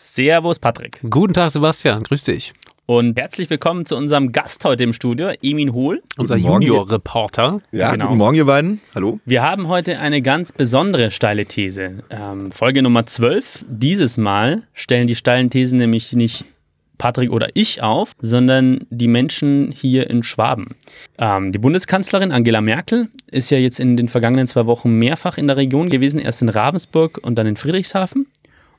Servus 0.00 0.60
Patrick. 0.60 1.00
Guten 1.10 1.34
Tag 1.34 1.50
Sebastian, 1.50 2.04
grüß 2.04 2.22
dich. 2.22 2.52
Und 2.86 3.18
herzlich 3.18 3.50
willkommen 3.50 3.84
zu 3.84 3.96
unserem 3.96 4.30
Gast 4.30 4.64
heute 4.64 4.84
im 4.84 4.92
Studio, 4.92 5.30
Emin 5.42 5.72
Hohl. 5.72 6.04
Unser 6.16 6.36
Junior-Reporter. 6.36 7.60
Ja, 7.72 7.90
genau. 7.90 8.06
guten 8.06 8.18
Morgen 8.18 8.36
ihr 8.36 8.44
beiden. 8.44 8.80
Hallo. 8.94 9.18
Wir 9.24 9.42
haben 9.42 9.66
heute 9.66 9.98
eine 9.98 10.22
ganz 10.22 10.52
besondere 10.52 11.10
steile 11.10 11.46
These. 11.46 12.04
Ähm, 12.10 12.52
Folge 12.52 12.80
Nummer 12.80 13.06
12. 13.06 13.64
Dieses 13.68 14.18
Mal 14.18 14.62
stellen 14.72 15.08
die 15.08 15.16
steilen 15.16 15.50
Thesen 15.50 15.78
nämlich 15.78 16.12
nicht 16.12 16.44
Patrick 16.98 17.32
oder 17.32 17.48
ich 17.54 17.82
auf, 17.82 18.12
sondern 18.20 18.86
die 18.90 19.08
Menschen 19.08 19.72
hier 19.72 20.10
in 20.10 20.22
Schwaben. 20.22 20.76
Ähm, 21.18 21.50
die 21.50 21.58
Bundeskanzlerin 21.58 22.30
Angela 22.30 22.60
Merkel 22.60 23.08
ist 23.30 23.50
ja 23.50 23.58
jetzt 23.58 23.80
in 23.80 23.96
den 23.96 24.08
vergangenen 24.08 24.46
zwei 24.46 24.66
Wochen 24.66 24.92
mehrfach 24.92 25.38
in 25.38 25.48
der 25.48 25.56
Region 25.56 25.88
gewesen, 25.88 26.20
erst 26.20 26.42
in 26.42 26.48
Ravensburg 26.48 27.18
und 27.22 27.36
dann 27.36 27.48
in 27.48 27.56
Friedrichshafen. 27.56 28.26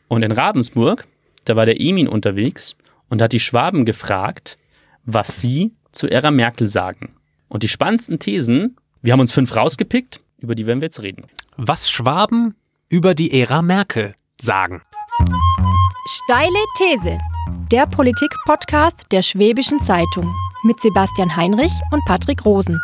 Und 0.09 0.23
in 0.23 0.31
Ravensburg, 0.33 1.07
da 1.45 1.55
war 1.55 1.65
der 1.65 1.79
Emin 1.79 2.07
unterwegs 2.07 2.75
und 3.07 3.21
hat 3.21 3.31
die 3.31 3.39
Schwaben 3.39 3.85
gefragt, 3.85 4.57
was 5.05 5.39
sie 5.39 5.71
zu 5.91 6.07
Ära 6.07 6.31
Merkel 6.31 6.67
sagen. 6.67 7.15
Und 7.47 7.63
die 7.63 7.69
spannendsten 7.69 8.19
Thesen, 8.19 8.75
wir 9.01 9.13
haben 9.13 9.19
uns 9.21 9.31
fünf 9.31 9.55
rausgepickt, 9.55 10.19
über 10.39 10.55
die 10.55 10.65
werden 10.65 10.81
wir 10.81 10.87
jetzt 10.87 11.01
reden. 11.01 11.27
Was 11.57 11.89
Schwaben 11.89 12.55
über 12.89 13.13
die 13.13 13.39
Ära 13.39 13.61
Merkel 13.61 14.13
sagen. 14.41 14.81
Steile 16.07 16.65
These. 16.77 17.17
Der 17.71 17.85
Politik-Podcast 17.85 19.05
der 19.11 19.21
Schwäbischen 19.21 19.79
Zeitung 19.79 20.35
mit 20.63 20.79
Sebastian 20.79 21.35
Heinrich 21.35 21.73
und 21.91 22.03
Patrick 22.05 22.43
Rosen. 22.45 22.79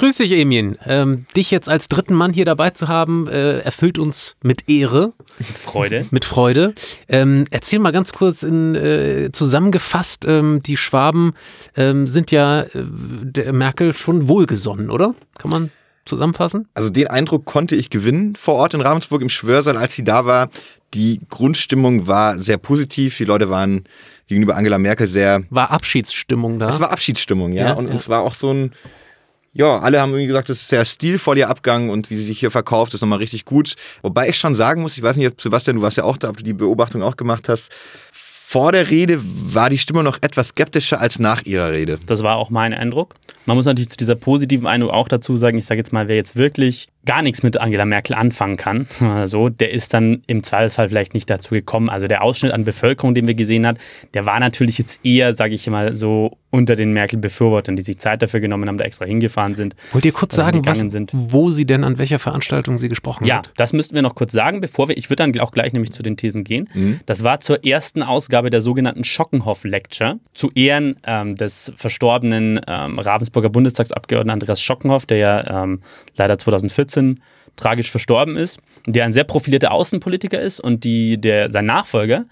Grüß 0.00 0.16
dich, 0.16 0.32
Emien. 0.32 0.78
Ähm, 0.86 1.26
dich 1.36 1.50
jetzt 1.50 1.68
als 1.68 1.86
dritten 1.86 2.14
Mann 2.14 2.32
hier 2.32 2.46
dabei 2.46 2.70
zu 2.70 2.88
haben, 2.88 3.28
äh, 3.28 3.58
erfüllt 3.58 3.98
uns 3.98 4.34
mit 4.42 4.70
Ehre. 4.70 5.12
Mit 5.36 5.46
Freude. 5.46 6.06
mit 6.10 6.24
Freude. 6.24 6.72
Ähm, 7.06 7.44
erzähl 7.50 7.80
mal 7.80 7.90
ganz 7.90 8.14
kurz 8.14 8.42
in, 8.42 8.74
äh, 8.74 9.28
zusammengefasst, 9.30 10.24
ähm, 10.26 10.62
die 10.64 10.78
Schwaben 10.78 11.34
ähm, 11.76 12.06
sind 12.06 12.30
ja 12.30 12.62
äh, 12.62 12.68
der 12.72 13.52
Merkel 13.52 13.92
schon 13.92 14.26
wohlgesonnen, 14.26 14.88
oder? 14.88 15.14
Kann 15.36 15.50
man 15.50 15.70
zusammenfassen? 16.06 16.66
Also 16.72 16.88
den 16.88 17.08
Eindruck 17.08 17.44
konnte 17.44 17.76
ich 17.76 17.90
gewinnen 17.90 18.36
vor 18.36 18.54
Ort 18.54 18.72
in 18.72 18.80
Ravensburg 18.80 19.20
im 19.20 19.28
Schwörsaal, 19.28 19.76
als 19.76 19.94
sie 19.94 20.04
da 20.04 20.24
war. 20.24 20.48
Die 20.94 21.20
Grundstimmung 21.28 22.06
war 22.06 22.38
sehr 22.38 22.56
positiv. 22.56 23.18
Die 23.18 23.26
Leute 23.26 23.50
waren 23.50 23.84
gegenüber 24.28 24.56
Angela 24.56 24.78
Merkel 24.78 25.06
sehr. 25.06 25.42
War 25.50 25.70
Abschiedsstimmung 25.70 26.58
da? 26.58 26.70
Es 26.70 26.80
war 26.80 26.90
Abschiedsstimmung, 26.90 27.52
ja. 27.52 27.66
ja 27.66 27.72
und, 27.74 27.84
ja. 27.84 27.90
und 27.90 28.00
es 28.00 28.08
war 28.08 28.22
auch 28.22 28.32
so 28.32 28.50
ein 28.50 28.72
ja, 29.52 29.80
alle 29.80 30.00
haben 30.00 30.10
irgendwie 30.10 30.28
gesagt, 30.28 30.48
das 30.48 30.58
ist 30.58 30.68
sehr 30.68 30.84
stilvoll 30.84 31.38
ihr 31.38 31.48
Abgang 31.48 31.90
und 31.90 32.10
wie 32.10 32.16
sie 32.16 32.24
sich 32.24 32.38
hier 32.38 32.50
verkauft, 32.50 32.94
ist 32.94 33.00
nochmal 33.00 33.18
richtig 33.18 33.44
gut. 33.44 33.74
Wobei 34.02 34.28
ich 34.28 34.38
schon 34.38 34.54
sagen 34.54 34.82
muss, 34.82 34.96
ich 34.96 35.02
weiß 35.02 35.16
nicht, 35.16 35.40
Sebastian, 35.40 35.76
du 35.76 35.82
warst 35.82 35.96
ja 35.96 36.04
auch 36.04 36.16
da, 36.16 36.28
ob 36.28 36.36
du 36.36 36.44
die 36.44 36.52
Beobachtung 36.52 37.02
auch 37.02 37.16
gemacht 37.16 37.48
hast. 37.48 37.72
Vor 38.12 38.72
der 38.72 38.90
Rede 38.90 39.20
war 39.22 39.70
die 39.70 39.78
Stimme 39.78 40.02
noch 40.02 40.18
etwas 40.22 40.48
skeptischer 40.48 41.00
als 41.00 41.20
nach 41.20 41.44
ihrer 41.44 41.70
Rede. 41.70 41.98
Das 42.06 42.22
war 42.22 42.36
auch 42.36 42.50
mein 42.50 42.74
Eindruck. 42.74 43.14
Man 43.46 43.56
muss 43.56 43.66
natürlich 43.66 43.90
zu 43.90 43.96
dieser 43.96 44.16
positiven 44.16 44.66
Eindruck 44.66 44.92
auch 44.92 45.08
dazu 45.08 45.36
sagen, 45.36 45.58
ich 45.58 45.66
sage 45.66 45.78
jetzt 45.78 45.92
mal, 45.92 46.08
wer 46.08 46.16
jetzt 46.16 46.34
wirklich 46.36 46.88
gar 47.06 47.22
nichts 47.22 47.42
mit 47.42 47.56
Angela 47.56 47.84
Merkel 47.84 48.14
anfangen 48.14 48.56
kann, 48.56 48.86
so, 49.24 49.48
der 49.48 49.72
ist 49.72 49.94
dann 49.94 50.22
im 50.26 50.42
Zweifelsfall 50.42 50.88
vielleicht 50.88 51.14
nicht 51.14 51.30
dazu 51.30 51.54
gekommen. 51.54 51.88
Also 51.88 52.06
der 52.06 52.22
Ausschnitt 52.22 52.52
an 52.52 52.64
Bevölkerung, 52.64 53.14
den 53.14 53.26
wir 53.26 53.34
gesehen 53.34 53.66
haben, 53.66 53.78
der 54.14 54.26
war 54.26 54.40
natürlich 54.40 54.78
jetzt 54.78 55.00
eher, 55.04 55.34
sage 55.34 55.54
ich 55.54 55.68
mal, 55.68 55.94
so 55.94 56.36
unter 56.50 56.74
den 56.74 56.92
Merkel-Befürwortern, 56.92 57.76
die 57.76 57.82
sich 57.82 57.98
Zeit 57.98 58.22
dafür 58.22 58.40
genommen 58.40 58.68
haben, 58.68 58.76
da 58.76 58.84
extra 58.84 59.04
hingefahren 59.04 59.54
sind. 59.54 59.76
Wollt 59.92 60.04
ihr 60.04 60.12
kurz 60.12 60.34
sagen, 60.34 60.66
was, 60.66 60.80
sind. 60.80 61.10
wo 61.14 61.50
sie 61.52 61.64
denn 61.64 61.84
an 61.84 61.98
welcher 61.98 62.18
Veranstaltung 62.18 62.76
sie 62.76 62.88
gesprochen 62.88 63.24
ja, 63.24 63.38
hat? 63.38 63.46
Ja, 63.46 63.52
das 63.56 63.72
müssten 63.72 63.94
wir 63.94 64.02
noch 64.02 64.16
kurz 64.16 64.32
sagen, 64.32 64.60
bevor 64.60 64.88
wir, 64.88 64.96
ich 64.96 65.08
würde 65.10 65.22
dann 65.22 65.38
auch 65.40 65.52
gleich 65.52 65.72
nämlich 65.72 65.92
zu 65.92 66.02
den 66.02 66.16
Thesen 66.16 66.42
gehen. 66.42 66.68
Mhm. 66.74 67.00
Das 67.06 67.22
war 67.22 67.38
zur 67.38 67.64
ersten 67.64 68.02
Ausgabe 68.02 68.50
der 68.50 68.62
sogenannten 68.62 69.04
Schockenhoff-Lecture 69.04 70.18
zu 70.34 70.50
Ehren 70.56 70.96
ähm, 71.04 71.36
des 71.36 71.72
verstorbenen 71.76 72.60
ähm, 72.66 72.98
Ravensburger 72.98 73.48
Bundestagsabgeordneten 73.48 74.30
Andreas 74.30 74.60
Schockenhoff, 74.60 75.06
der 75.06 75.18
ja 75.18 75.62
ähm, 75.62 75.82
leider 76.16 76.36
2014 76.36 76.89
tragisch 77.56 77.90
verstorben 77.90 78.36
ist, 78.36 78.60
der 78.86 79.04
ein 79.04 79.12
sehr 79.12 79.24
profilierter 79.24 79.72
Außenpolitiker 79.72 80.40
ist 80.40 80.60
und 80.60 80.84
die, 80.84 81.20
der, 81.20 81.50
sein 81.50 81.66
Nachfolger, 81.66 82.24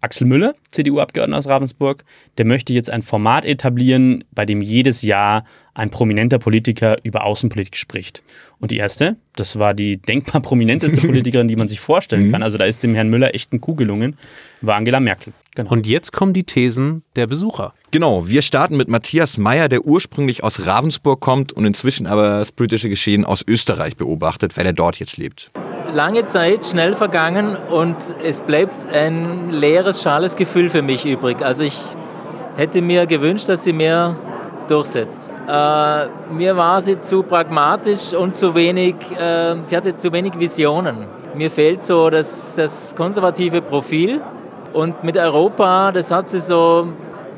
Axel 0.00 0.26
Müller, 0.26 0.54
CDU-Abgeordneter 0.70 1.38
aus 1.38 1.46
Ravensburg, 1.46 2.04
der 2.38 2.46
möchte 2.46 2.72
jetzt 2.72 2.90
ein 2.90 3.02
Format 3.02 3.44
etablieren, 3.44 4.24
bei 4.32 4.46
dem 4.46 4.62
jedes 4.62 5.02
Jahr 5.02 5.44
ein 5.74 5.90
prominenter 5.90 6.38
Politiker 6.38 6.96
über 7.02 7.24
Außenpolitik 7.24 7.76
spricht. 7.76 8.22
Und 8.58 8.70
die 8.70 8.76
erste, 8.76 9.16
das 9.36 9.58
war 9.58 9.72
die 9.72 9.96
denkbar 9.96 10.42
prominenteste 10.42 11.00
Politikerin, 11.06 11.48
die 11.48 11.56
man 11.56 11.68
sich 11.68 11.80
vorstellen 11.80 12.26
mhm. 12.26 12.32
kann. 12.32 12.42
Also 12.42 12.58
da 12.58 12.64
ist 12.64 12.82
dem 12.82 12.94
Herrn 12.94 13.08
Müller 13.08 13.34
echt 13.34 13.52
ein 13.52 13.60
Kuh 13.60 13.74
gelungen, 13.74 14.16
war 14.60 14.76
Angela 14.76 15.00
Merkel. 15.00 15.32
Genau. 15.54 15.70
Und 15.70 15.86
jetzt 15.86 16.12
kommen 16.12 16.32
die 16.32 16.44
Thesen 16.44 17.02
der 17.16 17.26
Besucher. 17.26 17.74
Genau, 17.90 18.28
wir 18.28 18.42
starten 18.42 18.76
mit 18.76 18.88
Matthias 18.88 19.38
Meyer, 19.38 19.68
der 19.68 19.84
ursprünglich 19.84 20.44
aus 20.44 20.66
Ravensburg 20.66 21.20
kommt 21.20 21.52
und 21.52 21.64
inzwischen 21.64 22.06
aber 22.06 22.38
das 22.38 22.52
politische 22.52 22.88
Geschehen 22.88 23.24
aus 23.24 23.44
Österreich 23.46 23.96
beobachtet, 23.96 24.56
weil 24.56 24.66
er 24.66 24.72
dort 24.72 24.98
jetzt 24.98 25.16
lebt 25.16 25.50
lange 25.94 26.24
Zeit 26.24 26.64
schnell 26.64 26.94
vergangen 26.94 27.56
und 27.70 27.96
es 28.22 28.40
bleibt 28.40 28.92
ein 28.92 29.50
leeres, 29.50 30.02
schales 30.02 30.36
Gefühl 30.36 30.70
für 30.70 30.82
mich 30.82 31.04
übrig. 31.04 31.42
Also 31.42 31.64
ich 31.64 31.78
hätte 32.56 32.82
mir 32.82 33.06
gewünscht, 33.06 33.48
dass 33.48 33.64
sie 33.64 33.72
mehr 33.72 34.16
durchsetzt. 34.68 35.30
Äh, 35.48 36.32
mir 36.32 36.56
war 36.56 36.80
sie 36.80 37.00
zu 37.00 37.22
pragmatisch 37.22 38.12
und 38.12 38.34
zu 38.34 38.54
wenig, 38.54 38.94
äh, 39.18 39.56
sie 39.62 39.76
hatte 39.76 39.96
zu 39.96 40.12
wenig 40.12 40.38
Visionen. 40.38 41.06
Mir 41.34 41.50
fehlt 41.50 41.84
so 41.84 42.10
das, 42.10 42.54
das 42.56 42.94
konservative 42.94 43.62
Profil 43.62 44.20
und 44.72 45.02
mit 45.02 45.16
Europa, 45.16 45.92
das 45.92 46.10
hat 46.10 46.28
sie 46.28 46.40
so 46.40 46.88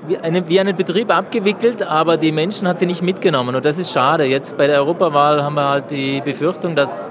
wie, 0.07 0.19
eine, 0.19 0.49
wie 0.49 0.59
einen 0.61 0.77
Betrieb 0.77 1.15
abgewickelt, 1.15 1.83
aber 1.83 2.17
die 2.17 2.33
Menschen 2.33 2.67
hat 2.67 2.79
sie 2.79 2.87
nicht 2.87 3.03
mitgenommen 3.03 3.55
und 3.55 3.65
das 3.65 3.79
ist 3.79 3.93
schade. 3.93 4.25
Jetzt 4.25 4.57
bei 4.57 4.67
der 4.67 4.79
Europawahl 4.79 5.43
haben 5.43 5.55
wir 5.55 5.69
halt 5.69 5.91
die 5.91 6.21
Befürchtung, 6.21 6.75
dass 6.75 7.11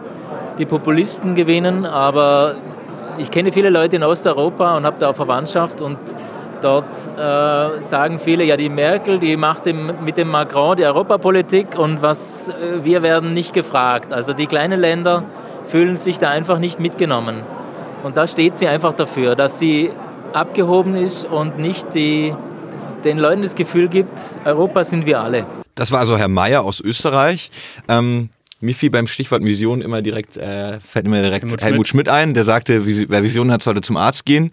die 0.57 0.65
Populisten 0.65 1.35
gewinnen, 1.35 1.85
aber 1.85 2.55
ich 3.17 3.31
kenne 3.31 3.51
viele 3.51 3.69
Leute 3.69 3.97
in 3.97 4.03
Osteuropa 4.03 4.77
und 4.77 4.85
habe 4.85 4.97
da 4.99 5.09
auch 5.09 5.15
Verwandtschaft 5.15 5.81
und 5.81 5.97
dort 6.61 6.85
äh, 7.17 7.81
sagen 7.81 8.19
viele, 8.19 8.43
ja 8.43 8.57
die 8.57 8.69
Merkel, 8.69 9.19
die 9.19 9.35
macht 9.37 9.65
dem, 9.65 9.91
mit 10.03 10.17
dem 10.17 10.29
Macron 10.29 10.77
die 10.77 10.85
Europapolitik 10.85 11.77
und 11.77 12.01
was 12.01 12.49
äh, 12.49 12.83
wir 12.83 13.01
werden 13.01 13.33
nicht 13.33 13.53
gefragt. 13.53 14.13
Also 14.13 14.33
die 14.33 14.47
kleinen 14.47 14.79
Länder 14.79 15.23
fühlen 15.65 15.97
sich 15.97 16.19
da 16.19 16.29
einfach 16.29 16.59
nicht 16.59 16.79
mitgenommen. 16.79 17.43
Und 18.03 18.17
da 18.17 18.27
steht 18.27 18.57
sie 18.57 18.67
einfach 18.67 18.93
dafür, 18.93 19.35
dass 19.35 19.59
sie 19.59 19.91
abgehoben 20.33 20.95
ist 20.95 21.25
und 21.25 21.59
nicht 21.59 21.93
die, 21.93 22.33
den 23.03 23.17
Leuten 23.17 23.41
das 23.41 23.55
Gefühl 23.55 23.89
gibt, 23.89 24.19
Europa 24.45 24.83
sind 24.83 25.05
wir 25.05 25.19
alle. 25.19 25.45
Das 25.75 25.91
war 25.91 25.99
also 25.99 26.17
Herr 26.17 26.27
Mayer 26.27 26.63
aus 26.63 26.79
Österreich. 26.79 27.51
Ähm 27.87 28.29
mir 28.61 28.75
fiel 28.75 28.89
beim 28.89 29.07
Stichwort 29.07 29.43
Vision 29.43 29.81
immer 29.81 30.01
direkt, 30.01 30.37
äh, 30.37 30.79
fällt 30.79 31.07
mir 31.07 31.21
direkt 31.21 31.43
Helmut, 31.45 31.61
Helmut 31.61 31.87
Schmidt. 31.87 32.07
Schmidt 32.07 32.09
ein, 32.09 32.33
der 32.33 32.43
sagte, 32.43 32.85
wer 32.85 33.23
Visionen 33.23 33.51
hat, 33.51 33.63
sollte 33.63 33.81
zum 33.81 33.97
Arzt 33.97 34.25
gehen. 34.25 34.51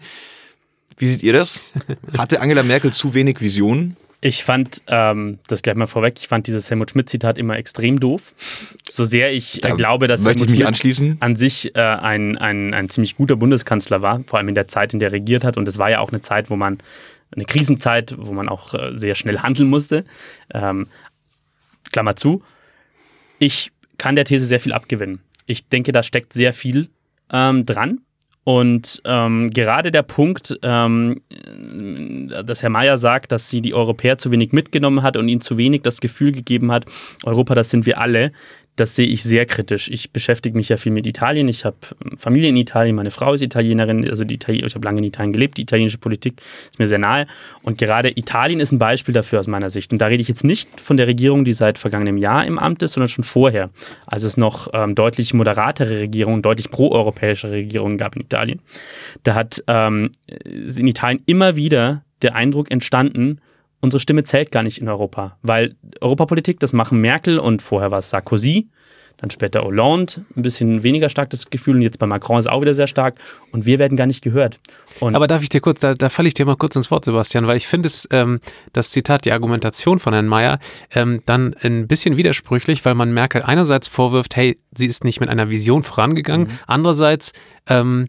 Wie 0.97 1.07
seht 1.07 1.23
ihr 1.23 1.33
das? 1.33 1.65
Hatte 2.17 2.41
Angela 2.41 2.63
Merkel 2.63 2.91
zu 2.91 3.13
wenig 3.13 3.39
Visionen? 3.39 3.95
Ich 4.21 4.43
fand, 4.43 4.81
ähm, 4.87 5.39
das 5.47 5.61
gleich 5.61 5.77
mal 5.77 5.87
vorweg, 5.87 6.15
ich 6.19 6.27
fand 6.27 6.45
dieses 6.45 6.69
Helmut 6.69 6.91
Schmidt-Zitat 6.91 7.37
immer 7.37 7.55
extrem 7.55 8.01
doof. 8.01 8.33
So 8.83 9.05
sehr 9.05 9.31
ich 9.31 9.63
äh, 9.63 9.71
glaube, 9.71 10.07
dass 10.07 10.25
Helmut 10.25 10.49
Schmidt 10.49 11.21
an 11.21 11.37
sich 11.37 11.73
äh, 11.73 11.79
ein, 11.79 12.37
ein, 12.37 12.73
ein 12.73 12.89
ziemlich 12.89 13.15
guter 13.15 13.37
Bundeskanzler 13.37 14.01
war, 14.01 14.21
vor 14.27 14.39
allem 14.39 14.49
in 14.49 14.55
der 14.55 14.67
Zeit, 14.67 14.91
in 14.91 14.99
der 14.99 15.09
er 15.09 15.13
regiert 15.13 15.45
hat. 15.45 15.55
Und 15.55 15.69
es 15.69 15.77
war 15.77 15.89
ja 15.89 15.99
auch 15.99 16.09
eine 16.09 16.19
Zeit, 16.19 16.49
wo 16.49 16.57
man, 16.57 16.79
eine 17.33 17.45
Krisenzeit, 17.45 18.15
wo 18.17 18.33
man 18.33 18.49
auch 18.49 18.73
äh, 18.73 18.91
sehr 18.93 19.15
schnell 19.15 19.39
handeln 19.39 19.69
musste. 19.69 20.03
Ähm, 20.53 20.87
Klammer 21.93 22.17
zu. 22.17 22.43
Ich 23.39 23.71
kann 23.99 24.15
der 24.15 24.25
These 24.25 24.47
sehr 24.47 24.59
viel 24.59 24.73
abgewinnen. 24.73 25.19
Ich 25.45 25.69
denke, 25.69 25.91
da 25.91 26.01
steckt 26.01 26.33
sehr 26.33 26.53
viel 26.53 26.89
ähm, 27.31 27.65
dran. 27.65 27.99
Und 28.43 29.01
ähm, 29.05 29.51
gerade 29.51 29.91
der 29.91 30.01
Punkt, 30.01 30.57
ähm, 30.63 31.21
dass 32.45 32.63
Herr 32.63 32.71
Mayer 32.71 32.97
sagt, 32.97 33.31
dass 33.31 33.47
sie 33.47 33.61
die 33.61 33.75
Europäer 33.75 34.17
zu 34.17 34.31
wenig 34.31 34.53
mitgenommen 34.53 35.03
hat 35.03 35.17
und 35.17 35.27
ihnen 35.27 35.41
zu 35.41 35.57
wenig 35.57 35.83
das 35.83 36.01
Gefühl 36.01 36.31
gegeben 36.31 36.71
hat, 36.71 36.85
Europa, 37.25 37.53
das 37.53 37.69
sind 37.69 37.85
wir 37.85 37.99
alle, 37.99 38.31
das 38.79 38.95
sehe 38.95 39.07
ich 39.07 39.23
sehr 39.23 39.45
kritisch. 39.45 39.89
Ich 39.89 40.11
beschäftige 40.11 40.55
mich 40.55 40.69
ja 40.69 40.77
viel 40.77 40.91
mit 40.91 41.05
Italien. 41.05 41.47
Ich 41.47 41.65
habe 41.65 41.77
Familie 42.17 42.49
in 42.49 42.57
Italien, 42.57 42.95
meine 42.95 43.11
Frau 43.11 43.33
ist 43.33 43.41
Italienerin, 43.41 44.09
also 44.09 44.23
die 44.23 44.35
Italien, 44.35 44.65
ich 44.65 44.75
habe 44.75 44.85
lange 44.85 44.99
in 44.99 45.03
Italien 45.03 45.33
gelebt. 45.33 45.57
Die 45.57 45.63
italienische 45.63 45.97
Politik 45.97 46.41
ist 46.69 46.79
mir 46.79 46.87
sehr 46.87 46.99
nahe. 46.99 47.27
Und 47.61 47.77
gerade 47.77 48.09
Italien 48.09 48.59
ist 48.59 48.71
ein 48.71 48.79
Beispiel 48.79 49.13
dafür 49.13 49.39
aus 49.39 49.47
meiner 49.47 49.69
Sicht. 49.69 49.91
Und 49.91 49.99
da 49.99 50.07
rede 50.07 50.21
ich 50.21 50.27
jetzt 50.27 50.43
nicht 50.43 50.79
von 50.79 50.97
der 50.97 51.07
Regierung, 51.07 51.45
die 51.45 51.53
seit 51.53 51.77
vergangenem 51.77 52.17
Jahr 52.17 52.45
im 52.45 52.57
Amt 52.57 52.81
ist, 52.81 52.93
sondern 52.93 53.09
schon 53.09 53.23
vorher, 53.23 53.69
als 54.05 54.23
es 54.23 54.37
noch 54.37 54.69
ähm, 54.73 54.95
deutlich 54.95 55.33
moderatere 55.33 55.99
Regierungen, 55.99 56.41
deutlich 56.41 56.71
proeuropäische 56.71 57.51
Regierungen 57.51 57.97
gab 57.97 58.15
in 58.15 58.21
Italien. 58.21 58.61
Da 59.23 59.35
hat 59.35 59.63
ähm, 59.67 60.11
in 60.27 60.87
Italien 60.87 61.21
immer 61.25 61.55
wieder 61.55 62.03
der 62.21 62.35
Eindruck 62.35 62.71
entstanden, 62.71 63.39
unsere 63.81 63.99
Stimme 63.99 64.23
zählt 64.23 64.51
gar 64.51 64.63
nicht 64.63 64.79
in 64.79 64.87
Europa, 64.87 65.37
weil 65.41 65.75
Europapolitik, 66.01 66.59
das 66.59 66.73
machen 66.73 66.99
Merkel 67.01 67.39
und 67.39 67.61
vorher 67.61 67.91
war 67.91 67.99
es 67.99 68.09
Sarkozy, 68.09 68.69
dann 69.19 69.29
später 69.29 69.63
Hollande, 69.63 70.25
ein 70.35 70.41
bisschen 70.41 70.83
weniger 70.83 71.09
stark 71.09 71.29
das 71.29 71.49
Gefühl 71.49 71.75
und 71.75 71.81
jetzt 71.81 71.99
bei 71.99 72.05
Macron 72.05 72.39
ist 72.39 72.49
auch 72.49 72.61
wieder 72.61 72.73
sehr 72.73 72.87
stark 72.87 73.19
und 73.51 73.65
wir 73.65 73.77
werden 73.77 73.97
gar 73.97 74.07
nicht 74.07 74.23
gehört. 74.23 74.59
Und 75.01 75.15
Aber 75.15 75.27
darf 75.27 75.43
ich 75.43 75.49
dir 75.49 75.59
kurz, 75.59 75.81
da, 75.81 75.93
da 75.93 76.09
falle 76.09 76.29
ich 76.29 76.33
dir 76.33 76.45
mal 76.45 76.55
kurz 76.55 76.75
ins 76.75 76.89
Wort, 76.89 77.03
Sebastian, 77.03 77.45
weil 77.45 77.57
ich 77.57 77.67
finde 77.67 77.87
es, 77.87 78.07
ähm, 78.11 78.39
das 78.71 78.91
Zitat, 78.91 79.25
die 79.25 79.33
Argumentation 79.33 79.99
von 79.99 80.13
Herrn 80.13 80.27
Mayer, 80.27 80.59
ähm, 80.91 81.21
dann 81.25 81.53
ein 81.61 81.87
bisschen 81.87 82.15
widersprüchlich, 82.15 82.85
weil 82.85 82.95
man 82.95 83.13
Merkel 83.13 83.41
einerseits 83.43 83.89
vorwirft, 83.89 84.35
hey, 84.37 84.57
sie 84.73 84.87
ist 84.87 85.03
nicht 85.03 85.19
mit 85.19 85.29
einer 85.29 85.49
Vision 85.49 85.83
vorangegangen, 85.83 86.47
mhm. 86.47 86.59
andererseits 86.65 87.33
ähm, 87.67 88.07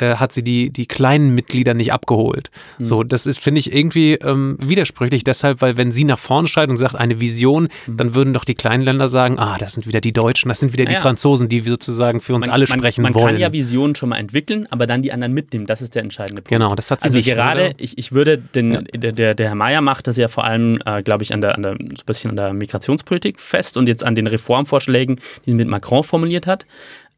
äh, 0.00 0.16
hat 0.16 0.32
sie 0.32 0.42
die, 0.42 0.70
die 0.70 0.86
kleinen 0.86 1.34
Mitglieder 1.34 1.74
nicht 1.74 1.92
abgeholt. 1.92 2.50
Mhm. 2.78 2.84
So, 2.84 3.02
das 3.02 3.26
ist, 3.26 3.38
finde 3.38 3.60
ich, 3.60 3.72
irgendwie 3.72 4.14
ähm, 4.14 4.56
widersprüchlich. 4.60 5.24
Deshalb, 5.24 5.60
weil 5.60 5.76
wenn 5.76 5.92
sie 5.92 6.04
nach 6.04 6.18
vorne 6.18 6.48
schreit 6.48 6.68
und 6.68 6.76
sagt, 6.76 6.94
eine 6.94 7.20
Vision, 7.20 7.68
mhm. 7.86 7.96
dann 7.96 8.14
würden 8.14 8.32
doch 8.32 8.44
die 8.44 8.54
kleinen 8.54 8.82
Länder 8.82 9.08
sagen, 9.08 9.38
ah, 9.38 9.56
das 9.58 9.74
sind 9.74 9.86
wieder 9.86 10.00
die 10.00 10.12
Deutschen, 10.12 10.48
das 10.48 10.60
sind 10.60 10.72
wieder 10.72 10.84
naja. 10.84 10.98
die 10.98 11.02
Franzosen, 11.02 11.48
die 11.48 11.60
sozusagen 11.60 12.20
für 12.20 12.34
uns 12.34 12.46
man, 12.46 12.54
alle 12.54 12.66
man, 12.68 12.78
sprechen 12.78 13.02
man 13.02 13.14
wollen. 13.14 13.24
Man 13.24 13.34
kann 13.34 13.40
ja 13.40 13.52
Visionen 13.52 13.94
schon 13.94 14.08
mal 14.10 14.16
entwickeln, 14.16 14.66
aber 14.70 14.86
dann 14.86 15.02
die 15.02 15.12
anderen 15.12 15.32
mitnehmen. 15.32 15.66
Das 15.66 15.82
ist 15.82 15.94
der 15.94 16.02
entscheidende 16.02 16.42
Punkt. 16.42 16.50
Genau, 16.50 16.74
das 16.74 16.90
hat 16.90 17.00
sie 17.00 17.06
Also 17.06 17.18
nicht, 17.18 17.26
gerade, 17.26 17.74
ich, 17.78 17.98
ich 17.98 18.12
würde 18.12 18.38
den, 18.38 18.72
ja. 18.72 18.82
der, 18.82 19.12
der, 19.12 19.34
der 19.34 19.48
Herr 19.48 19.54
Mayer 19.54 19.80
macht 19.80 20.06
das 20.06 20.16
ja 20.16 20.28
vor 20.28 20.44
allem, 20.44 20.78
äh, 20.84 21.02
glaube 21.02 21.22
ich, 21.22 21.32
an 21.32 21.40
der, 21.40 21.54
an 21.54 21.62
der, 21.62 21.72
so 21.72 21.76
ein 21.78 22.06
bisschen 22.06 22.30
an 22.30 22.36
der 22.36 22.52
Migrationspolitik 22.52 23.40
fest 23.40 23.76
und 23.76 23.88
jetzt 23.88 24.04
an 24.04 24.14
den 24.14 24.26
Reformvorschlägen, 24.26 25.16
die 25.44 25.50
sie 25.50 25.56
mit 25.56 25.68
Macron 25.68 26.04
formuliert 26.04 26.46
hat. 26.46 26.66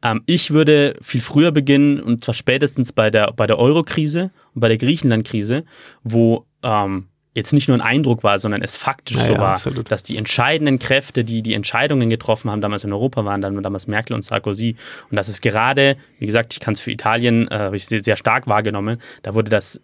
Ähm, 0.03 0.23
ich 0.25 0.51
würde 0.51 0.95
viel 1.01 1.21
früher 1.21 1.51
beginnen 1.51 1.99
und 1.99 2.23
zwar 2.23 2.35
spätestens 2.35 2.91
bei 2.91 3.09
der, 3.09 3.31
bei 3.33 3.47
der 3.47 3.59
Euro-Krise 3.59 4.31
und 4.53 4.61
bei 4.61 4.67
der 4.67 4.77
Griechenland-Krise, 4.77 5.63
wo 6.03 6.45
ähm, 6.63 7.07
jetzt 7.33 7.53
nicht 7.53 7.67
nur 7.67 7.77
ein 7.77 7.81
Eindruck 7.81 8.23
war, 8.23 8.37
sondern 8.39 8.61
es 8.61 8.75
faktisch 8.75 9.17
ja, 9.17 9.25
so 9.25 9.33
ja, 9.33 9.39
war, 9.39 9.53
absolut. 9.53 9.89
dass 9.89 10.03
die 10.03 10.17
entscheidenden 10.17 10.79
Kräfte, 10.79 11.23
die 11.23 11.41
die 11.41 11.53
Entscheidungen 11.53 12.09
getroffen 12.09 12.51
haben, 12.51 12.61
damals 12.61 12.83
in 12.83 12.91
Europa 12.91 13.23
waren, 13.23 13.41
dann 13.41 13.61
damals 13.63 13.87
Merkel 13.87 14.15
und 14.15 14.23
Sarkozy. 14.23 14.75
Und 15.09 15.15
das 15.15 15.29
ist 15.29 15.41
gerade, 15.41 15.95
wie 16.19 16.25
gesagt, 16.25 16.53
ich 16.53 16.59
kann 16.59 16.73
es 16.73 16.81
für 16.81 16.91
Italien, 16.91 17.47
äh, 17.49 17.57
habe 17.57 17.75
ich 17.75 17.85
sehr 17.85 18.17
stark 18.17 18.47
wahrgenommen, 18.47 19.01
da 19.23 19.33
wurde 19.33 19.49
das 19.49 19.79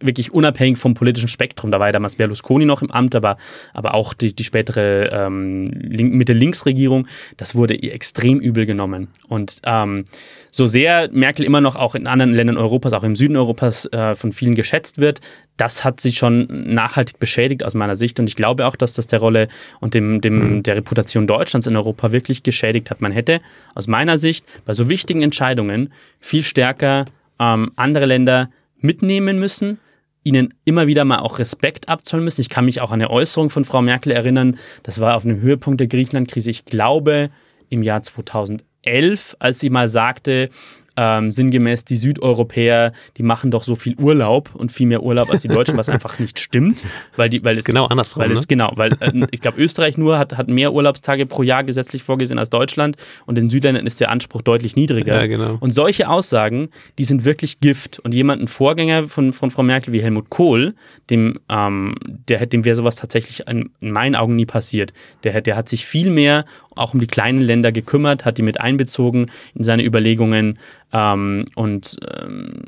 wirklich 0.00 0.32
unabhängig 0.32 0.78
vom 0.78 0.94
politischen 0.94 1.28
Spektrum. 1.28 1.70
Da 1.70 1.80
war 1.80 1.86
ja 1.86 1.92
damals 1.92 2.16
Berlusconi 2.16 2.64
noch 2.64 2.82
im 2.82 2.90
Amt, 2.90 3.14
aber, 3.14 3.36
aber 3.72 3.94
auch 3.94 4.12
die, 4.12 4.34
die 4.34 4.44
spätere 4.44 5.10
ähm, 5.12 5.64
Mitte-Links-Regierung, 5.64 7.06
das 7.36 7.54
wurde 7.54 7.74
ihr 7.74 7.94
extrem 7.94 8.40
übel 8.40 8.66
genommen. 8.66 9.08
Und 9.28 9.62
ähm, 9.64 10.04
so 10.50 10.66
sehr 10.66 11.08
Merkel 11.12 11.44
immer 11.44 11.60
noch 11.60 11.76
auch 11.76 11.94
in 11.94 12.06
anderen 12.06 12.32
Ländern 12.32 12.56
Europas, 12.56 12.92
auch 12.92 13.04
im 13.04 13.16
Süden 13.16 13.36
Europas, 13.36 13.86
äh, 13.86 14.14
von 14.14 14.32
vielen 14.32 14.54
geschätzt 14.54 14.98
wird, 14.98 15.20
das 15.56 15.84
hat 15.84 16.00
sich 16.00 16.18
schon 16.18 16.48
nachhaltig 16.74 17.18
beschädigt 17.18 17.64
aus 17.64 17.74
meiner 17.74 17.96
Sicht. 17.96 18.18
Und 18.18 18.26
ich 18.26 18.34
glaube 18.34 18.66
auch, 18.66 18.76
dass 18.76 18.94
das 18.94 19.06
der 19.06 19.20
Rolle 19.20 19.48
und 19.80 19.94
dem, 19.94 20.20
dem, 20.20 20.56
mhm. 20.56 20.62
der 20.64 20.76
Reputation 20.76 21.26
Deutschlands 21.26 21.66
in 21.66 21.76
Europa 21.76 22.10
wirklich 22.12 22.42
geschädigt 22.42 22.90
hat. 22.90 23.00
Man 23.00 23.12
hätte 23.12 23.40
aus 23.74 23.86
meiner 23.86 24.18
Sicht 24.18 24.44
bei 24.64 24.72
so 24.72 24.88
wichtigen 24.88 25.22
Entscheidungen 25.22 25.92
viel 26.18 26.42
stärker 26.42 27.04
ähm, 27.38 27.70
andere 27.76 28.06
Länder 28.06 28.50
mitnehmen 28.80 29.36
müssen 29.36 29.78
ihnen 30.24 30.52
immer 30.64 30.86
wieder 30.86 31.04
mal 31.04 31.20
auch 31.20 31.38
Respekt 31.38 31.88
abzollen 31.88 32.24
müssen. 32.24 32.40
Ich 32.40 32.48
kann 32.48 32.64
mich 32.64 32.80
auch 32.80 32.90
an 32.90 33.00
eine 33.00 33.10
Äußerung 33.10 33.50
von 33.50 33.64
Frau 33.64 33.82
Merkel 33.82 34.10
erinnern. 34.10 34.56
Das 34.82 35.00
war 35.00 35.16
auf 35.16 35.24
einem 35.24 35.40
Höhepunkt 35.40 35.80
der 35.80 35.86
Griechenland-Krise. 35.86 36.50
Ich 36.50 36.64
glaube 36.64 37.30
im 37.68 37.82
Jahr 37.82 38.02
2011, 38.02 39.36
als 39.38 39.60
sie 39.60 39.70
mal 39.70 39.88
sagte, 39.88 40.48
ähm, 40.96 41.30
sinngemäß, 41.30 41.84
die 41.84 41.96
Südeuropäer, 41.96 42.92
die 43.16 43.22
machen 43.22 43.50
doch 43.50 43.64
so 43.64 43.74
viel 43.74 43.96
Urlaub 43.96 44.54
und 44.54 44.72
viel 44.72 44.86
mehr 44.86 45.02
Urlaub 45.02 45.30
als 45.30 45.42
die 45.42 45.48
Deutschen, 45.48 45.76
was 45.76 45.88
einfach 45.88 46.18
nicht 46.18 46.38
stimmt. 46.38 46.82
Weil 47.16 47.28
die, 47.28 47.42
weil 47.42 47.54
ist 47.54 47.60
es, 47.60 47.64
genau 47.64 47.86
andersrum. 47.86 48.22
Weil 48.22 48.28
ne? 48.28 48.34
es, 48.34 48.46
genau, 48.48 48.72
weil 48.76 48.92
äh, 49.00 49.26
ich 49.30 49.40
glaube, 49.40 49.60
Österreich 49.60 49.96
nur 49.96 50.18
hat, 50.18 50.36
hat 50.36 50.48
mehr 50.48 50.72
Urlaubstage 50.72 51.26
pro 51.26 51.42
Jahr 51.42 51.64
gesetzlich 51.64 52.02
vorgesehen 52.02 52.38
als 52.38 52.50
Deutschland 52.50 52.96
und 53.26 53.38
in 53.38 53.50
Südländern 53.50 53.86
ist 53.86 54.00
der 54.00 54.10
Anspruch 54.10 54.42
deutlich 54.42 54.76
niedriger. 54.76 55.20
Ja, 55.20 55.26
genau. 55.26 55.56
Und 55.60 55.72
solche 55.72 56.08
Aussagen, 56.08 56.68
die 56.98 57.04
sind 57.04 57.24
wirklich 57.24 57.60
Gift. 57.60 57.98
Und 58.00 58.14
jemand, 58.14 58.42
ein 58.42 58.48
Vorgänger 58.48 59.08
von, 59.08 59.32
von 59.32 59.50
Frau 59.50 59.62
Merkel 59.62 59.92
wie 59.92 60.02
Helmut 60.02 60.30
Kohl, 60.30 60.74
dem, 61.10 61.38
ähm, 61.48 61.94
der, 62.28 62.46
dem 62.46 62.64
wäre 62.64 62.74
sowas 62.74 62.96
tatsächlich 62.96 63.46
in, 63.48 63.70
in 63.80 63.90
meinen 63.90 64.14
Augen 64.14 64.36
nie 64.36 64.46
passiert. 64.46 64.92
Der, 65.24 65.40
der 65.40 65.56
hat 65.56 65.68
sich 65.68 65.86
viel 65.86 66.10
mehr 66.10 66.44
auch 66.76 66.94
um 66.94 67.00
die 67.00 67.06
kleinen 67.06 67.40
Länder 67.40 67.72
gekümmert, 67.72 68.24
hat 68.24 68.38
die 68.38 68.42
mit 68.42 68.60
einbezogen 68.60 69.30
in 69.54 69.64
seine 69.64 69.84
Überlegungen. 69.84 70.58
Ähm, 70.94 71.44
und 71.56 71.96
ähm, 72.08 72.62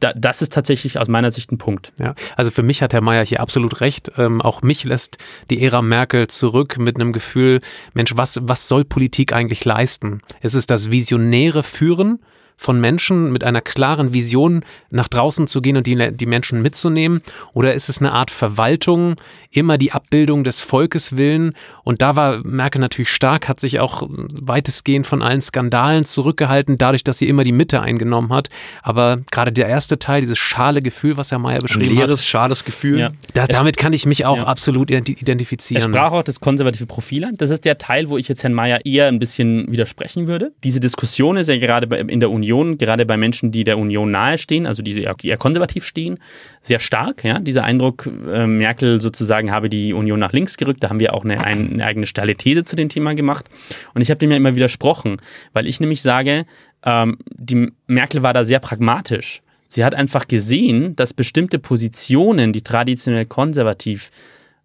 da, 0.00 0.12
das 0.12 0.42
ist 0.42 0.52
tatsächlich 0.52 0.98
aus 0.98 1.06
meiner 1.06 1.30
Sicht 1.30 1.52
ein 1.52 1.58
Punkt. 1.58 1.92
Ja, 1.98 2.14
also 2.36 2.50
für 2.50 2.64
mich 2.64 2.82
hat 2.82 2.92
Herr 2.92 3.00
Mayer 3.00 3.24
hier 3.24 3.40
absolut 3.40 3.80
recht. 3.80 4.10
Ähm, 4.18 4.42
auch 4.42 4.62
mich 4.62 4.82
lässt 4.82 5.18
die 5.50 5.62
Ära 5.62 5.80
Merkel 5.80 6.26
zurück 6.26 6.78
mit 6.78 6.96
einem 6.96 7.12
Gefühl, 7.12 7.60
Mensch, 7.94 8.16
was, 8.16 8.40
was 8.42 8.66
soll 8.66 8.84
Politik 8.84 9.32
eigentlich 9.32 9.64
leisten? 9.64 10.20
Es 10.40 10.54
ist 10.54 10.70
das 10.70 10.90
visionäre 10.90 11.62
Führen 11.62 12.18
von 12.60 12.78
Menschen 12.78 13.32
mit 13.32 13.42
einer 13.42 13.62
klaren 13.62 14.12
Vision 14.12 14.66
nach 14.90 15.08
draußen 15.08 15.46
zu 15.46 15.62
gehen 15.62 15.78
und 15.78 15.86
die, 15.86 16.12
die 16.12 16.26
Menschen 16.26 16.60
mitzunehmen? 16.60 17.22
Oder 17.54 17.72
ist 17.72 17.88
es 17.88 18.00
eine 18.00 18.12
Art 18.12 18.30
Verwaltung, 18.30 19.16
immer 19.50 19.78
die 19.78 19.92
Abbildung 19.92 20.44
des 20.44 20.60
Volkes 20.60 21.16
willen? 21.16 21.54
Und 21.84 22.02
da 22.02 22.16
war 22.16 22.46
Merkel 22.46 22.82
natürlich 22.82 23.08
stark, 23.08 23.48
hat 23.48 23.60
sich 23.60 23.80
auch 23.80 24.06
weitestgehend 24.10 25.06
von 25.06 25.22
allen 25.22 25.40
Skandalen 25.40 26.04
zurückgehalten, 26.04 26.76
dadurch, 26.76 27.02
dass 27.02 27.16
sie 27.16 27.28
immer 27.28 27.44
die 27.44 27.52
Mitte 27.52 27.80
eingenommen 27.80 28.30
hat. 28.30 28.50
Aber 28.82 29.20
gerade 29.30 29.52
der 29.52 29.66
erste 29.66 29.98
Teil, 29.98 30.20
dieses 30.20 30.36
schale 30.36 30.82
Gefühl, 30.82 31.16
was 31.16 31.30
Herr 31.30 31.38
Mayer 31.38 31.60
beschrieben 31.60 31.88
Ein 31.88 31.96
leeres, 31.96 32.20
hat. 32.20 32.26
schales 32.26 32.66
Gefühl. 32.66 32.98
Ja. 32.98 33.10
Da, 33.32 33.46
damit 33.46 33.78
kann 33.78 33.94
ich 33.94 34.04
mich 34.04 34.26
auch 34.26 34.36
ja. 34.36 34.44
absolut 34.44 34.90
identifizieren. 34.90 35.82
Er 35.82 35.88
sprach 35.88 36.12
auch 36.12 36.24
das 36.24 36.40
konservative 36.40 36.84
Profil 36.84 37.24
an. 37.24 37.36
Das 37.38 37.48
ist 37.48 37.64
der 37.64 37.78
Teil, 37.78 38.10
wo 38.10 38.18
ich 38.18 38.28
jetzt 38.28 38.42
Herrn 38.42 38.52
Mayer 38.52 38.84
eher 38.84 39.08
ein 39.08 39.18
bisschen 39.18 39.72
widersprechen 39.72 40.26
würde. 40.26 40.52
Diese 40.62 40.78
Diskussion 40.78 41.38
ist 41.38 41.48
ja 41.48 41.56
gerade 41.56 41.96
in 41.96 42.20
der 42.20 42.30
Union 42.30 42.49
Union, 42.50 42.78
gerade 42.78 43.06
bei 43.06 43.16
Menschen, 43.16 43.52
die 43.52 43.64
der 43.64 43.78
Union 43.78 44.10
nahestehen, 44.10 44.66
also 44.66 44.82
die, 44.82 44.94
die 44.94 45.28
eher 45.28 45.36
konservativ 45.36 45.84
stehen, 45.84 46.18
sehr 46.60 46.80
stark. 46.80 47.24
Ja? 47.24 47.38
Dieser 47.38 47.64
Eindruck, 47.64 48.08
äh, 48.30 48.46
Merkel 48.46 49.00
sozusagen 49.00 49.50
habe 49.52 49.68
die 49.68 49.92
Union 49.92 50.18
nach 50.18 50.32
links 50.32 50.56
gerückt. 50.56 50.82
Da 50.82 50.90
haben 50.90 51.00
wir 51.00 51.14
auch 51.14 51.24
eine, 51.24 51.44
eine 51.44 51.84
eigene 51.84 52.06
steile 52.06 52.34
These 52.34 52.64
zu 52.64 52.76
dem 52.76 52.88
Thema 52.88 53.14
gemacht. 53.14 53.46
Und 53.94 54.02
ich 54.02 54.10
habe 54.10 54.18
dem 54.18 54.30
ja 54.30 54.36
immer 54.36 54.54
widersprochen, 54.54 55.18
weil 55.52 55.66
ich 55.66 55.80
nämlich 55.80 56.02
sage, 56.02 56.46
ähm, 56.84 57.18
die 57.32 57.72
Merkel 57.86 58.22
war 58.22 58.32
da 58.32 58.44
sehr 58.44 58.58
pragmatisch. 58.58 59.42
Sie 59.68 59.84
hat 59.84 59.94
einfach 59.94 60.26
gesehen, 60.26 60.96
dass 60.96 61.14
bestimmte 61.14 61.60
Positionen, 61.60 62.52
die 62.52 62.62
traditionell 62.62 63.26
konservativ 63.26 64.10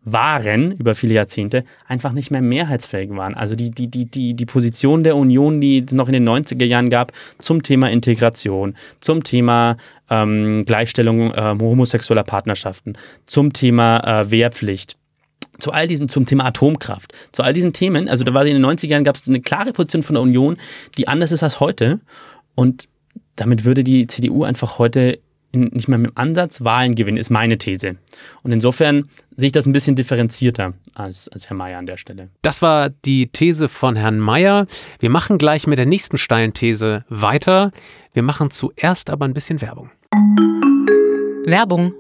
waren 0.06 0.72
über 0.72 0.96
viele 0.96 1.16
Jahrzehnte, 1.16 1.66
einfach 1.88 2.14
nicht 2.14 2.32
mehr 2.32 2.42
mehrheitsfähig 2.42 3.10
waren. 3.10 3.34
Also 3.34 3.56
die, 3.56 3.72
die, 3.72 3.88
die, 3.88 4.06
die, 4.06 4.36
die 4.36 4.46
Position 4.46 5.04
der 5.04 5.16
Union, 5.16 5.60
die 5.60 5.84
es 5.86 5.92
noch 5.94 6.08
in 6.08 6.14
den 6.14 6.30
90er 6.30 6.64
Jahren 6.64 6.90
gab, 6.90 7.12
zum 7.40 7.64
Thema 7.64 7.90
Integration, 7.90 8.76
zum 9.02 9.24
Thema 9.24 9.78
ähm, 10.10 10.64
Gleichstellung 10.66 11.32
äh, 11.32 11.56
homosexueller 11.60 12.24
Partnerschaften, 12.24 12.94
zum 13.26 13.52
Thema 13.52 14.22
äh, 14.22 14.32
Wehrpflicht, 14.32 14.96
zu 15.60 15.72
all 15.72 15.88
diesen, 15.88 16.08
zum 16.08 16.28
Thema 16.28 16.46
Atomkraft, 16.46 17.12
zu 17.32 17.42
all 17.42 17.54
diesen 17.54 17.74
Themen, 17.74 18.08
also 18.08 18.24
da 18.24 18.34
war 18.34 18.46
in 18.46 18.62
den 18.62 18.66
90er 18.66 18.88
Jahren 18.88 19.04
gab 19.04 19.16
es 19.16 19.28
eine 19.28 19.42
klare 19.42 19.74
Position 19.74 20.04
von 20.04 20.14
der 20.14 20.24
Union, 20.24 20.58
die 20.98 21.08
anders 21.08 21.32
ist 21.32 21.44
als 21.44 21.60
heute. 21.60 22.00
Und 22.54 22.88
damit 23.36 23.66
würde 23.66 23.84
die 23.84 24.08
CDU 24.08 24.44
einfach 24.44 24.78
heute 24.78 25.20
nicht 25.56 25.88
mehr 25.88 25.98
mit 25.98 26.12
dem 26.12 26.18
Ansatz 26.18 26.64
Wahlen 26.64 26.96
gewinnen, 26.96 27.18
ist 27.18 27.30
meine 27.30 27.58
These. 27.58 27.96
Und 28.44 28.52
insofern 28.52 29.10
sehe 29.36 29.48
ich 29.48 29.52
das 29.52 29.66
ein 29.66 29.74
bisschen 29.74 29.96
differenzierter 29.96 30.74
als, 30.94 31.28
als 31.30 31.50
Herr 31.50 31.58
Mayer 31.58 31.80
an 31.80 31.86
der 31.86 31.98
Stelle. 31.98 32.30
Das 32.42 32.62
war 32.62 32.90
die 32.90 33.28
These 33.28 33.68
von 33.68 33.96
Herrn 33.96 34.20
Mayer. 34.20 34.68
Wir 35.00 35.10
machen 35.10 35.38
gleich 35.38 35.68
mit 35.68 35.78
der 35.78 35.86
nächsten 35.86 36.18
steilen 36.18 36.54
These 36.54 37.06
weiter. 37.10 37.72
Wir 38.14 38.24
machen 38.24 38.52
zuerst 38.52 39.10
aber 39.10 39.26
ein 39.26 39.34
bisschen 39.34 39.62
Werbung. 39.62 39.90
Werbung. 41.46 41.94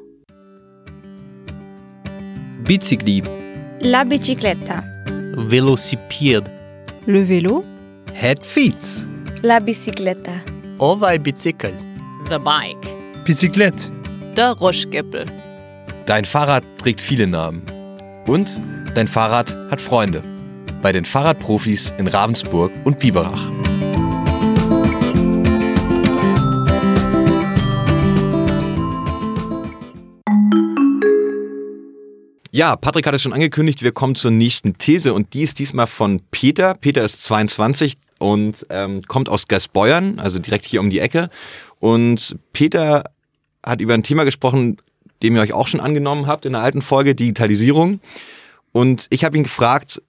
Bicicli. 2.64 3.22
La 3.82 4.04
bicicletta. 4.04 4.82
Velocipede. 5.36 6.50
Le 7.06 7.28
vélo. 7.28 7.64
Head 8.14 8.44
feet. 8.44 9.08
La 9.44 9.60
bicicletta. 9.60 10.32
Ovaj 10.80 11.20
bicycle. 11.20 11.74
The 12.30 12.40
bike. 12.40 12.95
Bicyclette. 13.26 13.90
Der 14.38 14.52
Roschgeppel. 14.52 15.26
Dein 16.06 16.26
Fahrrad 16.26 16.64
trägt 16.78 17.02
viele 17.02 17.26
Namen. 17.26 17.64
Und 18.28 18.62
dein 18.94 19.08
Fahrrad 19.08 19.56
hat 19.72 19.82
Freunde. 19.82 20.22
bei 20.84 20.92
den 20.92 21.06
Fahrradprofis 21.06 21.92
in 21.98 22.08
Ravensburg 22.08 22.72
und 22.84 23.00
Biberach. 23.00 23.52
Ja, 32.52 32.76
Patrick 32.76 33.08
hat 33.08 33.16
es 33.16 33.24
schon 33.24 33.34
angekündigt, 33.34 33.82
wir 33.82 33.92
kommen 33.92 34.14
zur 34.14 34.30
nächsten 34.30 34.78
These 34.78 35.16
und 35.16 35.34
die 35.34 35.42
ist 35.42 35.58
diesmal 35.58 35.88
von 35.88 36.22
Peter. 36.30 36.76
Peter 36.76 37.04
ist 37.04 37.24
22 37.24 37.96
und 38.20 38.68
ähm, 38.70 39.02
kommt 39.08 39.28
aus 39.28 39.48
Gersbeuern, 39.48 40.20
also 40.20 40.38
direkt 40.38 40.66
hier 40.66 40.82
um 40.82 40.92
die 40.92 41.00
Ecke. 41.00 41.30
Und 41.80 42.36
Peter 42.54 43.04
hat 43.66 43.82
über 43.82 43.94
ein 43.94 44.04
Thema 44.04 44.24
gesprochen, 44.24 44.78
dem 45.24 45.36
ihr 45.36 45.42
euch 45.42 45.54
auch 45.54 45.68
schon 45.68 45.80
angenommen 45.80 46.28
habt 46.28 46.46
in 46.46 46.54
der 46.54 46.62
alten 46.62 46.82
Folge, 46.82 47.16
Digitalisierung. 47.16 48.00
Und 48.72 49.08
ich 49.10 49.24
habe 49.24 49.38
ihn 49.38 49.44
gefragt, 49.44 50.02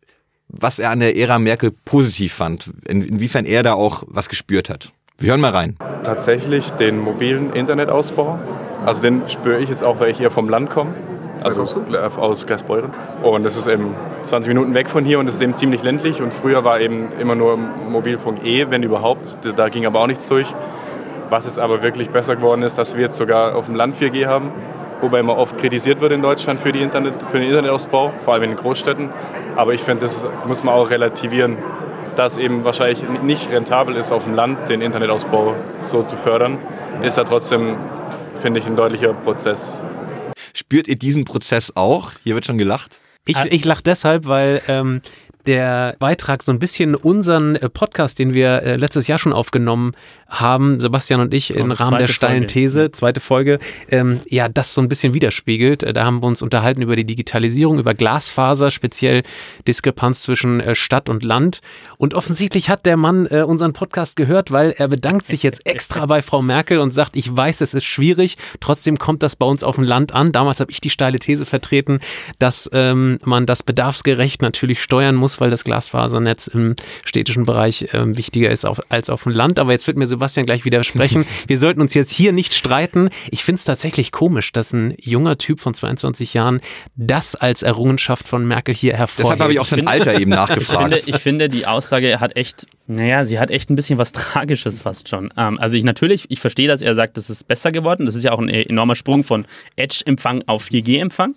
was 0.49 0.79
er 0.79 0.91
an 0.91 1.01
der 1.01 1.17
Ära 1.17 1.39
Merkel 1.39 1.73
positiv 1.85 2.35
fand, 2.35 2.71
in, 2.87 3.03
inwiefern 3.03 3.45
er 3.47 3.63
da 3.63 3.75
auch 3.75 4.05
was 4.07 4.29
gespürt 4.29 4.69
hat. 4.69 4.93
Wir 5.19 5.31
hören 5.31 5.41
mal 5.41 5.53
rein. 5.53 5.77
Tatsächlich 6.05 6.71
den 6.73 7.01
mobilen 7.01 7.53
Internetausbau. 7.53 8.39
Also 8.85 9.01
den 9.01 9.23
spüre 9.29 9.61
ich 9.61 9.71
jetzt 9.71 9.83
auch, 9.83 9.99
weil 9.99 10.11
ich 10.11 10.21
eher 10.21 10.31
vom 10.31 10.49
Land 10.49 10.71
komme 10.71 10.95
also 11.43 11.63
aus 11.63 12.47
Gersbeuren. 12.47 12.93
Und 13.23 13.45
das 13.45 13.57
ist 13.57 13.67
eben 13.67 13.95
20 14.23 14.49
Minuten 14.49 14.75
weg 14.75 14.89
von 14.89 15.05
hier 15.05 15.19
und 15.19 15.29
es 15.29 15.37
ist 15.37 15.43
eben 15.43 15.55
ziemlich 15.55 15.83
ländlich. 15.83 16.21
Und 16.21 16.33
früher 16.33 16.65
war 16.65 16.81
eben 16.81 17.09
immer 17.21 17.35
nur 17.35 17.57
Mobilfunk 17.57 18.45
E, 18.45 18.67
wenn 18.71 18.83
überhaupt. 18.83 19.39
Da 19.57 19.69
ging 19.69 19.87
aber 19.87 20.01
auch 20.01 20.07
nichts 20.07 20.27
durch. 20.29 20.49
Was 21.29 21.47
jetzt 21.47 21.59
aber 21.59 21.83
wirklich 21.83 22.11
besser 22.11 22.37
geworden 22.37 22.63
ist, 22.63 22.79
dass 22.79 22.95
wir 22.95 23.03
jetzt 23.03 23.17
sogar 23.17 23.55
auf 23.55 23.67
dem 23.67 23.75
Land 23.75 23.97
4G 23.97 24.27
haben, 24.27 24.51
wobei 25.01 25.21
immer 25.21 25.37
oft 25.37 25.59
kritisiert 25.59 26.01
wird 26.01 26.13
in 26.13 26.23
Deutschland 26.23 26.61
für, 26.61 26.73
die 26.73 26.81
Internet, 26.81 27.23
für 27.27 27.39
den 27.39 27.49
Internetausbau, 27.49 28.13
vor 28.19 28.35
allem 28.35 28.45
in 28.45 28.51
den 28.51 28.59
Großstädten. 28.59 29.11
Aber 29.57 29.75
ich 29.75 29.83
finde, 29.83 30.03
das 30.03 30.27
muss 30.47 30.63
man 30.63 30.75
auch 30.75 30.91
relativieren, 30.91 31.57
dass 32.15 32.39
eben 32.39 32.65
wahrscheinlich 32.65 33.03
nicht 33.23 33.51
rentabel 33.51 33.97
ist, 33.97 34.13
auf 34.13 34.25
dem 34.25 34.35
Land 34.35 34.69
den 34.69 34.81
Internetausbau 34.81 35.55
so 35.81 36.03
zu 36.03 36.17
fördern, 36.17 36.59
ist 37.03 37.19
da 37.19 37.25
trotzdem, 37.25 37.77
finde 38.41 38.61
ich, 38.61 38.67
ein 38.67 38.77
deutlicher 38.77 39.13
Prozess 39.13 39.83
Spürt 40.57 40.89
ihr 40.89 40.97
diesen 40.97 41.27
Prozess 41.27 41.73
auch? 41.75 42.13
Hier 42.25 42.35
wird 42.35 42.47
schon 42.47 42.57
gelacht. 42.57 43.01
Ich, 43.27 43.37
ich 43.37 43.65
lache 43.67 43.83
deshalb, 43.83 44.27
weil 44.27 44.63
ähm, 44.69 45.03
der 45.47 45.97
Beitrag 45.99 46.43
so 46.43 46.51
ein 46.51 46.59
bisschen 46.59 46.95
unseren 46.95 47.57
äh, 47.57 47.69
Podcast, 47.69 48.19
den 48.19 48.33
wir 48.33 48.63
äh, 48.63 48.77
letztes 48.77 49.07
Jahr 49.07 49.19
schon 49.19 49.35
aufgenommen 49.35 49.93
haben, 50.29 50.81
Sebastian 50.81 51.21
und 51.21 51.33
ich, 51.33 51.55
im 51.55 51.71
Rahmen 51.71 51.99
der 51.99 52.09
steilen 52.09 52.41
Folge. 52.41 52.47
These, 52.47 52.91
zweite 52.91 53.21
Folge, 53.21 53.59
ähm, 53.91 54.21
ja, 54.29 54.49
das 54.49 54.75
so 54.75 54.81
ein 54.81 54.89
bisschen 54.89 55.15
widerspiegelt. 55.15 55.83
Äh, 55.83 55.93
da 55.93 56.05
haben 56.05 56.23
wir 56.23 56.27
uns 56.27 56.43
unterhalten 56.43 56.83
über 56.83 56.97
die 56.97 57.05
Digitalisierung, 57.05 57.79
über 57.79 57.95
Glasfaser, 57.95 58.71
speziell 58.71 59.23
Diskrepanz 59.69 60.23
zwischen 60.23 60.61
äh, 60.61 60.75
Stadt 60.75 61.09
und 61.09 61.23
Land. 61.23 61.61
Und 61.97 62.15
offensichtlich 62.15 62.69
hat 62.69 62.87
der 62.87 62.97
Mann 62.97 63.27
äh, 63.27 63.43
unseren 63.43 63.73
Podcast 63.73 64.17
gehört, 64.17 64.51
weil 64.51 64.71
er 64.77 64.89
bedankt 64.89 65.27
sich 65.27 65.43
jetzt 65.43 65.65
extra 65.65 66.07
bei 66.07 66.23
Frau 66.23 66.43
Merkel 66.43 66.79
und 66.79 66.93
sagt, 66.93 67.17
ich 67.17 67.35
weiß, 67.35 67.61
es 67.61 67.75
ist 67.75 67.85
schwierig, 67.85 68.37
trotzdem 68.61 68.99
kommt 68.99 69.23
das 69.23 69.37
bei 69.37 69.47
uns 69.47 69.63
auf 69.63 69.77
dem 69.77 69.85
Land 69.85 70.13
an. 70.13 70.33
Damals 70.33 70.61
habe 70.61 70.73
ich 70.73 70.81
die 70.81 70.91
steile 70.91 71.19
These 71.19 71.47
vertreten, 71.47 72.01
dass 72.39 72.69
ähm, 72.73 73.19
man 73.25 73.47
das 73.47 73.63
bedarfsgerecht 73.63 74.43
natürlich 74.43 74.83
steuern 74.83 75.15
muss, 75.15 75.41
weil 75.41 75.51
das 75.51 75.63
Glasfasernetz 75.63 76.49
im 76.49 76.75
städtischen 77.05 77.45
Bereich 77.45 77.95
äh, 77.95 78.17
wichtiger 78.17 78.51
ist 78.51 78.67
auf, 78.67 78.81
als 78.89 79.09
auf 79.09 79.23
dem 79.23 79.33
Land. 79.33 79.59
Aber 79.59 79.73
jetzt 79.73 79.87
wird 79.87 79.97
mir 79.97 80.07
Sebastian 80.17 80.47
gleich 80.47 80.65
widersprechen. 80.65 81.27
Wir 81.47 81.59
sollten 81.59 81.81
uns 81.81 81.95
jetzt 81.95 82.13
hier 82.13 82.33
nicht 82.33 82.55
streiten. 82.55 83.11
Ich 83.31 83.45
finde 83.45 83.59
es 83.59 83.65
tatsächlich 83.65 84.13
komisch, 84.13 84.53
dass 84.53 84.73
ein 84.73 84.95
junger 84.99 85.39
Typ 85.39 85.61
von 85.61 85.75
22 85.75 86.35
Jahren 86.35 86.61
das 86.97 87.35
als 87.35 87.63
Errungenschaft 87.63 88.27
von 88.29 88.47
Merkel 88.47 88.75
hier 88.75 88.95
hervorhebt. 88.95 89.27
Deshalb 89.27 89.41
habe 89.41 89.53
ich 89.53 89.61
auch 89.61 89.67
sein 89.67 89.87
Alter 89.87 90.19
eben 90.19 90.31
nachgefragt. 90.31 90.95
Ich 90.95 91.01
finde, 91.03 91.17
ich 91.17 91.23
finde, 91.23 91.49
die 91.49 91.67
Aussage 91.67 92.21
hat 92.21 92.37
echt, 92.37 92.67
naja, 92.87 93.25
sie 93.25 93.39
hat 93.39 93.51
echt 93.51 93.71
ein 93.71 93.77
bisschen 93.77 93.99
was 93.99 94.13
Tragisches 94.17 94.81
fast 94.81 95.09
schon. 95.09 95.33
Ähm, 95.37 95.59
also 95.59 95.77
ich 95.77 95.85
natürlich, 95.85 96.27
ich 96.31 96.41
verstehe, 96.41 96.69
dass 96.69 96.83
er 96.83 96.95
sagt, 96.95 97.17
das 97.17 97.31
ist 97.31 97.47
besser 97.47 97.73
geworden. 97.73 98.07
Das 98.07 98.15
ist 98.15 98.25
ja 98.25 98.33
auch 98.33 98.39
ein 98.39 98.49
enormer 98.49 98.97
Sprung 98.97 99.23
von 99.23 99.47
Edge-Empfang 99.77 100.43
auf 100.47 100.67
4G-Empfang. 100.67 101.35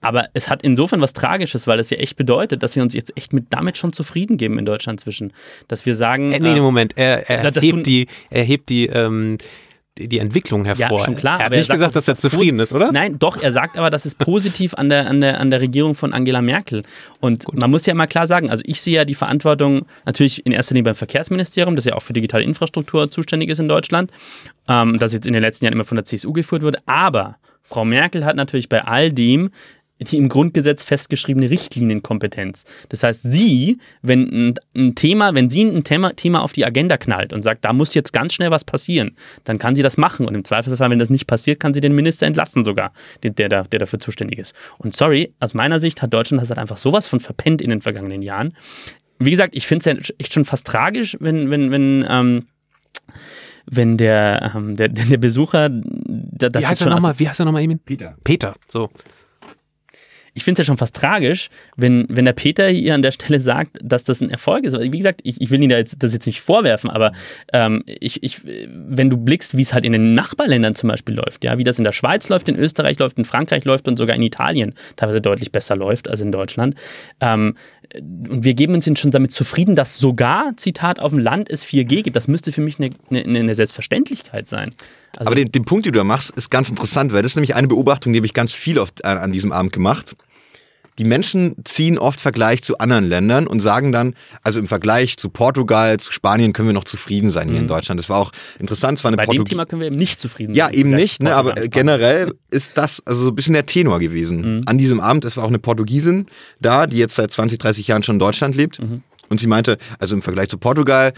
Aber 0.00 0.28
es 0.32 0.48
hat 0.48 0.62
insofern 0.62 1.00
was 1.00 1.12
Tragisches, 1.12 1.66
weil 1.66 1.76
das 1.76 1.90
ja 1.90 1.98
echt 1.98 2.16
bedeutet, 2.16 2.62
dass 2.62 2.76
wir 2.76 2.82
uns 2.82 2.94
jetzt 2.94 3.16
echt 3.16 3.32
mit 3.32 3.46
damit 3.50 3.76
schon 3.76 3.92
zufrieden 3.92 4.36
geben 4.36 4.58
in 4.58 4.64
Deutschland 4.64 5.00
zwischen. 5.00 5.32
Dass 5.68 5.86
wir 5.86 5.94
sagen. 5.94 6.32
Äh, 6.32 6.40
nee, 6.40 6.56
äh, 6.56 6.60
Moment, 6.60 6.96
er, 6.96 7.28
er 7.28 7.52
hebt 7.52 7.86
die, 7.86 8.06
er 8.30 8.44
hebt 8.44 8.68
die, 8.68 8.86
ähm, 8.86 9.38
die 9.98 10.18
Entwicklung 10.18 10.64
hervor. 10.64 10.98
Ja, 10.98 11.04
schon 11.04 11.16
klar. 11.16 11.38
Er 11.38 11.46
hat 11.46 11.52
nicht 11.52 11.66
sagt, 11.66 11.78
gesagt, 11.78 11.96
dass 11.96 12.08
er 12.08 12.14
zufrieden 12.14 12.58
ist, 12.60 12.72
oder? 12.72 12.92
Nein, 12.92 13.18
doch, 13.18 13.36
er 13.36 13.52
sagt 13.52 13.76
aber, 13.76 13.90
das 13.90 14.06
ist 14.06 14.18
positiv 14.18 14.74
an 14.74 14.88
der, 14.88 15.06
an 15.06 15.20
der, 15.20 15.40
an 15.40 15.50
der 15.50 15.60
Regierung 15.60 15.94
von 15.94 16.12
Angela 16.12 16.40
Merkel. 16.40 16.82
Und 17.20 17.44
Gut. 17.44 17.58
man 17.58 17.70
muss 17.70 17.86
ja 17.86 17.94
mal 17.94 18.06
klar 18.06 18.26
sagen, 18.26 18.50
also 18.50 18.62
ich 18.66 18.80
sehe 18.80 18.96
ja 18.96 19.04
die 19.04 19.14
Verantwortung 19.14 19.86
natürlich 20.06 20.46
in 20.46 20.52
erster 20.52 20.74
Linie 20.74 20.84
beim 20.84 20.94
Verkehrsministerium, 20.94 21.76
das 21.76 21.84
ja 21.84 21.94
auch 21.94 22.02
für 22.02 22.12
digitale 22.12 22.44
Infrastruktur 22.44 23.10
zuständig 23.10 23.50
ist 23.50 23.58
in 23.58 23.68
Deutschland, 23.68 24.10
ähm, 24.68 24.98
das 24.98 25.12
jetzt 25.12 25.26
in 25.26 25.32
den 25.32 25.42
letzten 25.42 25.64
Jahren 25.64 25.74
immer 25.74 25.84
von 25.84 25.96
der 25.96 26.04
CSU 26.04 26.32
geführt 26.32 26.62
wurde. 26.62 26.78
Aber 26.86 27.36
Frau 27.62 27.84
Merkel 27.84 28.24
hat 28.24 28.36
natürlich 28.36 28.68
bei 28.68 28.84
all 28.84 29.12
dem 29.12 29.50
die 30.00 30.16
im 30.16 30.28
Grundgesetz 30.28 30.82
festgeschriebene 30.82 31.50
Richtlinienkompetenz. 31.50 32.64
Das 32.88 33.02
heißt, 33.02 33.22
sie, 33.22 33.78
wenn 34.02 34.54
ein, 34.74 34.94
Thema, 34.94 35.34
wenn 35.34 35.50
sie 35.50 35.62
ein 35.62 35.84
Thema, 35.84 36.14
Thema 36.14 36.42
auf 36.42 36.52
die 36.52 36.64
Agenda 36.64 36.96
knallt 36.96 37.32
und 37.32 37.42
sagt, 37.42 37.64
da 37.64 37.72
muss 37.72 37.94
jetzt 37.94 38.12
ganz 38.12 38.34
schnell 38.34 38.50
was 38.50 38.64
passieren, 38.64 39.16
dann 39.44 39.58
kann 39.58 39.74
sie 39.74 39.82
das 39.82 39.98
machen. 39.98 40.26
Und 40.26 40.34
im 40.34 40.44
Zweifelsfall, 40.44 40.90
wenn 40.90 40.98
das 40.98 41.10
nicht 41.10 41.26
passiert, 41.26 41.60
kann 41.60 41.74
sie 41.74 41.80
den 41.80 41.94
Minister 41.94 42.26
entlassen 42.26 42.64
sogar, 42.64 42.92
der, 43.22 43.30
der, 43.30 43.48
der 43.48 43.78
dafür 43.78 43.98
zuständig 43.98 44.38
ist. 44.38 44.54
Und 44.78 44.96
sorry, 44.96 45.34
aus 45.38 45.54
meiner 45.54 45.80
Sicht 45.80 46.00
hat 46.02 46.14
Deutschland 46.14 46.40
das 46.40 46.48
halt 46.48 46.58
einfach 46.58 46.78
sowas 46.78 47.06
von 47.06 47.20
verpennt 47.20 47.60
in 47.60 47.70
den 47.70 47.82
vergangenen 47.82 48.22
Jahren. 48.22 48.54
Wie 49.18 49.30
gesagt, 49.30 49.54
ich 49.54 49.66
finde 49.66 49.90
es 49.90 50.08
ja 50.08 50.14
echt 50.18 50.32
schon 50.32 50.46
fast 50.46 50.66
tragisch, 50.66 51.16
wenn, 51.20 51.50
wenn, 51.50 51.70
wenn, 51.70 52.06
ähm, 52.08 52.46
wenn 53.66 53.98
der, 53.98 54.52
ähm, 54.56 54.76
der, 54.76 54.88
der 54.88 55.18
Besucher 55.18 55.68
das 55.70 56.50
Wie 56.54 56.66
heißt 56.66 56.80
er 56.80 56.90
nochmal? 56.90 57.18
Wie 57.18 57.28
heißt 57.28 57.38
er 57.38 57.44
nochmal, 57.44 57.62
Emin? 57.62 57.78
Peter. 57.80 58.16
Peter, 58.24 58.54
so 58.66 58.88
ich 60.34 60.44
finde 60.44 60.60
es 60.60 60.66
ja 60.66 60.70
schon 60.70 60.78
fast 60.78 60.96
tragisch, 60.96 61.50
wenn, 61.76 62.06
wenn 62.08 62.24
der 62.24 62.32
Peter 62.32 62.68
hier 62.68 62.94
an 62.94 63.02
der 63.02 63.12
Stelle 63.12 63.40
sagt, 63.40 63.78
dass 63.82 64.04
das 64.04 64.20
ein 64.20 64.30
Erfolg 64.30 64.64
ist. 64.64 64.78
Wie 64.78 64.90
gesagt, 64.90 65.20
ich, 65.24 65.40
ich 65.40 65.50
will 65.50 65.62
ihn 65.62 65.70
da 65.70 65.76
jetzt, 65.76 66.02
das 66.02 66.12
jetzt 66.12 66.26
nicht 66.26 66.40
vorwerfen, 66.40 66.90
aber 66.90 67.12
ähm, 67.52 67.82
ich, 67.86 68.22
ich, 68.22 68.40
wenn 68.44 69.10
du 69.10 69.16
blickst, 69.16 69.56
wie 69.56 69.62
es 69.62 69.74
halt 69.74 69.84
in 69.84 69.92
den 69.92 70.14
Nachbarländern 70.14 70.74
zum 70.74 70.88
Beispiel 70.88 71.14
läuft, 71.14 71.44
ja, 71.44 71.58
wie 71.58 71.64
das 71.64 71.78
in 71.78 71.84
der 71.84 71.92
Schweiz 71.92 72.28
läuft, 72.28 72.48
in 72.48 72.56
Österreich 72.56 72.98
läuft, 72.98 73.18
in 73.18 73.24
Frankreich 73.24 73.64
läuft 73.64 73.88
und 73.88 73.96
sogar 73.96 74.16
in 74.16 74.22
Italien 74.22 74.74
teilweise 74.96 75.20
deutlich 75.20 75.52
besser 75.52 75.76
läuft 75.76 76.08
als 76.08 76.20
in 76.20 76.32
Deutschland. 76.32 76.74
Ähm, 77.20 77.54
und 77.94 78.44
wir 78.44 78.54
geben 78.54 78.74
uns 78.74 78.88
schon 78.98 79.10
damit 79.10 79.32
zufrieden, 79.32 79.74
dass 79.74 79.98
sogar, 79.98 80.56
Zitat, 80.56 81.00
auf 81.00 81.10
dem 81.10 81.18
Land 81.18 81.50
es 81.50 81.64
4G 81.64 82.02
gibt. 82.02 82.14
Das 82.14 82.28
müsste 82.28 82.52
für 82.52 82.60
mich 82.60 82.78
eine, 82.78 82.90
eine, 83.10 83.38
eine 83.38 83.54
Selbstverständlichkeit 83.54 84.46
sein. 84.46 84.70
Also 85.16 85.26
Aber 85.26 85.34
den, 85.34 85.50
den, 85.50 85.64
Punkt, 85.64 85.86
den 85.86 85.92
du 85.92 85.98
da 85.98 86.04
machst, 86.04 86.30
ist 86.36 86.50
ganz 86.50 86.70
interessant, 86.70 87.12
weil 87.12 87.22
das 87.22 87.32
ist 87.32 87.36
nämlich 87.36 87.54
eine 87.54 87.66
Beobachtung, 87.66 88.12
die 88.12 88.18
habe 88.18 88.26
ich 88.26 88.34
ganz 88.34 88.54
viel 88.54 88.78
oft 88.78 89.04
an, 89.04 89.18
an 89.18 89.32
diesem 89.32 89.50
Abend 89.50 89.72
gemacht 89.72 90.14
die 91.00 91.06
Menschen 91.06 91.56
ziehen 91.64 91.96
oft 91.96 92.20
Vergleich 92.20 92.62
zu 92.62 92.76
anderen 92.76 93.08
Ländern 93.08 93.46
und 93.46 93.60
sagen 93.60 93.90
dann, 93.90 94.14
also 94.42 94.58
im 94.58 94.66
Vergleich 94.66 95.16
zu 95.16 95.30
Portugal, 95.30 95.98
zu 95.98 96.12
Spanien 96.12 96.52
können 96.52 96.68
wir 96.68 96.74
noch 96.74 96.84
zufrieden 96.84 97.30
sein 97.30 97.48
hier 97.48 97.56
mhm. 97.56 97.62
in 97.62 97.68
Deutschland. 97.68 97.98
Das 97.98 98.10
war 98.10 98.18
auch 98.18 98.32
interessant. 98.58 98.98
Es 98.98 99.04
war 99.04 99.08
eine 99.08 99.16
Bei 99.16 99.24
Portug 99.24 99.46
dem 99.46 99.48
Thema 99.48 99.64
können 99.64 99.80
wir 99.80 99.86
eben 99.86 99.96
nicht 99.96 100.20
zufrieden 100.20 100.52
ja, 100.52 100.66
sein. 100.66 100.74
Ja, 100.74 100.78
eben 100.78 100.90
nicht, 100.90 101.22
ne, 101.22 101.34
aber 101.34 101.54
generell 101.54 102.34
ist 102.50 102.76
das 102.76 103.00
also 103.06 103.22
so 103.22 103.28
ein 103.28 103.34
bisschen 103.34 103.54
der 103.54 103.64
Tenor 103.64 103.98
gewesen. 103.98 104.56
Mhm. 104.56 104.62
An 104.66 104.76
diesem 104.76 105.00
Abend, 105.00 105.24
es 105.24 105.38
war 105.38 105.44
auch 105.44 105.48
eine 105.48 105.58
Portugiesin 105.58 106.26
da, 106.60 106.86
die 106.86 106.98
jetzt 106.98 107.14
seit 107.14 107.32
20, 107.32 107.58
30 107.58 107.88
Jahren 107.88 108.02
schon 108.02 108.16
in 108.16 108.20
Deutschland 108.20 108.54
lebt. 108.54 108.78
Mhm. 108.78 109.02
Und 109.30 109.40
sie 109.40 109.46
meinte, 109.46 109.78
also 109.98 110.14
im 110.14 110.20
Vergleich 110.20 110.50
zu 110.50 110.58
Portugal 110.58 111.14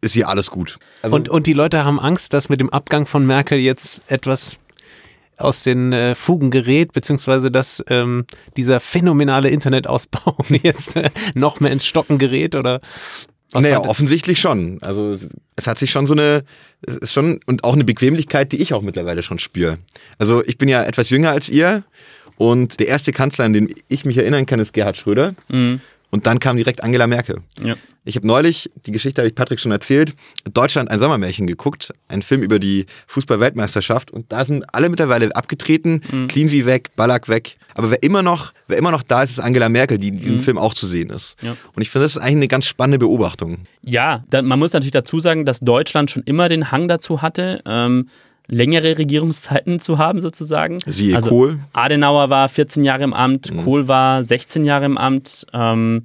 ist 0.00 0.14
hier 0.14 0.30
alles 0.30 0.50
gut. 0.50 0.78
Also 1.02 1.14
und, 1.14 1.28
und 1.28 1.46
die 1.46 1.52
Leute 1.52 1.84
haben 1.84 2.00
Angst, 2.00 2.32
dass 2.32 2.48
mit 2.48 2.60
dem 2.62 2.70
Abgang 2.70 3.04
von 3.04 3.26
Merkel 3.26 3.58
jetzt 3.58 4.00
etwas 4.06 4.56
aus 5.40 5.62
den 5.62 5.92
äh, 5.92 6.14
Fugen 6.14 6.50
gerät, 6.50 6.92
beziehungsweise 6.92 7.50
dass 7.50 7.82
ähm, 7.88 8.24
dieser 8.56 8.80
phänomenale 8.80 9.50
Internetausbau 9.50 10.36
jetzt 10.62 10.96
äh, 10.96 11.10
noch 11.34 11.60
mehr 11.60 11.72
ins 11.72 11.86
Stocken 11.86 12.18
gerät 12.18 12.54
oder 12.54 12.80
was 13.52 13.64
naja, 13.64 13.80
offensichtlich 13.80 14.38
schon. 14.40 14.78
Also 14.80 15.18
es 15.56 15.66
hat 15.66 15.78
sich 15.78 15.90
schon 15.90 16.06
so 16.06 16.12
eine, 16.12 16.44
es 16.86 16.96
ist 16.96 17.12
schon, 17.12 17.40
und 17.46 17.64
auch 17.64 17.72
eine 17.72 17.84
Bequemlichkeit, 17.84 18.52
die 18.52 18.62
ich 18.62 18.74
auch 18.74 18.82
mittlerweile 18.82 19.22
schon 19.22 19.40
spüre. 19.40 19.78
Also 20.18 20.44
ich 20.44 20.56
bin 20.56 20.68
ja 20.68 20.84
etwas 20.84 21.10
jünger 21.10 21.30
als 21.30 21.48
ihr 21.48 21.82
und 22.36 22.78
der 22.78 22.86
erste 22.86 23.12
Kanzler, 23.12 23.46
an 23.46 23.52
den 23.52 23.74
ich 23.88 24.04
mich 24.04 24.16
erinnern 24.16 24.46
kann, 24.46 24.60
ist 24.60 24.72
Gerhard 24.72 24.96
Schröder. 24.96 25.34
Mhm. 25.50 25.80
Und 26.10 26.26
dann 26.26 26.40
kam 26.40 26.56
direkt 26.56 26.82
Angela 26.82 27.06
Merkel. 27.06 27.38
Ja. 27.62 27.76
Ich 28.04 28.16
habe 28.16 28.26
neulich, 28.26 28.70
die 28.86 28.92
Geschichte 28.92 29.20
habe 29.20 29.28
ich 29.28 29.34
Patrick 29.34 29.60
schon 29.60 29.72
erzählt, 29.72 30.14
Deutschland 30.52 30.90
ein 30.90 30.98
Sommermärchen 30.98 31.46
geguckt, 31.46 31.92
ein 32.08 32.22
Film 32.22 32.42
über 32.42 32.58
die 32.58 32.86
Fußball-Weltmeisterschaft 33.08 34.10
und 34.10 34.32
da 34.32 34.44
sind 34.44 34.64
alle 34.72 34.88
mittlerweile 34.88 35.34
abgetreten, 35.36 36.00
mhm. 36.10 36.26
Cleansy 36.26 36.64
weg, 36.64 36.90
Ballack 36.96 37.28
weg, 37.28 37.56
aber 37.74 37.90
wer 37.90 38.02
immer 38.02 38.22
noch, 38.22 38.52
wer 38.68 38.78
immer 38.78 38.90
noch 38.90 39.02
da 39.02 39.22
ist, 39.22 39.32
ist 39.32 39.38
Angela 39.38 39.68
Merkel, 39.68 39.98
die 39.98 40.08
in 40.08 40.16
diesem 40.16 40.36
mhm. 40.36 40.40
Film 40.40 40.58
auch 40.58 40.72
zu 40.72 40.86
sehen 40.86 41.10
ist. 41.10 41.36
Ja. 41.42 41.56
Und 41.74 41.82
ich 41.82 41.90
finde, 41.90 42.06
das 42.06 42.16
ist 42.16 42.18
eigentlich 42.18 42.36
eine 42.36 42.48
ganz 42.48 42.66
spannende 42.66 42.98
Beobachtung. 42.98 43.58
Ja, 43.82 44.24
da, 44.30 44.40
man 44.40 44.58
muss 44.58 44.72
natürlich 44.72 44.92
dazu 44.92 45.20
sagen, 45.20 45.44
dass 45.44 45.60
Deutschland 45.60 46.10
schon 46.10 46.22
immer 46.22 46.48
den 46.48 46.72
Hang 46.72 46.88
dazu 46.88 47.20
hatte, 47.20 47.62
ähm, 47.66 48.08
längere 48.50 48.98
Regierungszeiten 48.98 49.80
zu 49.80 49.98
haben, 49.98 50.20
sozusagen. 50.20 50.78
Siehe 50.86 51.14
also, 51.14 51.30
Kohl. 51.30 51.58
Adenauer 51.72 52.30
war 52.30 52.48
14 52.48 52.84
Jahre 52.84 53.04
im 53.04 53.14
Amt, 53.14 53.52
mhm. 53.52 53.64
Kohl 53.64 53.88
war 53.88 54.22
16 54.22 54.64
Jahre 54.64 54.86
im 54.86 54.98
Amt. 54.98 55.46
Ähm, 55.52 56.04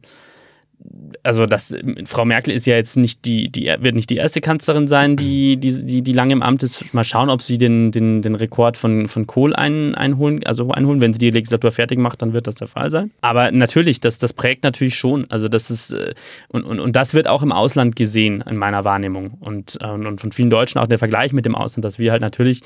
also 1.24 1.46
das, 1.46 1.76
Frau 2.06 2.26
Merkel 2.26 2.54
ist 2.54 2.66
ja 2.66 2.76
jetzt 2.76 2.98
nicht 2.98 3.26
die, 3.26 3.50
die 3.50 3.66
wird 3.80 3.96
nicht 3.96 4.10
die 4.10 4.18
erste 4.18 4.42
Kanzlerin 4.42 4.88
sein, 4.88 5.16
die, 5.16 5.58
die, 5.58 5.84
die, 5.84 6.02
die 6.02 6.14
lange 6.14 6.34
im 6.34 6.42
Amt 6.42 6.64
ist. 6.64 6.94
Mal 6.94 7.04
schauen, 7.04 7.30
ob 7.30 7.42
sie 7.42 7.58
den, 7.58 7.92
den, 7.92 8.22
den 8.22 8.36
Rekord 8.36 8.78
von, 8.78 9.08
von 9.08 9.26
Kohl 9.26 9.56
ein, 9.56 9.96
einholen, 9.96 10.46
also 10.46 10.70
einholen. 10.72 11.02
Wenn 11.02 11.14
sie 11.14 11.20
die 11.20 11.32
Legislatur 11.32 11.72
fertig 11.72 12.00
macht, 12.00 12.22
dann 12.22 12.34
wird 12.34 12.48
das 12.48 12.56
der 12.56 12.68
Fall 12.68 12.92
sein. 12.92 13.12
Aber 13.22 13.52
natürlich, 13.52 14.00
das, 14.00 14.20
das 14.20 14.34
prägt 14.34 14.64
natürlich 14.64 14.96
schon. 14.96 15.30
Also 15.30 15.48
das 15.48 15.72
ist, 15.72 15.92
äh, 15.92 16.14
und, 16.50 16.64
und, 16.64 16.80
und 16.80 16.96
das 16.96 17.14
wird 17.14 17.28
auch 17.28 17.44
im 17.44 17.52
Ausland 17.52 17.96
gesehen, 17.96 18.44
in 18.48 18.58
meiner 18.58 18.86
Wahrnehmung. 18.86 19.38
Und, 19.40 19.78
äh, 19.82 19.88
und 19.88 20.22
von 20.22 20.32
vielen 20.32 20.50
Deutschen 20.50 20.80
auch 20.80 20.88
der 20.88 21.00
Vergleich 21.00 21.34
mit 21.34 21.46
dem 21.46 21.56
Ausland, 21.56 21.86
dass 21.86 22.00
wir 22.00 22.12
halt 22.12 22.22
natürlich 22.22 22.62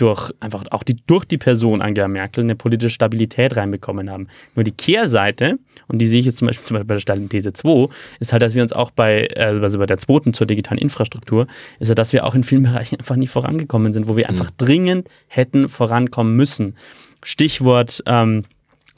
durch 0.00 0.32
einfach 0.40 0.64
auch 0.70 0.82
die, 0.82 0.96
durch 1.06 1.24
die 1.24 1.38
Person 1.38 1.82
Angela 1.82 2.08
Merkel 2.08 2.44
eine 2.44 2.56
politische 2.56 2.94
Stabilität 2.94 3.56
reinbekommen 3.56 4.10
haben. 4.10 4.28
Nur 4.54 4.64
die 4.64 4.72
Kehrseite, 4.72 5.58
und 5.88 5.98
die 5.98 6.06
sehe 6.06 6.20
ich 6.20 6.26
jetzt 6.26 6.38
zum 6.38 6.46
Beispiel, 6.48 6.66
zum 6.66 6.74
Beispiel 6.76 6.86
bei 6.86 6.94
der 6.94 7.00
Stalin 7.00 7.28
These 7.28 7.52
2, 7.52 7.88
ist 8.18 8.32
halt, 8.32 8.42
dass 8.42 8.54
wir 8.54 8.62
uns 8.62 8.72
auch 8.72 8.90
bei, 8.90 9.28
äh, 9.34 9.58
also 9.60 9.78
bei 9.78 9.86
der 9.86 9.98
zweiten 9.98 10.32
zur 10.32 10.46
digitalen 10.46 10.78
Infrastruktur, 10.78 11.46
ist 11.78 11.88
ja, 11.88 11.94
dass 11.94 12.12
wir 12.12 12.24
auch 12.24 12.34
in 12.34 12.44
vielen 12.44 12.62
Bereichen 12.70 12.98
einfach 12.98 13.16
nicht 13.16 13.30
vorangekommen 13.30 13.92
sind, 13.92 14.08
wo 14.08 14.16
wir 14.16 14.28
einfach 14.28 14.50
mhm. 14.50 14.56
dringend 14.56 15.08
hätten 15.28 15.68
vorankommen 15.68 16.34
müssen. 16.34 16.76
Stichwort 17.22 18.02
ähm, 18.06 18.44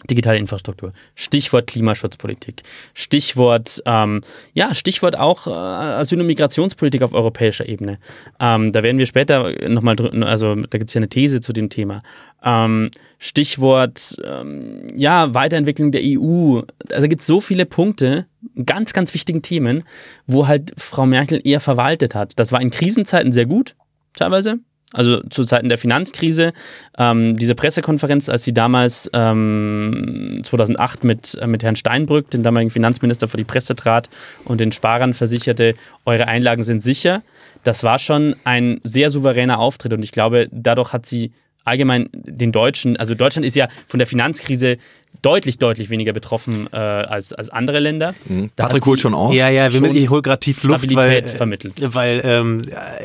digitale 0.09 0.39
Infrastruktur, 0.39 0.93
Stichwort 1.15 1.69
Klimaschutzpolitik, 1.69 2.63
Stichwort, 2.95 3.83
ähm, 3.87 4.23
ja, 4.53 4.75
Stichwort 4.75 5.17
auch 5.17 5.47
äh, 5.47 5.51
Asyl- 5.51 6.21
und 6.21 6.27
Migrationspolitik 6.27 7.03
auf 7.03 7.15
europäischer 7.15 7.69
Ebene. 7.69 7.99
Ähm, 8.41 8.73
da 8.73 8.83
werden 8.83 8.99
wir 8.99 9.07
später 9.07 9.53
nochmal, 9.69 9.97
also 10.25 10.55
da 10.55 10.79
gibt 10.79 10.91
es 10.91 10.95
ja 10.95 10.99
eine 10.99 11.09
These 11.09 11.41
zu 11.41 11.53
dem 11.53 11.71
Thema. 11.71 12.03
Ähm, 12.43 12.91
Stichwort, 13.19 14.17
ähm, 14.25 14.89
ja, 14.97 15.33
Weiterentwicklung 15.35 15.93
der 15.93 16.03
EU. 16.05 16.63
Also 16.91 17.09
gibt 17.09 17.21
es 17.21 17.27
so 17.27 17.41
viele 17.41 17.67
Punkte, 17.67 18.27
ganz, 18.67 18.93
ganz 18.93 19.15
wichtigen 19.15 19.43
Themen, 19.43 19.85
wo 20.27 20.49
halt 20.49 20.73
Frau 20.77 21.07
Merkel 21.07 21.41
eher 21.45 21.61
verwaltet 21.61 22.15
hat. 22.15 22.33
Das 22.37 22.51
war 22.51 22.61
in 22.61 22.71
Krisenzeiten 22.71 23.31
sehr 23.31 23.47
gut, 23.47 23.77
teilweise. 24.15 24.59
Also 24.93 25.23
zu 25.29 25.45
Zeiten 25.45 25.69
der 25.69 25.79
Finanzkrise, 25.79 26.53
ähm, 26.99 27.37
diese 27.37 27.55
Pressekonferenz, 27.55 28.29
als 28.29 28.45
sie 28.45 28.53
damals 28.53 29.11
ähm, 29.13 30.41
2008 30.43 31.05
mit, 31.05 31.35
äh, 31.41 31.47
mit 31.47 31.63
Herrn 31.63 31.77
Steinbrück, 31.77 32.31
dem 32.31 32.43
damaligen 32.43 32.71
Finanzminister, 32.71 33.29
vor 33.29 33.39
die 33.39 33.45
Presse 33.45 33.75
trat 33.75 34.11
und 34.45 34.61
den 34.61 34.73
Sparern 34.73 35.15
versicherte, 35.15 35.75
eure 36.05 36.29
Einlagen 36.29 36.63
sind 36.63 36.81
sicher, 36.81 37.23
das 37.65 37.85
war 37.85 37.99
schon 37.99 38.37
ein 38.45 38.81
sehr 38.83 39.11
souveräner 39.11 39.59
Auftritt. 39.59 39.93
Und 39.93 40.03
ich 40.03 40.13
glaube, 40.13 40.49
dadurch 40.51 40.93
hat 40.93 41.07
sie 41.07 41.33
allgemein 41.65 42.09
den 42.13 42.53
Deutschen, 42.53 42.97
also 42.97 43.15
Deutschland 43.15 43.47
ist 43.47 43.57
ja 43.57 43.69
von 43.87 43.99
der 43.99 44.07
Finanzkrise 44.07 44.79
deutlich, 45.21 45.59
deutlich 45.59 45.91
weniger 45.91 46.13
betroffen 46.13 46.69
äh, 46.73 46.77
als, 46.77 47.33
als 47.33 47.51
andere 47.51 47.79
Länder. 47.81 48.15
Mhm. 48.25 48.51
Patrick 48.57 48.85
holt 48.87 49.01
schon 49.01 49.15
auf. 49.15 49.35
Ja, 49.35 49.49
ja, 49.51 49.73
wir 49.73 49.81
müssen, 49.81 49.97
ich 49.97 50.11
hole 50.11 50.23
gerade 50.23 50.41
tief 50.41 50.63
Luft, 50.65 50.85
Stabilität 50.85 51.25
weil, 51.25 51.31
vermittelt. 51.31 51.75
Weil, 51.81 52.21
ähm, 52.25 52.63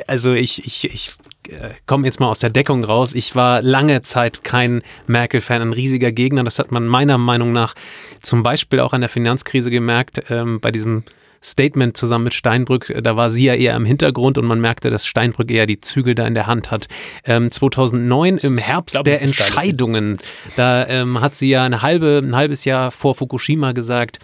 also 0.08 0.34
ich, 0.34 0.66
ich, 0.66 0.86
ich 0.86 1.12
äh, 1.50 1.70
komme 1.86 2.06
jetzt 2.06 2.20
mal 2.20 2.28
aus 2.30 2.40
der 2.40 2.50
Deckung 2.50 2.84
raus. 2.84 3.14
Ich 3.14 3.36
war 3.36 3.62
lange 3.62 4.02
Zeit 4.02 4.44
kein 4.44 4.82
Merkel-Fan, 5.08 5.62
ein 5.62 5.74
riesiger 5.74 6.12
Gegner. 6.12 6.44
Das 6.44 6.60
hat 6.60 6.72
man 6.72 6.88
meiner 6.88 7.18
Meinung 7.18 7.52
nach 7.52 7.76
zum 8.22 8.44
Beispiel 8.44 8.80
auch 8.80 8.94
an 8.94 9.02
der 9.02 9.10
Finanzkrise 9.10 9.70
gemerkt, 9.70 10.24
ähm, 10.30 10.60
bei 10.60 10.72
diesem 10.72 11.04
Statement 11.44 11.96
zusammen 11.96 12.26
mit 12.26 12.34
Steinbrück, 12.34 12.94
da 13.02 13.16
war 13.16 13.30
sie 13.30 13.46
ja 13.46 13.54
eher 13.54 13.76
im 13.76 13.86
Hintergrund 13.86 14.38
und 14.38 14.46
man 14.46 14.60
merkte, 14.60 14.90
dass 14.90 15.06
Steinbrück 15.06 15.52
eher 15.52 15.66
die 15.66 15.82
Zügel 15.82 16.16
da 16.16 16.26
in 16.28 16.34
der 16.34 16.48
Hand 16.48 16.72
hat. 16.72 16.88
Ähm, 17.26 17.52
2009 17.52 18.38
im 18.38 18.58
Herbst 18.58 18.96
glaub, 18.96 19.06
der 19.06 19.22
Entscheidungen, 19.22 20.18
da 20.56 20.88
ähm, 20.88 21.22
hat 21.22 21.36
sie 21.36 21.50
ja 21.50 21.64
eine 21.64 21.82
halbe, 21.82 22.22
ein 22.24 22.36
halbes 22.36 22.66
Jahr 22.66 22.92
vor 22.92 23.16
Fukushima 23.16 23.72
gesagt, 23.72 24.20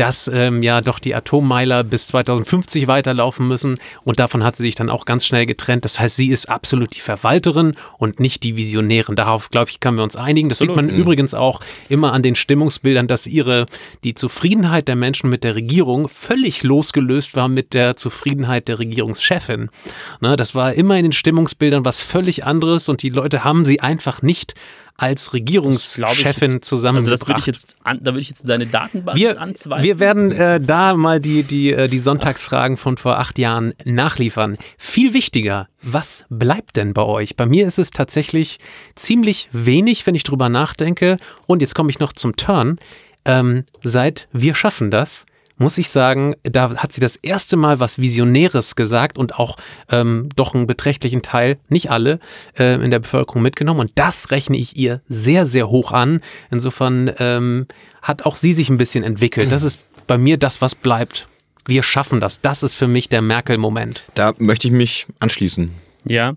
dass 0.00 0.30
ähm, 0.32 0.62
ja 0.62 0.80
doch 0.80 0.98
die 0.98 1.14
Atommeiler 1.14 1.84
bis 1.84 2.06
2050 2.06 2.86
weiterlaufen 2.86 3.46
müssen 3.46 3.78
und 4.02 4.18
davon 4.18 4.42
hat 4.42 4.56
sie 4.56 4.62
sich 4.62 4.74
dann 4.74 4.88
auch 4.88 5.04
ganz 5.04 5.26
schnell 5.26 5.44
getrennt. 5.44 5.84
Das 5.84 6.00
heißt, 6.00 6.16
sie 6.16 6.30
ist 6.30 6.48
absolut 6.48 6.96
die 6.96 7.00
Verwalterin 7.00 7.74
und 7.98 8.18
nicht 8.18 8.42
die 8.42 8.56
Visionärin. 8.56 9.14
Darauf, 9.14 9.50
glaube 9.50 9.68
ich, 9.68 9.78
können 9.78 9.98
wir 9.98 10.02
uns 10.02 10.16
einigen. 10.16 10.48
Das 10.48 10.62
absolut. 10.62 10.80
sieht 10.80 10.90
man 10.90 10.98
übrigens 10.98 11.34
auch 11.34 11.60
immer 11.90 12.14
an 12.14 12.22
den 12.22 12.34
Stimmungsbildern, 12.34 13.08
dass 13.08 13.26
ihre, 13.26 13.66
die 14.02 14.14
Zufriedenheit 14.14 14.88
der 14.88 14.96
Menschen 14.96 15.28
mit 15.28 15.44
der 15.44 15.54
Regierung 15.54 16.08
völlig 16.08 16.62
losgelöst 16.62 17.36
war 17.36 17.48
mit 17.48 17.74
der 17.74 17.94
Zufriedenheit 17.94 18.68
der 18.68 18.78
Regierungschefin. 18.78 19.68
Ne, 20.22 20.36
das 20.36 20.54
war 20.54 20.72
immer 20.72 20.96
in 20.96 21.02
den 21.02 21.12
Stimmungsbildern 21.12 21.84
was 21.84 22.00
völlig 22.00 22.46
anderes 22.46 22.88
und 22.88 23.02
die 23.02 23.10
Leute 23.10 23.44
haben 23.44 23.66
sie 23.66 23.80
einfach 23.80 24.22
nicht 24.22 24.54
als 25.00 25.32
Regierungschefin 25.32 26.60
zusammengebracht. 26.60 27.10
Also 27.10 27.10
das 27.10 27.28
würde 27.28 27.40
ich 27.40 27.46
jetzt, 27.46 27.76
an, 27.84 28.00
da 28.02 28.12
würde 28.12 28.20
ich 28.20 28.28
jetzt 28.28 28.46
deine 28.46 28.66
Datenbank 28.66 29.16
wir, 29.16 29.40
anzweifeln. 29.40 29.82
Wir 29.82 29.98
werden 29.98 30.30
äh, 30.30 30.60
da 30.60 30.94
mal 30.94 31.20
die, 31.20 31.42
die, 31.42 31.72
äh, 31.72 31.88
die 31.88 31.98
Sonntagsfragen 31.98 32.76
von 32.76 32.98
vor 32.98 33.18
acht 33.18 33.38
Jahren 33.38 33.72
nachliefern. 33.84 34.58
Viel 34.76 35.14
wichtiger, 35.14 35.68
was 35.80 36.26
bleibt 36.28 36.76
denn 36.76 36.92
bei 36.92 37.02
euch? 37.02 37.34
Bei 37.34 37.46
mir 37.46 37.66
ist 37.66 37.78
es 37.78 37.90
tatsächlich 37.90 38.58
ziemlich 38.94 39.48
wenig, 39.52 40.06
wenn 40.06 40.14
ich 40.14 40.24
drüber 40.24 40.50
nachdenke. 40.50 41.16
Und 41.46 41.62
jetzt 41.62 41.74
komme 41.74 41.88
ich 41.88 41.98
noch 41.98 42.12
zum 42.12 42.36
Turn. 42.36 42.78
Ähm, 43.24 43.64
seit 43.82 44.28
Wir 44.32 44.54
schaffen 44.54 44.90
das 44.90 45.24
muss 45.60 45.76
ich 45.76 45.90
sagen, 45.90 46.34
da 46.42 46.74
hat 46.76 46.92
sie 46.92 47.02
das 47.02 47.16
erste 47.16 47.56
Mal 47.56 47.80
was 47.80 47.98
Visionäres 47.98 48.76
gesagt 48.76 49.18
und 49.18 49.34
auch 49.38 49.56
ähm, 49.90 50.30
doch 50.34 50.54
einen 50.54 50.66
beträchtlichen 50.66 51.20
Teil, 51.20 51.58
nicht 51.68 51.90
alle, 51.90 52.18
äh, 52.58 52.82
in 52.82 52.90
der 52.90 52.98
Bevölkerung 52.98 53.42
mitgenommen. 53.42 53.80
Und 53.80 53.92
das 53.94 54.30
rechne 54.30 54.56
ich 54.56 54.76
ihr 54.76 55.02
sehr, 55.08 55.44
sehr 55.44 55.68
hoch 55.68 55.92
an. 55.92 56.22
Insofern 56.50 57.12
ähm, 57.18 57.66
hat 58.00 58.24
auch 58.24 58.36
sie 58.36 58.54
sich 58.54 58.70
ein 58.70 58.78
bisschen 58.78 59.04
entwickelt. 59.04 59.52
Das 59.52 59.62
ist 59.62 59.84
bei 60.06 60.16
mir 60.16 60.38
das, 60.38 60.62
was 60.62 60.74
bleibt. 60.74 61.28
Wir 61.66 61.82
schaffen 61.82 62.20
das. 62.20 62.40
Das 62.40 62.62
ist 62.62 62.74
für 62.74 62.88
mich 62.88 63.10
der 63.10 63.20
Merkel-Moment. 63.20 64.04
Da 64.14 64.32
möchte 64.38 64.66
ich 64.66 64.72
mich 64.72 65.06
anschließen. 65.18 65.70
Ja, 66.04 66.36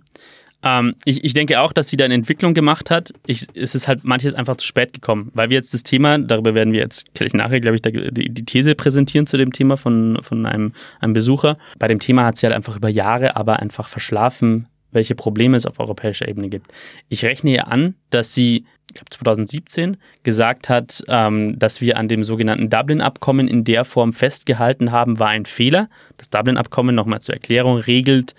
ähm, 0.64 0.96
ich, 1.04 1.24
ich 1.24 1.34
denke 1.34 1.60
auch, 1.60 1.74
dass 1.74 1.90
sie 1.90 1.98
da 1.98 2.06
eine 2.06 2.14
Entwicklung 2.14 2.54
gemacht 2.54 2.90
hat. 2.90 3.14
Ich, 3.28 3.48
es 3.54 3.76
ist 3.76 3.88
halt 3.88 4.04
manches 4.04 4.34
einfach 4.34 4.56
zu 4.56 4.66
spät 4.66 4.94
gekommen, 4.94 5.30
weil 5.34 5.50
wir 5.50 5.56
jetzt 5.56 5.74
das 5.74 5.84
Thema, 5.84 6.18
darüber 6.18 6.56
werden 6.56 6.74
wir 6.74 6.80
jetzt 6.80 7.14
gleich 7.14 7.34
nachher, 7.34 7.60
glaube 7.60 7.76
ich, 7.76 7.82
die, 7.82 8.30
die, 8.30 8.46
These 8.46 8.74
präsentieren 8.76 9.28
zu 9.28 9.38
dem 9.38 9.52
Thema 9.52 9.76
von, 9.76 10.20
von 10.22 10.46
einem, 10.46 10.74
einem 11.02 11.14
Besucher. 11.14 11.58
Bei 11.80 11.88
dem 11.88 12.00
Thema 12.00 12.26
hat 12.26 12.38
sie 12.38 12.48
halt 12.48 12.56
einfach 12.56 12.78
über 12.78 12.90
Jahre 12.90 13.36
aber 13.36 13.60
einfach 13.60 13.90
verschlafen, 13.90 14.68
welche 14.92 15.16
Probleme 15.16 15.58
es 15.58 15.66
auf 15.66 15.80
europäischer 15.80 16.28
Ebene 16.28 16.50
gibt. 16.50 16.72
Ich 17.10 17.26
rechne 17.26 17.52
ihr 17.52 17.68
an, 17.68 17.96
dass 18.10 18.34
sie, 18.34 18.66
ich 18.88 18.94
glaube 18.94 19.10
2017, 19.10 19.98
gesagt 20.22 20.70
hat, 20.70 21.04
ähm, 21.08 21.60
dass 21.60 21.82
wir 21.82 21.98
an 21.98 22.08
dem 22.08 22.24
sogenannten 22.24 22.70
Dublin-Abkommen 22.70 23.48
in 23.48 23.64
der 23.66 23.84
Form 23.84 24.14
festgehalten 24.14 24.92
haben, 24.92 25.20
war 25.20 25.30
ein 25.30 25.46
Fehler. 25.46 25.90
Das 26.18 26.30
Dublin-Abkommen, 26.30 26.96
nochmal 26.96 27.22
zur 27.22 27.34
Erklärung, 27.34 27.78
regelt 27.78 28.36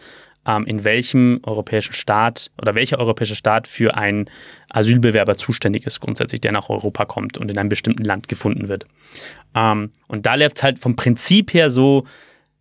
in 0.66 0.84
welchem 0.84 1.40
europäischen 1.42 1.94
Staat 1.94 2.50
oder 2.60 2.74
welcher 2.74 2.98
europäische 2.98 3.36
Staat 3.36 3.66
für 3.66 3.96
einen 3.96 4.26
Asylbewerber 4.68 5.36
zuständig 5.36 5.86
ist, 5.86 6.00
grundsätzlich, 6.00 6.40
der 6.40 6.52
nach 6.52 6.68
Europa 6.68 7.04
kommt 7.04 7.38
und 7.38 7.50
in 7.50 7.58
einem 7.58 7.68
bestimmten 7.68 8.04
Land 8.04 8.28
gefunden 8.28 8.68
wird. 8.68 8.86
Ähm, 9.54 9.90
und 10.08 10.26
da 10.26 10.34
läuft 10.34 10.58
es 10.58 10.62
halt 10.62 10.78
vom 10.78 10.96
Prinzip 10.96 11.54
her 11.54 11.70
so, 11.70 12.04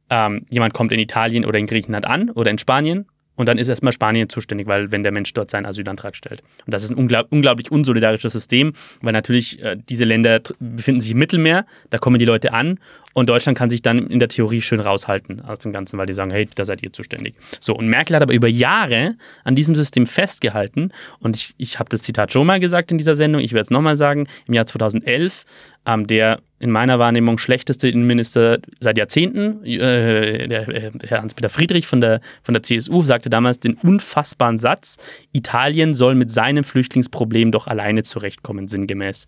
ähm, 0.10 0.46
jemand 0.50 0.74
kommt 0.74 0.92
in 0.92 1.00
Italien 1.00 1.46
oder 1.46 1.60
in 1.60 1.66
Griechenland 1.66 2.06
an 2.06 2.30
oder 2.30 2.52
in 2.52 2.58
Spanien 2.58 3.06
und 3.36 3.48
dann 3.48 3.58
ist 3.58 3.70
erstmal 3.70 3.94
Spanien 3.94 4.30
zuständig, 4.30 4.68
weil 4.68 4.92
wenn 4.92 5.04
der 5.04 5.12
Mensch 5.12 5.34
dort 5.34 5.50
seinen 5.50 5.66
Asylantrag 5.66 6.16
stellt. 6.16 6.42
Und 6.66 6.74
das 6.74 6.84
ist 6.84 6.92
ein 6.92 6.98
unglaub, 6.98 7.28
unglaublich 7.32 7.72
unsolidarisches 7.72 8.34
System, 8.34 8.74
weil 9.02 9.14
natürlich 9.14 9.62
äh, 9.64 9.78
diese 9.90 10.06
Länder 10.06 10.42
befinden 10.60 11.02
sich 11.02 11.12
im 11.12 11.18
Mittelmeer, 11.18 11.66
da 11.90 11.98
kommen 11.98 12.20
die 12.20 12.26
Leute 12.26 12.54
an 12.54 12.80
und 13.14 13.30
Deutschland 13.30 13.58
kann 13.58 13.70
sich 13.70 13.82
dann 13.82 14.08
in 14.08 14.20
der 14.20 14.28
Theorie 14.28 14.62
schön 14.62 14.80
raushalten 14.80 15.42
aus 15.42 15.60
dem 15.60 15.74
Ganzen, 15.74 15.98
weil 15.98 16.06
die 16.06 16.14
sagen, 16.14 16.32
hey, 16.32 16.48
da 16.56 16.66
seid 16.66 16.84
ihr 16.84 16.94
zuständig. 16.94 17.36
So, 17.60 17.76
und 17.76 17.88
Merkel 17.88 18.16
hat 18.16 18.24
aber 18.24 18.34
über 18.34 18.48
Jahre 18.48 19.16
an 19.44 19.56
diesem 19.56 19.76
System 19.76 20.06
festgehalten 20.06 20.92
und 21.20 21.36
ich, 21.36 21.54
ich 21.58 21.80
habe 21.80 21.90
das 21.90 22.04
Zitat 22.04 22.32
schon 22.34 22.46
mal 22.46 22.60
gesagt 22.60 22.92
in 22.92 22.98
dieser 22.98 23.16
Sendung, 23.16 23.42
ich 23.42 23.54
werde 23.54 23.64
es 23.64 23.70
nochmal 23.72 23.96
sagen, 23.96 24.28
im 24.48 24.54
Jahr 24.54 24.66
2011 24.66 25.46
ähm, 25.86 26.08
der 26.08 26.40
in 26.64 26.72
meiner 26.72 26.98
Wahrnehmung 26.98 27.38
schlechteste 27.38 27.90
Innenminister 27.90 28.60
seit 28.80 28.98
Jahrzehnten, 28.98 29.64
äh, 29.66 30.48
der, 30.48 30.70
äh, 30.70 30.92
Herr 31.06 31.22
Hans-Peter 31.22 31.50
Friedrich 31.50 31.88
von 31.88 32.00
der, 32.00 32.22
von 32.42 32.54
der 32.54 32.64
CSU, 32.64 33.02
sagte 33.02 33.30
damals 33.30 33.60
den 33.60 33.74
unfassbaren 33.74 34.58
Satz, 34.58 34.98
Italien 35.34 35.94
soll 35.94 36.16
mit 36.16 36.32
seinem 36.32 36.64
Flüchtlingsproblem 36.64 37.52
doch 37.52 37.68
alleine 37.68 38.04
zurechtkommen, 38.04 38.70
sinngemäß. 38.70 39.28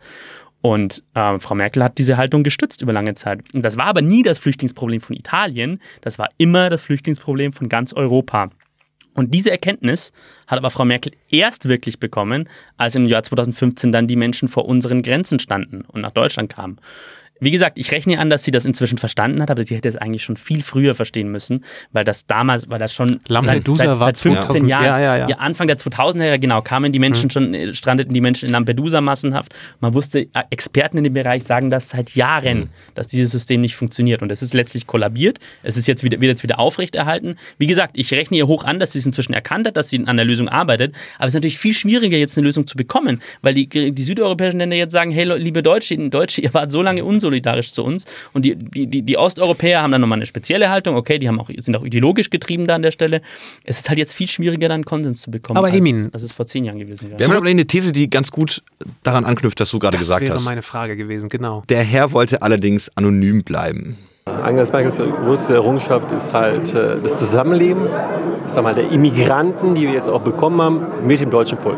Und 0.61 1.03
äh, 1.13 1.37
Frau 1.39 1.55
Merkel 1.55 1.83
hat 1.83 1.97
diese 1.97 2.15
Haltung 2.15 2.43
gestützt 2.43 2.81
über 2.81 2.93
lange 2.93 3.15
Zeit. 3.15 3.41
Und 3.53 3.63
das 3.63 3.77
war 3.77 3.87
aber 3.87 4.01
nie 4.01 4.23
das 4.23 4.39
Flüchtlingsproblem 4.39 5.01
von 5.01 5.15
Italien, 5.15 5.81
das 6.01 6.17
war 6.17 6.29
immer 6.37 6.69
das 6.69 6.83
Flüchtlingsproblem 6.83 7.51
von 7.51 7.67
ganz 7.67 7.91
Europa. 7.91 8.49
Und 9.15 9.33
diese 9.33 9.49
Erkenntnis 9.49 10.11
hat 10.47 10.57
aber 10.57 10.69
Frau 10.69 10.85
Merkel 10.85 11.13
erst 11.31 11.67
wirklich 11.67 11.99
bekommen, 11.99 12.49
als 12.77 12.95
im 12.95 13.05
Jahr 13.05 13.23
2015 13.23 13.91
dann 13.91 14.07
die 14.07 14.17
Menschen 14.17 14.47
vor 14.47 14.65
unseren 14.65 15.01
Grenzen 15.01 15.39
standen 15.39 15.81
und 15.87 16.01
nach 16.01 16.11
Deutschland 16.11 16.53
kamen. 16.53 16.79
Wie 17.39 17.51
gesagt, 17.51 17.77
ich 17.77 17.91
rechne 17.91 18.19
an, 18.19 18.29
dass 18.29 18.43
sie 18.43 18.51
das 18.51 18.65
inzwischen 18.65 18.97
verstanden 18.97 19.41
hat, 19.41 19.51
aber 19.51 19.63
sie 19.63 19.75
hätte 19.75 19.89
es 19.89 19.95
eigentlich 19.97 20.23
schon 20.23 20.37
viel 20.37 20.61
früher 20.61 20.95
verstehen 20.95 21.31
müssen, 21.31 21.65
weil 21.91 22.03
das 22.05 22.27
damals, 22.27 22.69
weil 22.69 22.79
das 22.79 22.93
schon 22.93 23.19
Lampedusa 23.27 23.83
seit, 23.83 23.89
seit, 23.89 23.99
war 23.99 24.07
seit 24.07 24.17
15 24.19 24.41
2000, 24.47 24.69
Jahren, 24.69 24.85
ja, 24.85 24.99
ja, 25.17 25.27
ja. 25.29 25.37
Anfang 25.37 25.67
der 25.67 25.77
2000er 25.77 26.23
Jahre, 26.23 26.39
genau, 26.39 26.61
kamen 26.61 26.91
die 26.91 26.99
Menschen 26.99 27.25
Mhm. 27.25 27.29
schon, 27.31 27.53
äh, 27.53 27.73
strandeten 27.73 28.13
die 28.13 28.21
Menschen 28.21 28.45
in 28.47 28.51
Lampedusa 28.53 29.01
massenhaft. 29.01 29.53
Man 29.81 29.93
wusste, 29.93 30.21
äh, 30.21 30.43
Experten 30.49 30.97
in 30.97 31.03
dem 31.03 31.13
Bereich 31.13 31.43
sagen 31.43 31.69
das 31.69 31.89
seit 31.89 32.15
Jahren, 32.15 32.59
Mhm. 32.59 32.69
dass 32.93 33.07
dieses 33.07 33.31
System 33.31 33.61
nicht 33.61 33.75
funktioniert 33.75 34.21
und 34.21 34.31
es 34.31 34.41
ist 34.41 34.53
letztlich 34.53 34.87
kollabiert. 34.87 35.39
Es 35.63 35.77
ist 35.77 35.87
jetzt 35.87 36.03
wieder, 36.03 36.21
wird 36.21 36.29
jetzt 36.29 36.43
wieder 36.43 36.59
aufrechterhalten. 36.59 37.35
Wie 37.57 37.67
gesagt, 37.67 37.97
ich 37.97 38.13
rechne 38.13 38.37
ihr 38.37 38.47
hoch 38.47 38.63
an, 38.63 38.79
dass 38.79 38.93
sie 38.93 38.99
es 38.99 39.05
inzwischen 39.05 39.33
erkannt 39.33 39.67
hat, 39.67 39.75
dass 39.77 39.89
sie 39.89 40.01
an 40.05 40.15
der 40.15 40.25
Lösung 40.25 40.47
arbeitet, 40.47 40.95
aber 41.17 41.27
es 41.27 41.31
ist 41.31 41.35
natürlich 41.35 41.57
viel 41.57 41.73
schwieriger, 41.73 42.17
jetzt 42.17 42.37
eine 42.37 42.45
Lösung 42.47 42.65
zu 42.67 42.77
bekommen, 42.77 43.21
weil 43.41 43.53
die, 43.53 43.67
die 43.67 44.03
südeuropäischen 44.03 44.59
Länder 44.59 44.75
jetzt 44.77 44.93
sagen, 44.93 45.11
hey, 45.11 45.25
liebe 45.37 45.61
Deutsche, 45.63 45.97
Deutsche, 46.09 46.41
ihr 46.41 46.53
wart 46.53 46.71
so 46.71 46.81
lange 46.81 47.03
unsolidarisch 47.25 47.73
zu 47.73 47.83
uns 47.83 48.05
und 48.33 48.45
die, 48.45 48.55
die, 48.55 48.87
die, 48.87 49.01
die 49.01 49.17
Osteuropäer 49.17 49.81
haben 49.81 49.91
dann 49.91 50.01
nochmal 50.01 50.17
eine 50.19 50.25
spezielle 50.25 50.69
Haltung, 50.69 50.95
okay, 50.95 51.19
die 51.19 51.27
haben 51.27 51.39
auch, 51.39 51.49
sind 51.57 51.75
auch 51.75 51.83
ideologisch 51.83 52.29
getrieben 52.29 52.67
da 52.67 52.75
an 52.75 52.81
der 52.81 52.91
Stelle. 52.91 53.21
Es 53.63 53.79
ist 53.79 53.89
halt 53.89 53.97
jetzt 53.97 54.13
viel 54.13 54.27
schwieriger, 54.27 54.69
dann 54.69 54.83
Konsens 54.85 55.21
zu 55.21 55.31
bekommen, 55.31 55.57
Aber 55.57 55.67
als, 55.67 55.75
Emin- 55.75 56.09
als 56.13 56.23
es 56.23 56.35
vor 56.35 56.45
zehn 56.45 56.65
Jahren 56.65 56.79
gewesen 56.79 57.09
wäre. 57.09 57.19
Wir 57.19 57.27
haben 57.27 57.35
aber 57.35 57.47
eine 57.49 57.65
These, 57.65 57.91
die 57.91 58.09
ganz 58.09 58.31
gut 58.31 58.63
daran 59.03 59.25
anknüpft, 59.25 59.59
was 59.59 59.69
du 59.69 59.79
gerade 59.79 59.97
Das 59.97 60.01
gesagt 60.07 60.23
wäre 60.23 60.35
hast. 60.35 60.45
meine 60.45 60.61
Frage 60.61 60.95
gewesen, 60.95 61.29
genau. 61.29 61.63
Der 61.69 61.83
Herr 61.83 62.11
wollte 62.11 62.41
allerdings 62.41 62.89
anonym 62.95 63.43
bleiben. 63.43 63.97
Angela 64.25 64.67
Merkels 64.71 64.97
größte 64.97 65.53
Errungenschaft 65.53 66.11
ist 66.11 66.33
halt 66.33 66.73
äh, 66.73 66.97
das 67.03 67.19
Zusammenleben 67.19 67.81
sagen 68.47 68.57
wir 68.57 68.61
mal, 68.61 68.75
der 68.75 68.91
Immigranten, 68.91 69.73
die 69.75 69.83
wir 69.87 69.93
jetzt 69.93 70.07
auch 70.09 70.21
bekommen 70.21 70.61
haben, 70.61 70.81
mit 71.07 71.19
dem 71.19 71.29
deutschen 71.31 71.57
Volk. 71.59 71.77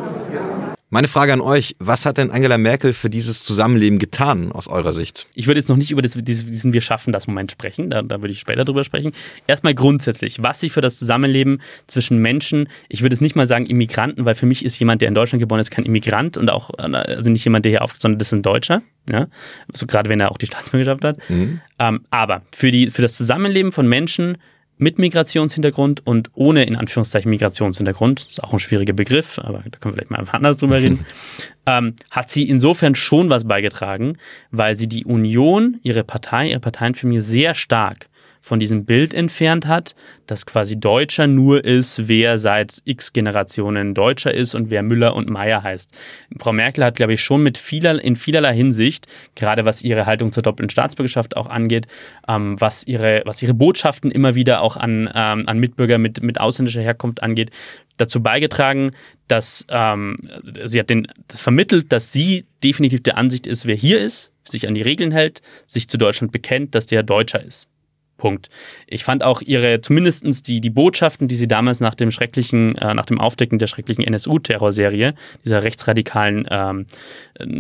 Meine 0.90 1.10
Frage 1.10 1.34
an 1.34 1.42
euch, 1.42 1.76
was 1.80 2.06
hat 2.06 2.18
denn 2.18 2.32
Angela 2.32 2.58
Merkel 2.58 2.94
für 2.94 3.10
dieses 3.10 3.44
Zusammenleben 3.44 4.00
getan 4.00 4.54
aus 4.54 4.70
eurer 4.70 4.94
Sicht? 4.94 5.28
Ich 5.36 5.48
würde 5.48 5.60
jetzt 5.60 5.68
noch 5.68 5.76
nicht 5.76 5.92
über 5.92 6.02
das, 6.02 6.14
diesen 6.14 6.72
Wir 6.72 6.80
schaffen 6.80 7.12
das 7.12 7.28
Moment 7.28 7.52
sprechen, 7.52 7.90
da, 7.90 8.02
da 8.02 8.22
würde 8.22 8.32
ich 8.32 8.40
später 8.40 8.64
drüber 8.64 8.86
sprechen. 8.86 9.12
Erstmal 9.48 9.74
grundsätzlich, 9.76 10.42
was 10.44 10.62
sie 10.62 10.70
für 10.70 10.80
das 10.80 10.98
Zusammenleben 10.98 11.62
zwischen 11.88 12.20
Menschen, 12.20 12.70
ich 12.88 13.02
würde 13.02 13.14
es 13.14 13.20
nicht 13.20 13.36
mal 13.36 13.46
sagen 13.46 13.66
Immigranten, 13.66 14.24
weil 14.24 14.36
für 14.36 14.46
mich 14.46 14.64
ist 14.64 14.80
jemand, 14.80 15.02
der 15.02 15.10
in 15.10 15.16
Deutschland 15.16 15.42
geboren 15.42 15.60
ist, 15.60 15.72
kein 15.72 15.84
Immigrant 15.84 16.38
und 16.38 16.50
auch, 16.50 16.70
also 16.78 17.30
nicht 17.30 17.44
jemand, 17.44 17.66
der 17.66 17.72
hier 17.72 17.82
aufgeht, 17.82 18.02
sondern 18.02 18.20
das 18.20 18.30
ist 18.30 18.34
ein 18.36 18.42
Deutscher. 18.42 18.82
Ja? 19.10 19.28
So 19.74 19.88
gerade 19.88 20.08
wenn 20.10 20.22
er 20.22 20.32
auch 20.32 20.38
die 20.38 20.46
Staatsbürgerschaft 20.46 21.04
hat. 21.04 21.30
Mhm. 21.30 21.60
Ähm, 21.80 22.06
aber 22.12 22.44
für, 22.54 22.72
die, 22.72 22.90
für 22.90 23.02
das 23.02 23.18
Zusammenleben 23.18 23.74
von 23.74 23.90
Menschen 23.90 24.38
mit 24.78 25.00
Migrationshintergrund 25.00 26.06
und 26.06 26.30
ohne 26.34 26.64
in 26.64 26.76
Anführungszeichen 26.76 27.30
Migrationshintergrund, 27.30 28.26
das 28.26 28.32
ist 28.34 28.44
auch 28.44 28.54
ein 28.54 28.60
schwieriger 28.60 28.94
Begriff, 28.94 29.40
aber 29.40 29.64
da 29.70 29.78
können 29.80 29.94
wir 29.94 29.98
vielleicht 29.98 30.12
mal 30.12 30.20
einfach 30.20 30.36
anders 30.36 30.58
drüber 30.58 30.78
reden, 30.78 31.06
ähm, 31.66 31.96
hat 32.12 32.30
sie 32.30 32.48
insofern 32.48 32.96
schon 32.96 33.30
was 33.30 33.46
beigetragen, 33.46 34.18
weil 34.52 34.76
sie 34.76 34.88
die 34.88 35.06
Union, 35.06 35.80
ihre 35.84 36.04
Partei, 36.04 36.50
ihre 36.50 36.60
Parteienfamilie 36.60 37.22
sehr 37.22 37.56
stark 37.56 38.08
von 38.48 38.60
diesem 38.60 38.86
Bild 38.86 39.14
entfernt 39.14 39.68
hat, 39.68 39.94
dass 40.26 40.46
quasi 40.46 40.80
Deutscher 40.80 41.28
nur 41.28 41.64
ist, 41.64 42.08
wer 42.08 42.38
seit 42.38 42.82
x 42.86 43.12
Generationen 43.12 43.94
Deutscher 43.94 44.34
ist 44.34 44.56
und 44.56 44.70
wer 44.70 44.84
Müller 44.84 45.16
und 45.16 45.30
Meyer 45.30 45.64
heißt. 45.64 45.92
Frau 46.40 46.54
Merkel 46.54 46.84
hat, 46.86 46.96
glaube 46.96 47.14
ich, 47.14 47.22
schon 47.22 47.44
mit 47.44 47.58
vieler, 47.58 48.02
in 48.02 48.16
vielerlei 48.16 48.56
Hinsicht, 48.56 49.08
gerade 49.36 49.66
was 49.66 49.84
ihre 49.84 50.06
Haltung 50.06 50.32
zur 50.32 50.44
doppelten 50.44 50.70
Staatsbürgerschaft 50.70 51.36
auch 51.36 51.48
angeht, 51.48 51.88
ähm, 52.28 52.60
was, 52.60 52.88
ihre, 52.88 53.22
was 53.26 53.44
ihre 53.44 53.54
Botschaften 53.54 54.12
immer 54.12 54.34
wieder 54.34 54.62
auch 54.62 54.78
an, 54.78 55.10
ähm, 55.14 55.44
an 55.48 55.60
Mitbürger 55.60 55.98
mit, 55.98 56.24
mit 56.24 56.40
ausländischer 56.40 56.82
Herkunft 56.82 57.22
angeht, 57.22 57.52
dazu 57.98 58.24
beigetragen, 58.24 58.92
dass 59.28 59.66
ähm, 59.70 60.30
sie 60.64 60.80
hat 60.80 60.90
den, 60.90 61.08
das 61.28 61.42
vermittelt, 61.42 61.92
dass 61.92 62.14
sie 62.14 62.46
definitiv 62.64 63.04
der 63.04 63.18
Ansicht 63.18 63.46
ist, 63.46 63.66
wer 63.66 63.76
hier 63.76 64.00
ist, 64.00 64.32
sich 64.46 64.68
an 64.68 64.76
die 64.76 64.82
Regeln 64.82 65.12
hält, 65.12 65.42
sich 65.66 65.90
zu 65.90 65.98
Deutschland 65.98 66.32
bekennt, 66.32 66.76
dass 66.76 66.86
der 66.86 67.04
Deutscher 67.04 67.44
ist. 67.44 67.68
Punkt. 68.18 68.50
Ich 68.88 69.04
fand 69.04 69.24
auch 69.24 69.42
ihre, 69.42 69.82
zumindest 69.82 70.48
die, 70.48 70.62
die 70.62 70.70
Botschaften, 70.70 71.28
die 71.28 71.36
sie 71.36 71.48
damals 71.48 71.80
nach 71.80 71.96
dem 71.96 72.12
schrecklichen, 72.12 72.76
äh, 72.76 72.94
nach 72.94 73.06
dem 73.06 73.20
Aufdecken 73.20 73.60
der 73.60 73.68
schrecklichen 73.68 74.04
NSU-Terrorserie, 74.04 75.14
dieser 75.46 75.64
rechtsradikalen 75.64 76.48
ähm, 76.50 76.86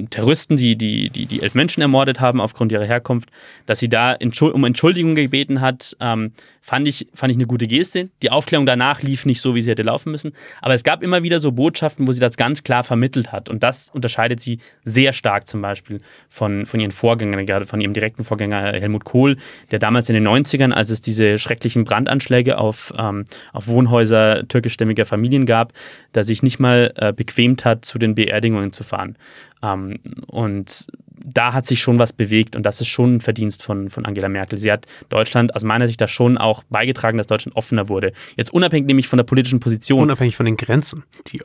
Terroristen, 0.10 0.56
die, 0.56 0.76
die, 0.76 1.10
die, 1.10 1.26
die 1.26 1.42
elf 1.42 1.56
Menschen 1.56 1.82
ermordet 1.82 2.20
haben 2.20 2.42
aufgrund 2.42 2.72
ihrer 2.72 2.86
Herkunft, 2.86 3.30
dass 3.66 3.80
sie 3.80 3.90
da 3.90 4.18
um 4.42 4.64
Entschuldigung 4.64 5.16
gebeten 5.16 5.62
hat, 5.62 5.96
ähm, 6.00 6.32
fand, 6.68 6.86
ich, 6.86 7.08
fand 7.14 7.32
ich 7.32 7.38
eine 7.38 7.48
gute 7.48 7.66
Geste. 7.66 8.10
Die 8.22 8.30
Aufklärung 8.30 8.66
danach 8.66 9.02
lief 9.02 9.26
nicht 9.26 9.40
so, 9.40 9.56
wie 9.56 9.62
sie 9.62 9.72
hätte 9.72 9.84
laufen 9.84 10.12
müssen. 10.12 10.34
Aber 10.62 10.74
es 10.74 10.84
gab 10.84 11.02
immer 11.02 11.24
wieder 11.24 11.40
so 11.40 11.54
Botschaften, 11.54 12.06
wo 12.08 12.12
sie 12.12 12.20
das 12.20 12.36
ganz 12.36 12.62
klar 12.64 12.84
vermittelt 12.84 13.32
hat. 13.32 13.48
Und 13.48 13.64
das 13.64 13.90
unterscheidet 13.90 14.42
sie 14.42 14.60
sehr 14.84 15.14
stark 15.14 15.48
zum 15.48 15.62
Beispiel 15.62 16.02
von, 16.28 16.66
von 16.66 16.80
ihren 16.82 16.92
Vorgängern, 16.92 17.46
gerade 17.46 17.66
von 17.66 17.80
ihrem 17.80 17.94
direkten 17.94 18.26
Vorgänger 18.26 18.74
Helmut 18.74 19.06
Kohl, 19.06 19.38
der 19.72 19.80
damals 19.80 20.10
in 20.10 20.16
den 20.16 20.28
90ern, 20.28 20.74
als 20.74 20.90
es 20.90 21.00
diese 21.00 21.38
schrecklichen 21.38 21.86
Brandanschläge 21.86 22.58
auf, 22.58 22.94
ähm, 22.98 23.24
auf 23.54 23.70
Wohnhäuser 23.70 24.46
türkischstämmiger 24.48 25.06
Familien 25.06 25.46
gab, 25.46 25.72
da 26.12 26.24
sich 26.24 26.44
nicht 26.44 26.60
mal 26.60 26.94
äh, 26.98 27.14
bequemt 27.14 27.64
hat, 27.64 27.86
zu 27.86 27.98
den 27.98 28.14
Beerdigungen 28.14 28.74
zu 28.74 28.84
fahren. 28.84 29.16
Ähm, 29.64 30.00
und 30.28 30.88
da 31.26 31.54
hat 31.54 31.66
sich 31.66 31.82
schon 31.82 32.00
was 32.00 32.14
bewegt 32.14 32.56
und 32.56 32.64
das 32.64 32.80
ist 32.80 32.88
schon 32.88 33.16
ein 33.16 33.22
Verdienst 33.22 33.64
von, 33.64 33.90
von 33.90 34.06
Angela 34.06 34.30
Merkel. 34.30 34.58
Sie 34.58 34.72
hat 34.72 34.86
Deutschland 35.10 35.56
aus 35.56 35.64
meiner 35.64 35.88
Sicht 35.88 36.00
da 36.00 36.08
schon 36.08 36.38
auch 36.38 36.64
beigetragen, 36.70 37.18
dass 37.18 37.28
Deutschland 37.28 37.56
offener 37.58 37.90
wurde. 37.90 38.14
Jetzt 38.36 38.54
unabhängig 38.54 38.88
nämlich 38.88 39.08
von 39.08 39.18
der 39.18 39.24
politischen 39.24 39.60
Position. 39.60 40.04
Unabhängig 40.04 40.36
von 40.36 40.46
den 40.46 40.58
Grenzen, 40.58 41.04
die 41.28 41.42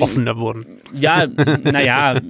offener 0.00 0.36
wurden. 0.36 0.66
Ja, 0.92 1.26
naja, 1.62 2.20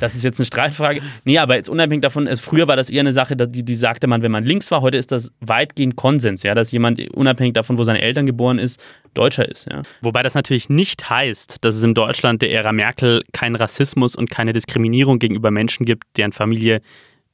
das 0.00 0.16
ist 0.16 0.24
jetzt 0.24 0.40
eine 0.40 0.46
Streitfrage. 0.46 1.02
Nee, 1.24 1.38
aber 1.38 1.54
jetzt 1.54 1.68
unabhängig 1.68 2.02
davon, 2.02 2.26
es, 2.26 2.40
früher 2.40 2.66
war 2.66 2.76
das 2.76 2.90
eher 2.90 3.00
eine 3.00 3.12
Sache, 3.12 3.36
die, 3.36 3.64
die 3.64 3.74
sagte 3.74 4.06
man, 4.06 4.22
wenn 4.22 4.32
man 4.32 4.44
links 4.44 4.70
war, 4.70 4.80
heute 4.80 4.98
ist 4.98 5.12
das 5.12 5.30
weitgehend 5.40 5.96
Konsens, 5.96 6.42
ja, 6.42 6.54
dass 6.54 6.72
jemand 6.72 7.00
unabhängig 7.14 7.52
davon, 7.52 7.78
wo 7.78 7.84
seine 7.84 8.00
Eltern 8.00 8.26
geboren 8.26 8.58
ist, 8.58 8.82
Deutscher 9.14 9.48
ist. 9.48 9.68
Ja. 9.70 9.82
Wobei 10.02 10.22
das 10.22 10.34
natürlich 10.34 10.68
nicht 10.68 11.08
heißt, 11.08 11.58
dass 11.64 11.76
es 11.76 11.84
in 11.84 11.94
Deutschland 11.94 12.42
der 12.42 12.52
Ära 12.52 12.72
Merkel 12.72 13.22
keinen 13.32 13.54
Rassismus 13.54 14.16
und 14.16 14.30
keine 14.30 14.52
Diskriminierung 14.52 15.18
gegenüber 15.18 15.50
Menschen 15.50 15.86
gibt, 15.86 16.04
deren 16.16 16.32
Familie 16.32 16.80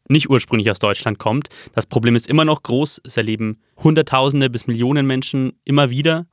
nicht 0.09 0.31
ursprünglich 0.31 0.71
aus 0.71 0.79
Deutschland 0.79 1.19
kommt. 1.19 1.49
Das 1.75 1.87
Problem 1.87 2.15
ist 2.15 2.29
immer 2.29 2.45
noch 2.45 2.63
groß. 2.63 3.01
Es 3.05 3.17
erleben 3.17 3.61
Hunderttausende 3.83 4.51
bis 4.51 4.67
Millionen 4.67 5.07
Menschen 5.07 5.53
immer 5.65 5.91
wieder. 5.91 6.27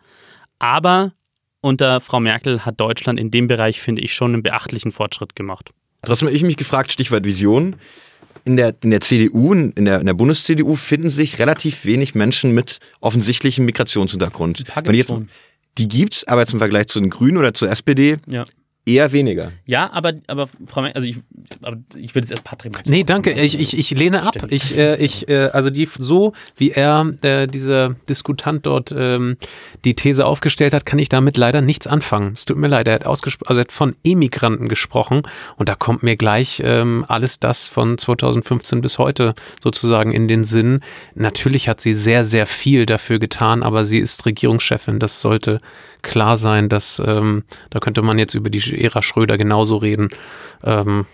Aber 0.60 1.13
unter 1.62 2.02
Frau 2.02 2.19
Merkel 2.19 2.65
hat 2.65 2.80
Deutschland 2.80 3.19
in 3.19 3.32
dem 3.32 3.48
Bereich, 3.48 3.80
finde 3.80 4.02
ich, 4.02 4.13
schon 4.13 4.34
einen 4.34 4.43
beachtlichen 4.43 4.91
Fortschritt 4.91 5.36
gemacht. 5.36 5.72
Trotzdem 6.04 6.28
habe 6.28 6.36
ich 6.36 6.44
mich 6.44 6.58
gefragt, 6.58 6.92
Stichwort 6.92 7.26
Vision. 7.26 7.76
In 8.46 8.58
der, 8.58 8.76
in 8.84 8.92
der 8.92 9.00
CDU, 9.00 9.54
in 9.54 9.86
der, 9.86 10.02
in 10.02 10.06
der 10.06 10.13
Bundes-CDU 10.13 10.76
finden 10.76 11.10
sich 11.10 11.39
relativ 11.39 11.86
wenig 11.86 12.13
Menschen 12.13 12.54
mit 12.54 12.80
offensichtlichem 13.00 13.63
Migrationshintergrund. 13.63 14.66
Wenn 14.84 14.96
jetzt, 14.96 15.13
die 15.78 15.88
gibt's, 15.88 16.26
aber 16.26 16.46
zum 16.46 16.60
Vergleich 16.60 16.88
zu 16.88 17.00
den 17.00 17.10
Grünen 17.10 17.38
oder 17.38 17.54
zur 17.54 17.72
SPD 17.72 18.18
ja. 18.28 18.46
Eher 18.86 19.12
weniger. 19.13 19.52
Ja, 19.65 19.91
aber, 19.93 20.13
aber 20.28 20.48
Frau 20.67 20.82
Merkel, 20.82 20.98
also 20.98 21.08
ich, 21.08 21.17
aber 21.62 21.78
ich 21.96 22.13
würde 22.13 22.26
jetzt 22.26 22.32
erst 22.32 22.43
Patrick 22.43 22.74
Nee, 22.86 23.04
danke. 23.04 23.32
Ich, 23.32 23.58
ich, 23.58 23.78
ich 23.78 23.91
lehne 23.91 24.24
ab. 24.24 24.36
Ich, 24.50 24.78
äh, 24.78 24.98
ich, 24.98 25.30
äh, 25.30 25.50
also 25.54 25.69
die, 25.69 25.88
so 25.98 26.34
wie 26.58 26.72
er, 26.72 27.13
äh, 27.22 27.48
dieser 27.48 27.96
Diskutant 28.10 28.65
dort 28.65 28.93
ähm, 28.96 29.38
die 29.86 29.93
These 29.96 30.26
aufgestellt 30.26 30.74
hat, 30.74 30.86
kann 30.86 31.00
ich 31.00 31.08
damit 31.08 31.38
leider 31.38 31.62
nichts 31.62 31.88
anfangen. 31.88 32.34
Es 32.34 32.46
tut 32.46 32.58
mir 32.58 32.67
leid, 32.67 32.88
er 32.88 32.96
hat, 32.96 33.08
also 33.08 33.32
er 33.48 33.60
hat 33.60 33.72
von 33.72 33.96
Emigranten 34.04 34.67
gesprochen 34.67 35.22
und 35.58 35.69
da 35.69 35.76
kommt 35.76 36.04
mir 36.04 36.17
gleich 36.17 36.62
ähm, 36.63 37.06
alles 37.08 37.39
das 37.39 37.67
von 37.67 37.98
2015 37.98 38.82
bis 38.82 38.98
heute 38.98 39.34
sozusagen 39.63 40.12
in 40.12 40.28
den 40.28 40.43
Sinn. 40.43 40.82
Natürlich 41.15 41.69
hat 41.69 41.80
sie 41.80 41.93
sehr, 41.93 42.26
sehr 42.26 42.46
viel 42.46 42.86
dafür 42.86 43.19
getan, 43.19 43.63
aber 43.63 43.86
sie 43.86 44.00
ist 44.00 44.26
Regierungschefin. 44.26 45.00
Das 45.00 45.22
sollte 45.22 45.62
klar 46.04 46.38
sein, 46.38 46.70
dass 46.70 47.02
ähm, 47.04 47.44
da 47.72 47.80
könnte 47.80 48.02
man 48.02 48.20
jetzt 48.20 48.36
über 48.36 48.50
die 48.50 48.84
Ära 48.84 49.02
Schröder 49.02 49.38
genauso 49.38 49.78
reden. 49.78 50.10
Ähm, 50.63 51.06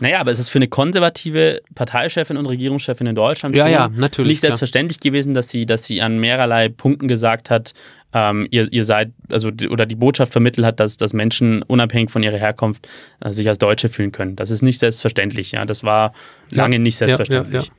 naja, 0.00 0.18
aber 0.20 0.32
es 0.32 0.40
ist 0.40 0.48
für 0.48 0.58
eine 0.58 0.66
konservative 0.66 1.60
Parteichefin 1.76 2.36
und 2.36 2.46
Regierungschefin 2.46 3.06
in 3.06 3.14
Deutschland 3.14 3.56
ja, 3.56 3.64
schon 3.64 3.72
ja, 3.72 3.88
natürlich, 3.88 4.32
nicht 4.32 4.40
selbstverständlich 4.40 4.98
klar. 4.98 5.12
gewesen, 5.12 5.32
dass 5.32 5.48
sie, 5.48 5.64
dass 5.64 5.84
sie 5.84 6.02
an 6.02 6.18
mehrerlei 6.18 6.68
Punkten 6.68 7.06
gesagt 7.06 7.50
hat, 7.50 7.72
ähm, 8.12 8.46
ihr, 8.50 8.70
ihr 8.72 8.84
seid, 8.84 9.12
also 9.30 9.48
oder 9.70 9.86
die 9.86 9.94
Botschaft 9.94 10.32
vermittelt 10.32 10.66
hat, 10.66 10.80
dass, 10.80 10.96
dass 10.96 11.12
Menschen 11.12 11.62
unabhängig 11.62 12.10
von 12.10 12.22
ihrer 12.22 12.36
Herkunft 12.36 12.88
äh, 13.20 13.32
sich 13.32 13.48
als 13.48 13.58
Deutsche 13.58 13.88
fühlen 13.88 14.12
können. 14.12 14.36
Das 14.36 14.50
ist 14.50 14.62
nicht 14.62 14.78
selbstverständlich, 14.80 15.52
ja. 15.52 15.64
Das 15.64 15.84
war 15.84 16.12
lange 16.50 16.76
ja, 16.76 16.82
nicht 16.82 16.96
selbstverständlich. 16.96 17.66
Ja, 17.66 17.72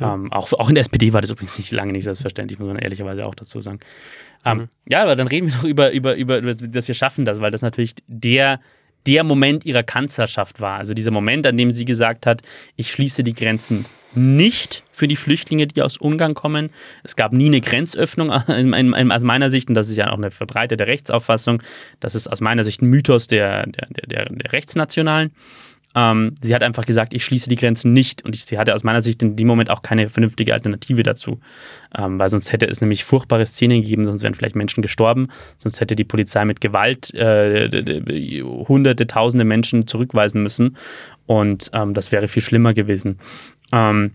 ähm, 0.00 0.32
auch, 0.32 0.52
auch 0.52 0.68
in 0.68 0.74
der 0.74 0.82
SPD 0.82 1.12
war 1.12 1.20
das 1.20 1.30
übrigens 1.30 1.58
nicht 1.58 1.72
lange 1.72 1.92
nicht 1.92 2.04
selbstverständlich, 2.04 2.58
muss 2.58 2.68
man 2.68 2.78
ehrlicherweise 2.78 3.26
auch 3.26 3.34
dazu 3.34 3.60
sagen. 3.60 3.80
Ähm, 4.44 4.58
mhm. 4.58 4.68
Ja, 4.88 5.02
aber 5.02 5.16
dann 5.16 5.26
reden 5.26 5.48
wir 5.48 5.54
doch 5.54 5.64
über, 5.64 5.90
über, 5.92 6.14
über, 6.16 6.40
dass 6.40 6.88
wir 6.88 6.94
schaffen 6.94 7.24
das, 7.24 7.40
weil 7.40 7.50
das 7.50 7.62
natürlich 7.62 7.94
der 8.06 8.60
der 9.06 9.24
Moment 9.24 9.64
ihrer 9.64 9.82
Kanzlerschaft 9.82 10.60
war. 10.60 10.78
Also 10.78 10.92
dieser 10.92 11.10
Moment, 11.10 11.46
an 11.46 11.56
dem 11.56 11.70
sie 11.70 11.84
gesagt 11.86 12.26
hat, 12.26 12.42
ich 12.76 12.90
schließe 12.90 13.22
die 13.22 13.32
Grenzen 13.32 13.86
nicht 14.14 14.82
für 14.90 15.08
die 15.08 15.16
Flüchtlinge, 15.16 15.66
die 15.66 15.82
aus 15.82 15.96
Ungarn 15.96 16.34
kommen. 16.34 16.70
Es 17.04 17.16
gab 17.16 17.32
nie 17.32 17.46
eine 17.46 17.60
Grenzöffnung 17.60 18.30
aus 19.10 19.22
meiner 19.22 19.50
Sicht, 19.50 19.68
und 19.68 19.74
das 19.74 19.88
ist 19.88 19.96
ja 19.96 20.10
auch 20.10 20.16
eine 20.18 20.30
verbreitete 20.30 20.86
Rechtsauffassung. 20.86 21.62
Das 22.00 22.14
ist 22.14 22.28
aus 22.28 22.40
meiner 22.40 22.64
Sicht 22.64 22.82
ein 22.82 22.86
Mythos 22.86 23.26
der, 23.26 23.66
der, 23.66 23.88
der, 24.06 24.24
der 24.26 24.52
Rechtsnationalen. 24.52 25.32
Ähm, 25.98 26.34
sie 26.40 26.54
hat 26.54 26.62
einfach 26.62 26.86
gesagt, 26.86 27.12
ich 27.12 27.24
schließe 27.24 27.48
die 27.48 27.56
Grenzen 27.56 27.92
nicht. 27.92 28.24
Und 28.24 28.34
ich, 28.36 28.44
sie 28.44 28.56
hatte 28.56 28.72
aus 28.74 28.84
meiner 28.84 29.02
Sicht 29.02 29.20
in 29.22 29.34
dem 29.34 29.48
Moment 29.48 29.68
auch 29.68 29.82
keine 29.82 30.08
vernünftige 30.08 30.52
Alternative 30.54 31.02
dazu. 31.02 31.40
Ähm, 31.98 32.20
weil 32.20 32.28
sonst 32.28 32.52
hätte 32.52 32.66
es 32.66 32.80
nämlich 32.80 33.04
furchtbare 33.04 33.44
Szenen 33.44 33.82
gegeben, 33.82 34.04
sonst 34.04 34.22
wären 34.22 34.34
vielleicht 34.34 34.54
Menschen 34.54 34.80
gestorben, 34.80 35.28
sonst 35.58 35.80
hätte 35.80 35.96
die 35.96 36.04
Polizei 36.04 36.44
mit 36.44 36.60
Gewalt 36.60 37.12
äh, 37.14 37.68
hunderte, 38.68 39.08
tausende 39.08 39.44
Menschen 39.44 39.88
zurückweisen 39.88 40.42
müssen. 40.42 40.76
Und 41.26 41.70
ähm, 41.72 41.94
das 41.94 42.12
wäre 42.12 42.28
viel 42.28 42.42
schlimmer 42.42 42.74
gewesen. 42.74 43.18
Ähm, 43.72 44.12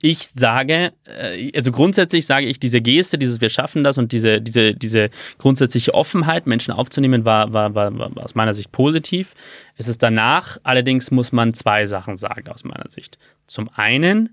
ich 0.00 0.28
sage, 0.28 0.92
äh, 1.06 1.50
also 1.54 1.72
grundsätzlich 1.72 2.26
sage 2.26 2.46
ich, 2.46 2.60
diese 2.60 2.80
Geste, 2.80 3.18
dieses 3.18 3.40
Wir 3.40 3.48
schaffen 3.48 3.82
das 3.84 3.98
und 3.98 4.12
diese, 4.12 4.40
diese, 4.40 4.74
diese 4.74 5.10
grundsätzliche 5.38 5.94
Offenheit, 5.94 6.46
Menschen 6.46 6.72
aufzunehmen, 6.72 7.24
war, 7.24 7.52
war, 7.52 7.74
war, 7.74 7.98
war 7.98 8.24
aus 8.24 8.34
meiner 8.34 8.54
Sicht 8.54 8.72
positiv. 8.72 9.34
Es 9.76 9.88
ist 9.88 10.02
danach, 10.02 10.58
allerdings 10.62 11.10
muss 11.10 11.32
man 11.32 11.54
zwei 11.54 11.86
Sachen 11.86 12.16
sagen 12.16 12.48
aus 12.48 12.64
meiner 12.64 12.90
Sicht. 12.90 13.18
Zum 13.46 13.68
einen 13.74 14.30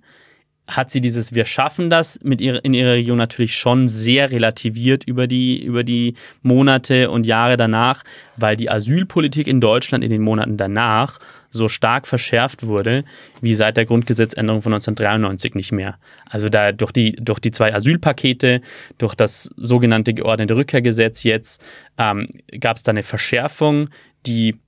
hat 0.67 0.89
sie 0.89 1.01
dieses 1.01 1.33
Wir 1.35 1.45
schaffen 1.45 1.89
das 1.89 2.19
mit 2.23 2.41
ihrer, 2.41 2.63
in 2.65 2.73
ihrer 2.73 2.93
Region 2.93 3.17
natürlich 3.17 3.55
schon 3.55 3.87
sehr 3.87 4.31
relativiert 4.31 5.03
über 5.03 5.27
die, 5.27 5.63
über 5.63 5.83
die 5.83 6.15
Monate 6.41 7.11
und 7.11 7.25
Jahre 7.25 7.55
danach, 7.55 8.03
weil 8.35 8.55
die 8.55 8.69
Asylpolitik 8.69 9.47
in 9.47 9.61
Deutschland 9.61 10.03
in 10.03 10.09
den 10.09 10.21
Monaten 10.21 10.57
danach 10.57 11.19
so 11.55 11.67
stark 11.67 12.07
verschärft 12.07 12.65
wurde, 12.65 13.03
wie 13.41 13.55
seit 13.55 13.77
der 13.77 13.85
Grundgesetzänderung 13.85 14.61
von 14.61 14.73
1993 14.73 15.55
nicht 15.55 15.71
mehr. 15.71 15.97
Also 16.29 16.49
da 16.49 16.71
durch 16.71 16.91
die, 16.91 17.15
durch 17.15 17.39
die 17.39 17.51
zwei 17.51 17.73
Asylpakete, 17.73 18.61
durch 18.97 19.15
das 19.15 19.49
sogenannte 19.57 20.13
geordnete 20.13 20.55
Rückkehrgesetz 20.55 21.23
jetzt, 21.23 21.63
ähm, 21.97 22.25
gab 22.59 22.77
es 22.77 22.83
da 22.83 22.91
eine 22.91 23.03
Verschärfung, 23.03 23.89
die 24.25 24.59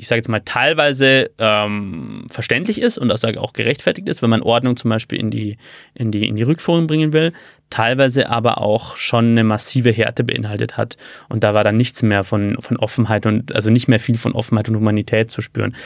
ich 0.00 0.08
sage 0.08 0.20
jetzt 0.20 0.30
mal, 0.30 0.40
teilweise 0.40 1.30
ähm, 1.36 2.24
verständlich 2.30 2.80
ist 2.80 2.96
und 2.96 3.12
auch 3.12 3.52
gerechtfertigt 3.52 4.08
ist, 4.08 4.22
wenn 4.22 4.30
man 4.30 4.40
Ordnung 4.40 4.74
zum 4.76 4.88
Beispiel 4.88 5.20
in 5.20 5.30
die, 5.30 5.58
in, 5.92 6.10
die, 6.10 6.26
in 6.26 6.36
die 6.36 6.42
Rückführung 6.42 6.86
bringen 6.86 7.12
will, 7.12 7.34
teilweise 7.68 8.30
aber 8.30 8.62
auch 8.62 8.96
schon 8.96 9.32
eine 9.32 9.44
massive 9.44 9.90
Härte 9.90 10.24
beinhaltet 10.24 10.78
hat. 10.78 10.96
Und 11.28 11.44
da 11.44 11.52
war 11.52 11.64
dann 11.64 11.76
nichts 11.76 12.02
mehr 12.02 12.24
von, 12.24 12.56
von 12.60 12.78
Offenheit 12.78 13.26
und 13.26 13.54
also 13.54 13.68
nicht 13.68 13.88
mehr 13.88 14.00
viel 14.00 14.16
von 14.16 14.32
Offenheit 14.32 14.70
und 14.70 14.76
Humanität 14.76 15.30
zu 15.30 15.42
spüren. 15.42 15.76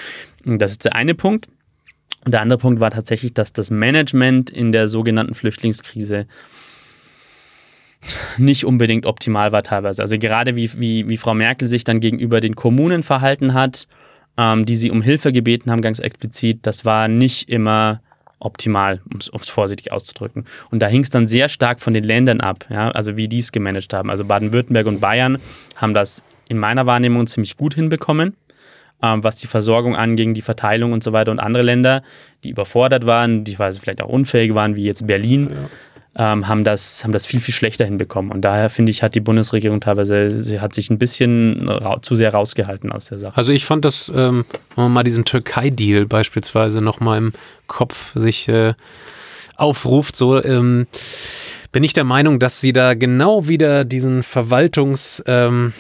Das 0.45 0.73
ist 0.73 0.85
der 0.85 0.95
eine 0.95 1.15
Punkt. 1.15 1.49
Und 2.25 2.33
der 2.33 2.41
andere 2.41 2.59
Punkt 2.59 2.81
war 2.81 2.91
tatsächlich, 2.91 3.35
dass 3.35 3.53
das 3.53 3.71
Management 3.71 4.51
in 4.51 4.73
der 4.73 4.89
sogenannten 4.89 5.35
Flüchtlingskrise 5.35 6.27
nicht 8.39 8.65
unbedingt 8.65 9.07
optimal 9.07 9.53
war 9.53 9.63
teilweise. 9.63 10.03
Also 10.03 10.19
gerade 10.19 10.57
wie, 10.57 10.71
wie, 10.79 11.09
wie 11.09 11.17
Frau 11.17 11.35
Merkel 11.35 11.69
sich 11.69 11.85
dann 11.85 12.01
gegenüber 12.01 12.41
den 12.41 12.55
Kommunen 12.55 13.03
verhalten 13.03 13.55
hat, 13.55 13.89
ähm, 14.37 14.67
die 14.67 14.77
sie 14.77 14.91
um 14.91 15.03
Hilfe 15.03 15.33
gebeten 15.33 15.71
haben, 15.71 15.81
ganz 15.81 15.99
explizit, 16.01 16.61
das 16.63 16.85
war 16.85 17.09
nicht 17.09 17.49
immer 17.49 18.03
optimal, 18.41 19.01
um 19.11 19.19
es 19.19 19.49
vorsichtig 19.49 19.91
auszudrücken. 19.93 20.45
Und 20.71 20.81
da 20.81 20.87
hing 20.87 21.03
es 21.03 21.09
dann 21.09 21.27
sehr 21.27 21.49
stark 21.49 21.81
von 21.81 21.95
den 21.95 22.05
Ländern 22.05 22.41
ab, 22.41 22.67
ja, 22.69 22.91
also 22.91 23.17
wie 23.17 23.29
die 23.29 23.39
es 23.39 23.53
gemanagt 23.53 23.95
haben. 23.95 24.11
Also 24.11 24.25
Baden-Württemberg 24.25 24.87
und 24.87 25.01
Bayern 25.01 25.39
haben 25.77 25.95
das 25.95 26.23
in 26.49 26.59
meiner 26.59 26.85
Wahrnehmung 26.85 27.27
ziemlich 27.27 27.57
gut 27.57 27.75
hinbekommen 27.75 28.37
was 29.21 29.37
die 29.37 29.47
Versorgung 29.47 29.97
anging, 29.97 30.35
die 30.35 30.43
Verteilung 30.43 30.93
und 30.93 31.03
so 31.03 31.13
weiter. 31.13 31.31
Und 31.31 31.39
andere 31.39 31.63
Länder, 31.63 32.03
die 32.43 32.51
überfordert 32.51 33.07
waren, 33.07 33.45
die 33.45 33.57
vielleicht 33.57 34.03
auch 34.03 34.09
unfähig 34.09 34.55
waren, 34.55 34.77
wie 34.77 34.85
jetzt 34.85 35.07
Berlin, 35.07 35.51
ja. 36.17 36.33
ähm, 36.33 36.49
haben, 36.49 36.65
das, 36.65 37.05
haben 37.05 37.13
das 37.13 37.27
viel, 37.27 37.41
viel 37.41 37.55
schlechter 37.55 37.85
hinbekommen. 37.85 38.31
Und 38.31 38.43
daher 38.43 38.71
finde 38.71 38.91
ich, 38.91 39.03
hat 39.03 39.15
die 39.15 39.21
Bundesregierung 39.21 39.81
teilweise, 39.81 40.31
sie 40.31 40.61
hat 40.61 40.75
sich 40.75 40.91
ein 40.91 40.99
bisschen 40.99 41.69
zu 42.03 42.15
sehr 42.15 42.33
rausgehalten 42.33 42.93
aus 42.93 43.07
der 43.07 43.19
Sache. 43.19 43.37
Also 43.37 43.53
ich 43.53 43.65
fand 43.65 43.85
das, 43.85 44.11
ähm, 44.15 44.45
wenn 44.75 44.85
man 44.85 44.93
mal 44.93 45.05
diesen 45.05 45.25
Türkei-Deal 45.25 46.07
beispielsweise 46.07 46.81
nochmal 46.81 47.19
im 47.19 47.33
Kopf 47.67 48.13
sich 48.15 48.49
äh, 48.49 48.75
aufruft, 49.57 50.17
so 50.17 50.43
ähm, 50.43 50.87
bin 51.73 51.83
ich 51.83 51.93
der 51.93 52.05
Meinung, 52.05 52.39
dass 52.39 52.61
sie 52.61 52.73
da 52.73 52.95
genau 52.95 53.49
wieder 53.49 53.85
diesen 53.85 54.23
Verwaltungs- 54.23 55.23
ähm, 55.27 55.73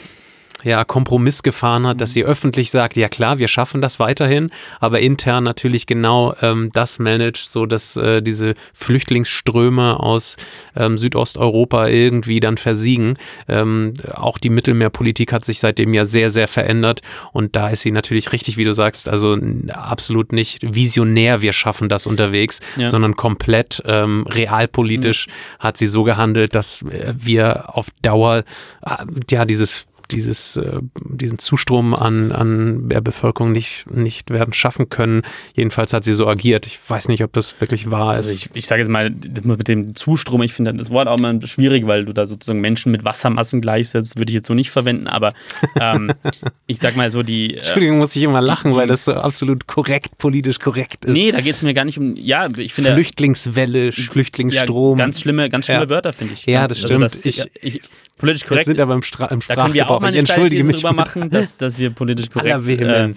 ja, 0.64 0.85
Kompromiss 0.85 1.42
gefahren 1.42 1.87
hat, 1.87 2.00
dass 2.00 2.12
sie 2.12 2.24
öffentlich 2.24 2.70
sagt, 2.70 2.96
ja 2.96 3.09
klar, 3.09 3.38
wir 3.38 3.48
schaffen 3.48 3.81
das 3.81 4.00
weiterhin, 4.00 4.50
aber 4.81 5.00
intern 5.00 5.44
natürlich 5.44 5.87
genau 5.87 6.35
ähm, 6.40 6.70
das 6.72 6.98
managt, 6.98 7.53
so 7.53 7.66
dass 7.66 7.96
äh, 7.96 8.22
diese 8.22 8.55
Flüchtlingsströme 8.72 10.00
aus 10.00 10.37
ähm, 10.74 10.98
Südosteuropa 10.98 11.88
irgendwie 11.88 12.40
dann 12.40 12.57
versiegen. 12.57 13.18
Ähm, 13.46 13.94
auch 14.14 14.38
die 14.38 14.50
Mittelmeerpolitik 14.50 15.33
hat 15.33 15.44
sich 15.44 15.61
seitdem 15.61 15.92
ja 15.94 16.07
sehr, 16.07 16.31
sehr 16.31 16.48
verändert 16.48 17.03
und 17.33 17.57
da 17.57 17.68
ist 17.68 17.83
sie 17.83 17.92
natürlich 17.92 18.33
richtig, 18.33 18.57
wie 18.57 18.64
du 18.64 18.74
sagst, 18.74 19.09
also 19.09 19.38
absolut 19.68 20.33
nicht 20.33 20.61
visionär, 20.62 21.42
wir 21.42 21.53
schaffen 21.53 21.88
das 21.88 22.07
unterwegs, 22.07 22.61
ja. 22.77 22.87
sondern 22.87 23.16
komplett 23.16 23.83
ähm, 23.85 24.27
realpolitisch 24.29 25.27
mhm. 25.27 25.33
hat 25.59 25.77
sie 25.77 25.87
so 25.87 26.05
gehandelt, 26.05 26.55
dass 26.55 26.83
äh, 26.83 27.12
wir 27.14 27.77
auf 27.77 27.88
Dauer 28.03 28.44
äh, 28.85 29.05
ja 29.31 29.44
dieses 29.44 29.87
dieses, 30.07 30.57
äh, 30.57 30.79
diesen 31.05 31.38
Zustrom 31.38 31.95
an, 31.95 32.33
an 32.33 32.88
der 32.88 33.01
Bevölkerung 33.01 33.53
nicht, 33.53 33.90
nicht 33.90 34.31
werden 34.31 34.53
schaffen 34.53 34.88
können. 34.88 35.23
Jedenfalls 35.55 35.93
hat 35.93 36.05
sie 36.05 36.12
so 36.12 36.27
agiert. 36.27 36.67
Ich 36.67 36.79
weiß 36.87 37.09
nicht, 37.09 37.23
ob 37.25 37.33
das 37.33 37.61
wirklich 37.61 37.90
wahr 37.90 38.19
ist. 38.19 38.27
Also 38.29 38.37
ich, 38.37 38.51
ich 38.55 38.67
sage 38.67 38.83
jetzt 38.83 38.90
mal, 38.90 39.11
mit 39.11 39.69
dem 39.69 39.95
Zustrom, 39.95 40.43
ich 40.43 40.53
finde 40.53 40.75
das 40.75 40.90
Wort 40.90 41.09
auch 41.09 41.19
mal 41.19 41.45
schwierig, 41.47 41.87
weil 41.87 42.05
du 42.05 42.12
da 42.12 42.27
sozusagen 42.27 42.61
Menschen 42.61 42.93
mit 42.93 43.05
Wassermassen 43.05 43.61
gleichsetzt, 43.61 44.19
würde 44.19 44.31
ich 44.31 44.35
jetzt 44.35 44.49
so 44.49 44.55
nicht 44.55 44.71
verwenden, 44.71 45.07
aber 45.07 45.35
ähm, 45.81 46.12
ich 46.67 46.79
sag 46.79 46.97
mal 46.97 47.11
so 47.11 47.23
die. 47.23 47.55
Äh, 47.55 47.59
Entschuldigung, 47.59 47.99
muss 47.99 48.14
ich 48.17 48.23
immer 48.23 48.40
lachen, 48.40 48.73
die, 48.73 48.77
weil 48.77 48.87
das 48.87 49.05
so 49.05 49.14
absolut 49.14 49.67
korrekt, 49.67 50.19
politisch 50.19 50.59
korrekt 50.59 51.05
ist. 51.05 51.12
Nee, 51.12 51.33
da 51.33 51.40
geht 51.40 51.57
es 51.57 51.62
mir 51.62 51.75
gar 51.75 51.85
nicht 51.85 51.99
um, 51.99 52.17
ja, 52.17 52.49
ich 52.57 52.75
finde. 52.75 52.95
Flüchtlingswelle, 52.95 53.93
Flüchtlingsstrom. 53.93 54.99
Ja, 54.99 55.05
ganz 55.05 55.21
schlimme, 55.21 55.49
ganz 55.49 55.67
schlimme 55.67 55.83
ja. 55.83 55.90
Wörter, 55.90 56.12
finde 56.12 56.35
ich. 56.35 56.47
Ja, 56.47 56.67
das 56.67 56.79
also 56.79 56.88
stimmt. 56.88 57.05
das, 57.05 57.25
ich, 57.27 57.45
ich, 57.61 57.81
politisch 58.18 58.44
korrekt. 58.44 58.66
Das 58.66 58.66
sind 58.66 58.81
aber 58.81 58.94
im, 58.94 59.03
Stra 59.03 59.27
im 59.27 59.40
Da 59.40 59.57
können 59.57 59.74
wir 59.74 59.90
auch 59.90 60.00
mal 60.00 60.09
eine 60.09 60.24
These 60.24 60.72
drüber 60.72 60.92
machen, 60.92 61.31
dass, 61.31 61.57
dass 61.59 61.79
wir 61.79 61.90
politisch 61.90 62.31
korrekt. 62.31 62.68
Äh, 62.68 63.12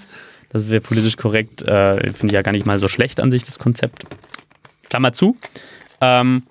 dass 0.50 0.70
wir 0.70 0.80
politisch 0.80 1.18
korrekt, 1.18 1.62
äh, 1.62 2.14
finde 2.14 2.28
ich 2.28 2.32
ja 2.32 2.42
gar 2.42 2.52
nicht 2.52 2.66
mal 2.66 2.78
so 2.78 2.88
schlecht 2.88 3.20
an 3.20 3.32
sich, 3.32 3.44
das 3.44 3.60
Konzept. 3.60 4.06
Klammer 4.90 5.12
zu. 5.12 5.38
Ähm, 6.00 6.44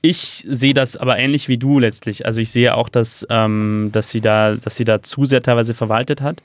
ich 0.00 0.46
sehe 0.48 0.74
das 0.74 0.96
aber 0.96 1.18
ähnlich 1.18 1.48
wie 1.48 1.58
du 1.58 1.80
letztlich. 1.80 2.24
Also 2.24 2.40
ich 2.40 2.50
sehe 2.52 2.76
auch, 2.76 2.88
dass, 2.88 3.26
ähm, 3.30 3.90
dass, 3.92 4.10
sie 4.10 4.20
da, 4.20 4.54
dass 4.54 4.76
sie 4.76 4.84
da 4.84 5.02
zu 5.02 5.24
sehr 5.24 5.42
teilweise 5.42 5.74
verwaltet 5.74 6.22
hat. 6.22 6.40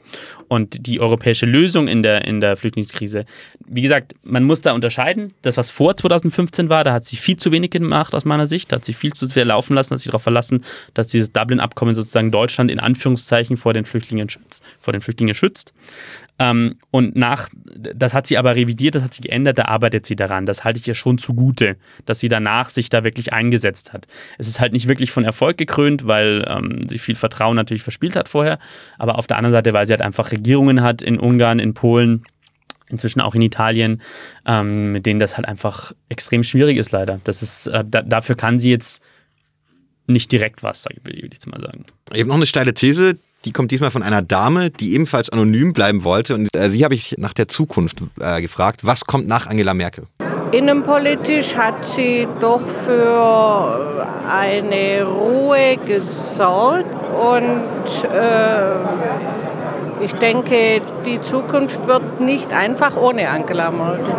Und 0.47 0.87
die 0.87 0.99
europäische 0.99 1.45
Lösung 1.45 1.87
in 1.87 2.01
der, 2.01 2.25
in 2.25 2.41
der 2.41 2.57
Flüchtlingskrise, 2.57 3.25
wie 3.67 3.81
gesagt, 3.81 4.15
man 4.23 4.43
muss 4.43 4.61
da 4.61 4.73
unterscheiden. 4.73 5.33
Das, 5.43 5.55
was 5.57 5.69
vor 5.69 5.95
2015 5.95 6.69
war, 6.69 6.83
da 6.83 6.93
hat 6.93 7.05
sie 7.05 7.15
viel 7.15 7.37
zu 7.37 7.51
wenig 7.51 7.69
gemacht 7.69 8.15
aus 8.15 8.25
meiner 8.25 8.47
Sicht. 8.47 8.71
Da 8.71 8.77
hat 8.77 8.85
sie 8.85 8.93
viel 8.93 9.13
zu 9.13 9.27
sehr 9.27 9.45
laufen 9.45 9.75
lassen, 9.75 9.91
hat 9.91 9.99
sich 9.99 10.07
darauf 10.07 10.23
verlassen, 10.23 10.63
dass 10.95 11.07
dieses 11.07 11.31
Dublin-Abkommen 11.31 11.93
sozusagen 11.93 12.31
Deutschland 12.31 12.71
in 12.71 12.79
Anführungszeichen 12.79 13.57
vor 13.57 13.73
den 13.73 13.85
Flüchtlingen 13.85 14.29
schützt. 14.29 14.63
Vor 14.79 14.93
den 14.93 15.01
Flüchtlingen 15.01 15.35
schützt. 15.35 15.73
Ähm, 16.39 16.73
und 16.89 17.15
nach, 17.15 17.49
das 17.75 18.13
hat 18.13 18.25
sie 18.25 18.37
aber 18.37 18.55
revidiert, 18.55 18.95
das 18.95 19.03
hat 19.03 19.13
sie 19.13 19.21
geändert, 19.21 19.59
da 19.59 19.65
arbeitet 19.65 20.05
sie 20.05 20.15
daran. 20.15 20.45
Das 20.45 20.63
halte 20.63 20.79
ich 20.79 20.87
ihr 20.87 20.95
schon 20.95 21.17
zugute, 21.17 21.77
dass 22.05 22.19
sie 22.19 22.27
danach 22.27 22.69
sich 22.69 22.89
da 22.89 23.03
wirklich 23.03 23.33
eingesetzt 23.33 23.93
hat. 23.93 24.07
Es 24.37 24.47
ist 24.47 24.59
halt 24.59 24.73
nicht 24.73 24.87
wirklich 24.87 25.11
von 25.11 25.23
Erfolg 25.23 25.57
gekrönt, 25.57 26.07
weil 26.07 26.45
ähm, 26.47 26.81
sie 26.89 26.97
viel 26.97 27.15
Vertrauen 27.15 27.55
natürlich 27.55 27.83
verspielt 27.83 28.15
hat 28.15 28.29
vorher. 28.29 28.57
Aber 28.97 29.17
auf 29.17 29.27
der 29.27 29.37
anderen 29.37 29.53
Seite, 29.53 29.73
weil 29.73 29.85
sie 29.85 29.93
halt 29.93 30.01
einfach 30.01 30.31
Regierungen 30.31 30.81
hat 30.81 31.01
in 31.01 31.19
Ungarn, 31.19 31.59
in 31.59 31.73
Polen, 31.73 32.23
inzwischen 32.89 33.21
auch 33.21 33.35
in 33.35 33.41
Italien, 33.41 34.01
ähm, 34.45 34.91
mit 34.91 35.05
denen 35.05 35.19
das 35.19 35.37
halt 35.37 35.47
einfach 35.47 35.93
extrem 36.09 36.43
schwierig 36.43 36.77
ist, 36.77 36.91
leider. 36.91 37.19
Das 37.23 37.41
ist, 37.41 37.67
äh, 37.67 37.83
da, 37.87 38.01
dafür 38.01 38.35
kann 38.35 38.57
sie 38.57 38.71
jetzt 38.71 39.03
nicht 40.07 40.31
direkt 40.31 40.63
was, 40.63 40.85
will 41.03 41.15
ich 41.15 41.23
jetzt 41.23 41.47
mal 41.47 41.61
sagen. 41.61 41.85
Ich 42.11 42.19
habe 42.19 42.27
noch 42.27 42.35
eine 42.35 42.45
steile 42.45 42.73
These, 42.73 43.17
die 43.45 43.51
kommt 43.51 43.71
diesmal 43.71 43.91
von 43.91 44.03
einer 44.03 44.21
Dame, 44.21 44.69
die 44.69 44.93
ebenfalls 44.93 45.29
anonym 45.29 45.73
bleiben 45.73 46.03
wollte. 46.03 46.35
Und 46.35 46.49
äh, 46.55 46.69
sie 46.69 46.83
habe 46.83 46.95
ich 46.95 47.15
nach 47.17 47.33
der 47.33 47.47
Zukunft 47.47 48.01
äh, 48.19 48.41
gefragt. 48.41 48.85
Was 48.85 49.05
kommt 49.05 49.27
nach 49.27 49.47
Angela 49.47 49.73
Merkel? 49.73 50.05
Innenpolitisch 50.51 51.55
hat 51.55 51.85
sie 51.95 52.27
doch 52.39 52.61
für 52.67 54.05
eine 54.29 55.03
Ruhe 55.03 55.77
gesorgt 55.83 56.93
und 57.19 58.11
äh, 58.13 58.75
ich 60.03 60.13
denke, 60.13 60.81
die 61.05 61.19
Zukunft 61.21 61.87
wird 61.87 62.19
nicht 62.19 62.53
einfach 62.53 62.95
ohne 62.95 63.29
Angela 63.29 63.71
Merkel 63.71 64.13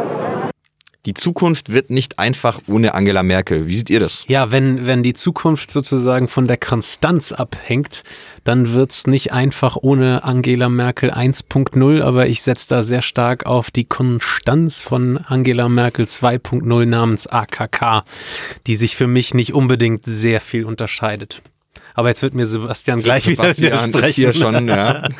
die 1.06 1.14
Zukunft 1.14 1.70
wird 1.70 1.90
nicht 1.90 2.18
einfach 2.18 2.60
ohne 2.66 2.94
Angela 2.94 3.22
Merkel. 3.22 3.68
Wie 3.68 3.76
seht 3.76 3.90
ihr 3.90 4.00
das? 4.00 4.24
Ja, 4.28 4.50
wenn, 4.50 4.86
wenn 4.86 5.02
die 5.02 5.12
Zukunft 5.12 5.70
sozusagen 5.70 6.28
von 6.28 6.48
der 6.48 6.56
Konstanz 6.56 7.32
abhängt, 7.32 8.04
dann 8.44 8.72
wird 8.72 8.92
es 8.92 9.06
nicht 9.06 9.32
einfach 9.32 9.76
ohne 9.80 10.24
Angela 10.24 10.68
Merkel 10.68 11.10
1.0, 11.10 12.02
aber 12.02 12.26
ich 12.26 12.42
setze 12.42 12.68
da 12.68 12.82
sehr 12.82 13.02
stark 13.02 13.44
auf 13.44 13.70
die 13.70 13.84
Konstanz 13.84 14.82
von 14.82 15.18
Angela 15.18 15.68
Merkel 15.68 16.06
2.0 16.06 16.86
namens 16.86 17.26
AKK, 17.26 18.02
die 18.66 18.76
sich 18.76 18.96
für 18.96 19.06
mich 19.06 19.34
nicht 19.34 19.52
unbedingt 19.52 20.04
sehr 20.06 20.40
viel 20.40 20.64
unterscheidet. 20.64 21.42
Aber 21.94 22.08
jetzt 22.08 22.22
wird 22.22 22.34
mir 22.34 22.46
Sebastian 22.46 23.00
gleich 23.00 23.24
Sebastian 23.24 23.56
wieder 23.56 23.86
widersprechen. 23.86 24.08
Ist 24.08 24.14
hier 24.16 24.32
schon, 24.32 24.68
ja. 24.68 25.06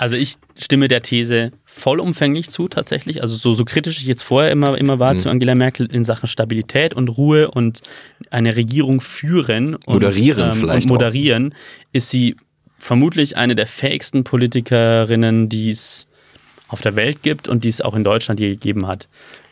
Also 0.00 0.16
ich 0.16 0.36
stimme 0.58 0.88
der 0.88 1.02
These 1.02 1.52
vollumfänglich 1.66 2.48
zu 2.48 2.68
tatsächlich. 2.68 3.20
Also 3.20 3.36
so, 3.36 3.52
so 3.52 3.66
kritisch 3.66 3.98
ich 3.98 4.06
jetzt 4.06 4.22
vorher 4.22 4.50
immer, 4.50 4.78
immer 4.78 4.98
war 4.98 5.12
Mhm. 5.12 5.18
zu 5.18 5.28
Angela 5.28 5.54
Merkel 5.54 5.92
in 5.92 6.04
Sachen 6.04 6.26
Stabilität 6.26 6.94
und 6.94 7.08
Ruhe 7.08 7.50
und 7.50 7.82
eine 8.30 8.56
Regierung 8.56 9.02
führen 9.02 9.74
und 9.74 9.92
Moderieren 9.92 10.52
vielleicht 10.52 10.86
und 10.86 10.92
moderieren, 10.92 11.54
ist 11.92 12.08
sie 12.08 12.34
vermutlich 12.78 13.36
eine 13.36 13.54
der 13.54 13.66
fähigsten 13.66 14.24
Politikerinnen, 14.24 15.50
die 15.50 15.68
es 15.68 16.06
auf 16.68 16.80
der 16.80 16.96
Welt 16.96 17.22
gibt 17.22 17.46
und 17.46 17.64
die 17.64 17.68
es 17.68 17.82
auch 17.82 17.94
in 17.94 18.02
Deutschland 18.02 18.40
je 18.40 18.48
gegeben 18.48 18.86
hat. 18.86 19.06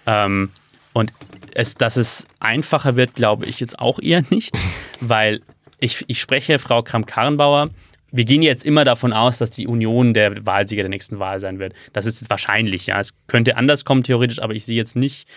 Ähm, 0.06 0.48
und 0.94 1.12
es, 1.52 1.74
dass 1.74 1.98
es 1.98 2.26
einfacher 2.40 2.96
wird, 2.96 3.16
glaube 3.16 3.44
ich 3.44 3.60
jetzt 3.60 3.78
auch 3.78 3.98
eher 4.00 4.24
nicht, 4.30 4.56
weil 5.00 5.42
ich, 5.78 6.06
ich 6.06 6.22
spreche 6.22 6.58
Frau 6.58 6.82
Kramp-Karrenbauer. 6.82 7.68
Wir 8.10 8.24
gehen 8.24 8.42
jetzt 8.42 8.64
immer 8.64 8.84
davon 8.84 9.12
aus, 9.12 9.38
dass 9.38 9.50
die 9.50 9.66
Union 9.66 10.14
der 10.14 10.46
Wahlsieger 10.46 10.82
der 10.82 10.90
nächsten 10.90 11.18
Wahl 11.18 11.40
sein 11.40 11.58
wird. 11.58 11.74
Das 11.92 12.06
ist 12.06 12.20
jetzt 12.20 12.30
wahrscheinlich, 12.30 12.86
ja. 12.86 13.00
Es 13.00 13.14
könnte 13.26 13.56
anders 13.56 13.84
kommen, 13.84 14.02
theoretisch, 14.02 14.40
aber 14.40 14.54
ich 14.54 14.64
sehe 14.64 14.76
jetzt 14.76 14.96
nicht 14.96 15.28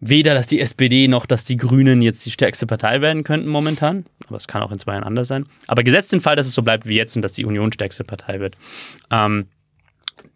weder, 0.00 0.34
dass 0.34 0.46
die 0.46 0.60
SPD 0.60 1.08
noch, 1.08 1.26
dass 1.26 1.44
die 1.44 1.56
Grünen 1.56 2.02
jetzt 2.02 2.24
die 2.26 2.30
stärkste 2.30 2.66
Partei 2.66 3.00
werden 3.00 3.24
könnten 3.24 3.48
momentan. 3.48 4.04
Aber 4.26 4.36
es 4.36 4.46
kann 4.46 4.62
auch 4.62 4.72
in 4.72 4.78
zwei 4.78 4.92
Jahren 4.92 5.04
anders 5.04 5.28
sein. 5.28 5.46
Aber 5.66 5.82
gesetzt 5.82 6.12
den 6.12 6.20
Fall, 6.20 6.36
dass 6.36 6.46
es 6.46 6.54
so 6.54 6.62
bleibt 6.62 6.86
wie 6.86 6.96
jetzt 6.96 7.16
und 7.16 7.22
dass 7.22 7.32
die 7.32 7.44
Union 7.44 7.72
stärkste 7.72 8.04
Partei 8.04 8.40
wird. 8.40 8.56
Ähm, 9.10 9.46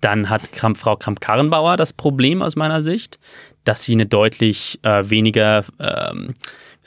dann 0.01 0.31
hat 0.31 0.53
Kramp, 0.53 0.77
Frau 0.77 0.97
Kramp-Karrenbauer 0.97 1.77
das 1.77 1.93
Problem 1.93 2.43
aus 2.43 2.57
meiner 2.57 2.83
Sicht, 2.83 3.19
dass 3.65 3.85
sie 3.85 3.93
eine 3.93 4.07
deutlich 4.07 4.79
äh, 4.83 5.11
weniger, 5.11 5.65
ähm, 5.81 6.35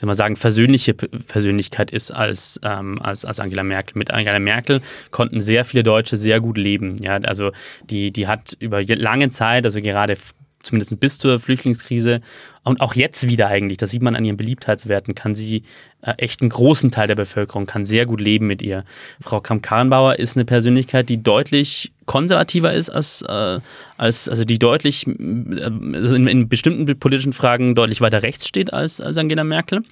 soll 0.02 0.08
man 0.08 0.16
sagen, 0.16 0.34
versöhnliche 0.34 0.94
Persönlichkeit 0.94 1.92
ist 1.92 2.10
als, 2.10 2.58
ähm, 2.64 3.00
als, 3.00 3.24
als 3.24 3.38
Angela 3.38 3.62
Merkel. 3.62 3.96
Mit 3.96 4.10
Angela 4.10 4.40
Merkel 4.40 4.82
konnten 5.12 5.40
sehr 5.40 5.64
viele 5.64 5.84
Deutsche 5.84 6.16
sehr 6.16 6.40
gut 6.40 6.58
leben. 6.58 6.96
Ja? 7.00 7.18
Also 7.18 7.52
die, 7.88 8.10
die 8.10 8.26
hat 8.26 8.56
über 8.58 8.82
lange 8.82 9.30
Zeit, 9.30 9.64
also 9.64 9.80
gerade 9.80 10.16
zumindest 10.62 10.98
bis 11.00 11.18
zur 11.18 11.38
Flüchtlingskrise 11.38 12.20
und 12.64 12.80
auch 12.80 12.94
jetzt 12.94 13.26
wieder 13.26 13.48
eigentlich, 13.48 13.78
das 13.78 13.90
sieht 13.90 14.02
man 14.02 14.14
an 14.14 14.24
ihren 14.24 14.36
Beliebtheitswerten, 14.36 15.14
kann 15.14 15.34
sie 15.34 15.62
äh, 16.02 16.12
echt 16.18 16.40
einen 16.40 16.50
großen 16.50 16.90
Teil 16.90 17.08
der 17.08 17.16
Bevölkerung, 17.16 17.66
kann 17.66 17.84
sehr 17.84 18.06
gut 18.06 18.20
leben 18.20 18.46
mit 18.46 18.62
ihr. 18.62 18.84
Frau 19.20 19.40
Kramp-Karrenbauer 19.40 20.18
ist 20.18 20.36
eine 20.36 20.44
Persönlichkeit, 20.44 21.08
die 21.08 21.22
deutlich 21.22 21.92
konservativer 22.06 22.72
ist 22.72 22.90
als, 22.90 23.22
äh, 23.22 23.60
als 23.96 24.28
also 24.28 24.44
die 24.44 24.58
deutlich 24.58 25.06
äh, 25.06 25.10
in, 25.10 26.26
in 26.26 26.48
bestimmten 26.48 26.98
politischen 26.98 27.32
Fragen 27.32 27.74
deutlich 27.74 28.00
weiter 28.00 28.22
rechts 28.22 28.46
steht 28.46 28.72
als, 28.72 29.00
als 29.00 29.18
Angela 29.18 29.44
Merkel. 29.44 29.82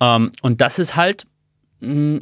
Ähm, 0.00 0.32
und 0.42 0.60
das 0.60 0.78
ist 0.78 0.96
halt, 0.96 1.24
mh, 1.80 2.20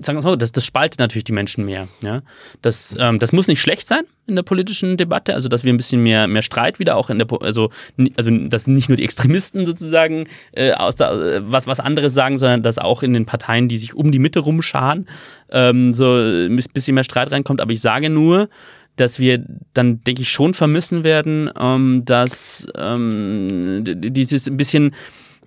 sagen 0.00 0.18
wir 0.18 0.22
mal 0.22 0.36
das, 0.36 0.52
das 0.52 0.64
spaltet 0.64 0.98
natürlich 0.98 1.24
die 1.24 1.32
Menschen 1.32 1.64
mehr. 1.64 1.88
Ja? 2.02 2.22
Das, 2.62 2.94
ähm, 2.98 3.18
das 3.18 3.32
muss 3.32 3.48
nicht 3.48 3.60
schlecht 3.60 3.86
sein 3.86 4.04
in 4.26 4.36
der 4.36 4.42
politischen 4.42 4.96
Debatte, 4.96 5.34
also 5.34 5.48
dass 5.48 5.64
wir 5.64 5.72
ein 5.72 5.76
bisschen 5.76 6.02
mehr, 6.02 6.26
mehr 6.26 6.42
Streit 6.42 6.78
wieder 6.78 6.96
auch 6.96 7.10
in 7.10 7.18
der, 7.18 7.26
also, 7.40 7.70
also 8.16 8.30
dass 8.30 8.66
nicht 8.66 8.88
nur 8.88 8.96
die 8.96 9.04
Extremisten 9.04 9.66
sozusagen 9.66 10.24
äh, 10.52 10.72
aus 10.72 10.94
der, 10.94 11.10
äh, 11.12 11.40
was, 11.44 11.66
was 11.66 11.80
anderes 11.80 12.14
sagen, 12.14 12.38
sondern 12.38 12.62
dass 12.62 12.78
auch 12.78 13.02
in 13.02 13.12
den 13.12 13.26
Parteien, 13.26 13.68
die 13.68 13.78
sich 13.78 13.94
um 13.94 14.10
die 14.10 14.18
Mitte 14.18 14.40
rumscharen, 14.40 15.08
ähm, 15.50 15.92
so 15.92 16.14
ein 16.14 16.56
bisschen 16.72 16.94
mehr 16.94 17.04
Streit 17.04 17.30
reinkommt. 17.32 17.60
Aber 17.60 17.72
ich 17.72 17.80
sage 17.80 18.08
nur, 18.08 18.48
dass 18.96 19.18
wir 19.18 19.44
dann, 19.72 20.02
denke 20.04 20.22
ich, 20.22 20.30
schon 20.30 20.54
vermissen 20.54 21.04
werden, 21.04 21.50
ähm, 21.58 22.02
dass 22.04 22.66
ähm, 22.76 23.82
dieses 23.84 24.48
ein 24.48 24.56
bisschen, 24.56 24.94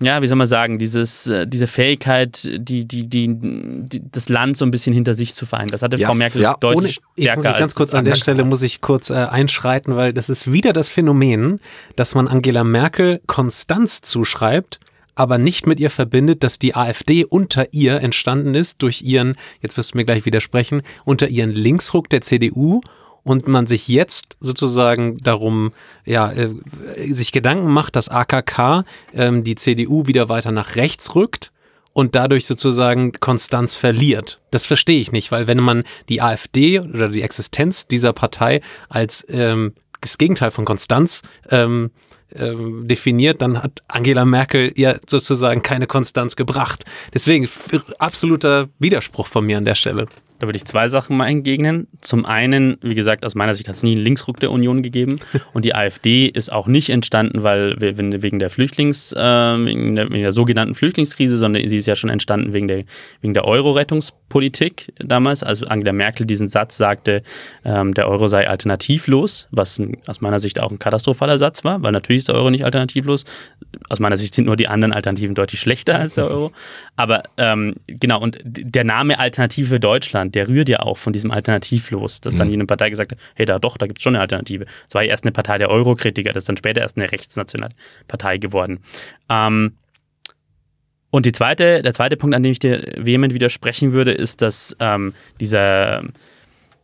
ja, 0.02 0.22
wie 0.22 0.28
soll 0.28 0.38
man 0.38 0.48
sagen, 0.48 0.80
dieses, 0.80 1.28
äh, 1.28 1.48
diese 1.48 1.68
Fähigkeit, 1.68 2.50
die, 2.56 2.86
die, 2.86 3.08
die, 3.08 3.28
die, 3.30 4.02
das 4.12 4.28
Land 4.28 4.58
so 4.58 4.66
ein 4.66 4.72
bisschen 4.72 4.94
hinter 4.94 5.14
sich 5.14 5.34
zu 5.34 5.46
vereinen. 5.46 5.68
Das 5.68 5.82
hatte 5.82 5.98
Ja, 5.98 6.08
Frau 6.08 6.16
Merkel 6.16 6.42
ja. 6.42 6.56
deutlich 6.60 6.78
Ohne, 6.78 6.88
ich 7.16 7.24
stärker 7.24 7.36
muss 7.36 7.46
ich 7.46 7.52
als 7.52 7.60
ganz 7.60 7.76
kurz 7.76 7.94
an 7.94 8.06
der. 8.06 8.16
Stelle 8.16 8.44
muss 8.44 8.62
ich 8.64 8.82
kurz 8.82 9.10
äh, 9.10 9.14
einschreiten, 9.14 9.96
weil 9.96 10.14
das 10.14 10.30
ist 10.30 10.52
wieder 10.52 10.74
das 10.74 10.90
Phänomen, 10.90 11.60
dass 11.96 12.16
man 12.16 12.28
Angela 12.28 12.64
Merkel 12.64 13.22
Konstanz 13.28 14.02
zuschreibt, 14.02 14.80
aber 15.16 15.38
nicht 15.38 15.68
mit 15.68 15.80
ihr 15.80 15.90
verbindet, 15.90 16.44
dass 16.44 16.58
die 16.58 16.76
AfD 16.76 17.26
unter 17.26 17.72
ihr 17.72 18.02
entstanden 18.02 18.56
ist 18.56 18.82
durch 18.82 19.04
ihren, 19.04 19.36
jetzt 19.62 19.78
wirst 19.78 19.94
du 19.94 19.98
mir 19.98 20.06
gleich 20.06 20.26
widersprechen, 20.26 20.82
unter 21.06 21.28
ihren 21.28 21.52
Linksruck 21.52 22.10
der 22.10 22.22
CDU 22.22 22.82
und 23.24 23.48
man 23.48 23.68
sich 23.68 23.88
jetzt 23.88 24.38
sozusagen 24.40 25.18
darum, 25.20 25.72
ja, 26.06 26.32
äh, 26.32 26.50
sich 27.08 27.32
Gedanken 27.32 27.72
macht, 27.72 27.96
dass 27.96 28.10
AKK 28.10 28.84
ähm, 29.14 29.44
die 29.44 29.56
CDU 29.56 30.08
wieder 30.08 30.30
weiter 30.30 30.52
nach 30.52 30.76
rechts 30.76 31.16
rückt 31.16 31.52
und 31.94 32.16
dadurch 32.16 32.46
sozusagen 32.46 33.14
Konstanz 33.14 33.76
verliert. 33.76 34.42
Das 34.52 34.66
verstehe 34.66 35.00
ich 35.00 35.12
nicht, 35.12 35.32
weil 35.32 35.48
wenn 35.48 35.60
man 35.60 35.84
die 36.10 36.22
AfD 36.22 36.80
oder 36.80 37.10
die 37.10 37.22
Existenz 37.22 37.88
dieser 37.88 38.14
Partei 38.14 38.62
als 38.90 39.26
ähm, 39.30 39.74
das 40.02 40.18
Gegenteil 40.18 40.52
von 40.52 40.66
Konstanz 40.66 41.22
ähm, 41.50 41.92
ähm, 42.36 42.88
definiert, 42.88 43.42
dann 43.42 43.62
hat 43.62 43.84
Angela 43.88 44.26
Merkel 44.26 44.74
ja 44.76 44.96
sozusagen 45.08 45.62
keine 45.62 45.88
Konstanz 45.88 46.36
gebracht. 46.36 46.84
Deswegen 47.14 47.48
absoluter 48.00 48.68
Widerspruch 48.80 49.28
von 49.28 49.46
mir 49.46 49.58
an 49.58 49.66
der 49.66 49.76
Stelle. 49.76 50.08
Da 50.44 50.48
würde 50.48 50.58
ich 50.58 50.66
zwei 50.66 50.90
Sachen 50.90 51.16
mal 51.16 51.30
entgegnen. 51.30 51.88
Zum 52.02 52.26
einen, 52.26 52.76
wie 52.82 52.96
gesagt, 52.96 53.24
aus 53.26 53.34
meiner 53.34 53.56
Sicht 53.56 53.70
hat 53.70 53.78
es 53.78 53.84
nie 53.84 53.94
einen 53.94 54.02
Linksruck 54.04 54.42
der 54.42 54.52
Union 54.52 54.84
gegeben. 54.84 55.22
Und 55.54 55.64
die 55.64 55.74
AfD 55.74 56.26
ist 56.26 56.52
auch 56.52 56.68
nicht 56.68 56.90
entstanden, 56.90 57.44
weil 57.44 57.78
wegen 57.80 58.40
der 58.40 58.50
Flüchtlings, 58.50 59.14
äh, 59.14 59.20
wegen, 59.22 59.96
der, 59.96 60.10
wegen 60.10 60.22
der 60.22 60.34
sogenannten 60.34 60.76
Flüchtlingskrise, 60.76 61.38
sondern 61.38 61.66
sie 61.66 61.78
ist 61.78 61.86
ja 61.86 61.96
schon 61.96 62.10
entstanden 62.10 62.52
wegen 62.52 62.68
der, 62.68 62.84
wegen 63.22 63.34
der 63.34 63.46
Euro-Rettungspolitik 63.46 64.92
damals, 64.98 65.44
als 65.44 65.64
Angela 65.64 65.94
Merkel 65.94 66.26
diesen 66.26 66.50
Satz 66.50 66.76
sagte, 66.76 67.24
ähm, 67.64 67.94
der 67.94 68.10
Euro 68.10 68.28
sei 68.28 68.46
alternativlos, 68.46 69.48
was 69.50 69.80
ein, 69.80 69.96
aus 70.08 70.20
meiner 70.20 70.40
Sicht 70.40 70.60
auch 70.60 70.72
ein 70.72 70.80
katastrophaler 70.80 71.38
Satz 71.38 71.64
war, 71.64 71.82
weil 71.84 71.94
natürlich 71.94 72.24
ist 72.24 72.28
der 72.28 72.36
Euro 72.36 72.52
nicht 72.52 72.66
alternativlos. 72.66 73.24
Aus 73.88 74.02
meiner 74.02 74.18
Sicht 74.18 74.36
sind 74.36 74.44
nur 74.44 74.58
die 74.58 74.68
anderen 74.68 74.92
Alternativen 74.92 75.36
deutlich 75.36 75.62
schlechter 75.62 75.98
als 75.98 76.16
der 76.16 76.30
Euro. 76.30 76.52
Aber 76.96 77.24
ähm, 77.38 77.74
genau, 77.88 78.22
und 78.22 78.38
der 78.44 78.84
Name 78.84 79.18
Alternative 79.18 79.80
Deutschland, 79.80 80.36
der 80.36 80.48
rührt 80.48 80.70
ja 80.70 80.80
auch 80.82 80.98
von 80.98 81.12
diesem 81.12 81.32
Alternativlos, 81.32 82.22
dass 82.22 82.36
dann 82.36 82.48
Mhm. 82.48 82.52
jene 82.52 82.66
Partei 82.66 82.90
gesagt 82.92 83.12
hat, 83.14 83.20
hey, 83.34 83.46
da 83.48 83.58
doch, 83.58 83.78
da 83.78 83.88
gibt 83.88 83.98
es 84.00 84.04
schon 84.04 84.16
eine 84.16 84.22
Alternative. 84.22 84.66
Es 84.88 84.94
war 84.94 85.02
ja 85.04 85.10
erst 85.10 85.24
eine 85.24 85.32
Partei 85.32 85.58
der 85.58 85.70
Euro-Kritiker, 85.70 86.34
das 86.34 86.44
ist 86.44 86.50
dann 86.50 86.58
später 86.58 86.82
erst 86.82 86.98
eine 86.98 87.12
rechtsnationale 87.12 87.74
Partei 88.08 88.38
geworden. 88.38 88.80
Ähm, 89.30 89.74
und 91.10 91.26
die 91.26 91.32
zweite, 91.32 91.82
der 91.82 91.94
zweite 91.94 92.18
Punkt, 92.18 92.36
an 92.36 92.44
dem 92.44 92.52
ich 92.52 92.60
dir 92.60 92.84
vehement 92.98 93.34
widersprechen 93.34 93.94
würde, 93.94 94.12
ist, 94.12 94.42
dass 94.42 94.76
ähm, 94.80 95.14
dieser 95.40 96.04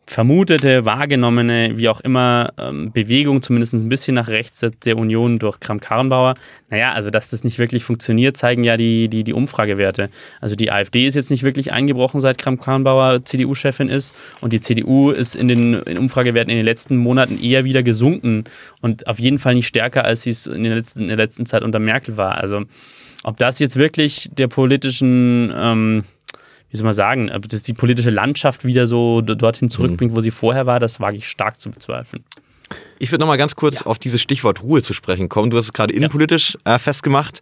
vermutete, 0.10 0.86
wahrgenommene, 0.86 1.78
wie 1.78 1.88
auch 1.88 2.02
immer, 2.02 2.52
ähm, 2.58 2.92
Bewegung 2.92 3.44
zumindest 3.44 3.76
ein 3.76 3.90
bisschen 3.90 4.16
nach 4.16 4.28
rechts 4.28 4.66
der 4.84 4.98
Union 4.98 5.38
durch 5.38 5.60
Kramp-Karrenbauer. 5.60 6.34
Naja, 6.72 6.94
also 6.94 7.12
dass 7.12 7.30
das 7.30 7.44
nicht 7.44 7.60
wirklich 7.60 7.84
funktioniert, 7.84 8.36
zeigen 8.36 8.64
ja 8.64 8.76
die, 8.76 9.08
die, 9.08 9.24
die 9.24 9.34
Umfragewerte. 9.34 10.10
Also 10.42 10.56
die 10.56 10.72
AfD 10.72 11.06
ist 11.06 11.14
jetzt 11.14 11.30
nicht 11.30 11.44
wirklich 11.44 11.72
eingebrochen, 11.72 12.22
seit 12.22 12.40
Kramp-Karrenbauer 12.40 13.24
CDU-Chefin 13.24 13.90
ist 13.90 14.16
und 14.42 14.52
die 14.52 14.60
CDU 14.60 15.12
ist 15.12 15.36
in 15.36 15.48
den 15.48 15.74
in 15.76 16.00
Umfragewerten 16.00 16.50
in 16.50 16.58
den 16.58 16.66
letzten 16.66 16.98
Monaten 16.98 17.40
eher 17.40 17.64
wieder 17.64 17.84
gesunken 17.84 18.46
und 18.82 19.06
auf 19.06 19.20
jeden 19.20 19.38
Fall 19.38 19.54
nicht 19.54 19.68
stärker, 19.68 20.06
als 20.06 20.24
sie 20.24 20.32
es 20.32 20.48
in 20.48 20.64
der 20.64 20.74
letzten, 20.74 21.04
in 21.04 21.08
der 21.10 21.18
letzten 21.18 21.46
Zeit 21.46 21.62
unter 21.62 21.78
Merkel 21.78 22.18
war. 22.18 22.40
Also 22.40 22.64
ob 23.24 23.38
das 23.38 23.60
jetzt 23.60 23.76
wirklich 23.76 24.30
der 24.34 24.48
politischen 24.48 25.54
ähm, 25.56 26.04
wie 26.72 26.78
soll 26.78 26.86
man 26.86 26.94
sagen, 26.94 27.32
ob 27.32 27.48
das 27.50 27.64
die 27.64 27.74
politische 27.74 28.10
Landschaft 28.10 28.66
wieder 28.66 28.86
so 28.88 29.22
dorthin 29.22 29.70
zurückbringt, 29.70 30.16
wo 30.16 30.22
sie 30.22 30.32
vorher 30.32 30.66
war, 30.66 30.80
das 30.80 31.00
wage 31.00 31.18
ich 31.18 31.28
stark 31.28 31.60
zu 31.60 31.70
bezweifeln. 31.72 32.24
Ich 33.00 33.12
würde 33.12 33.22
noch 33.22 33.28
mal 33.28 33.38
ganz 33.38 33.56
kurz 33.56 33.82
auf 33.82 33.98
dieses 33.98 34.22
Stichwort 34.22 34.62
Ruhe 34.62 34.84
zu 34.84 34.94
sprechen 34.94 35.28
kommen. 35.30 35.50
Du 35.50 35.58
hast 35.58 35.66
es 35.66 35.74
gerade 35.74 35.94
innenpolitisch 35.94 36.58
äh, 36.66 36.78
festgemacht. 36.78 37.40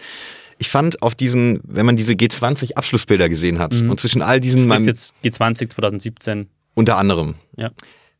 Ich 0.59 0.69
fand 0.69 1.01
auf 1.01 1.13
diesen, 1.15 1.59
wenn 1.63 1.85
man 1.85 1.97
diese 1.97 2.13
G20-Abschlussbilder 2.13 3.29
gesehen 3.29 3.59
hat 3.59 3.73
Mhm. 3.73 3.89
und 3.91 3.99
zwischen 3.99 4.21
all 4.21 4.39
diesen, 4.39 4.67
Das 4.69 4.81
ist 4.81 4.87
jetzt 4.87 5.13
G20 5.23 5.69
2017. 5.69 6.47
unter 6.75 6.97
anderem, 6.97 7.35
Ja. 7.57 7.71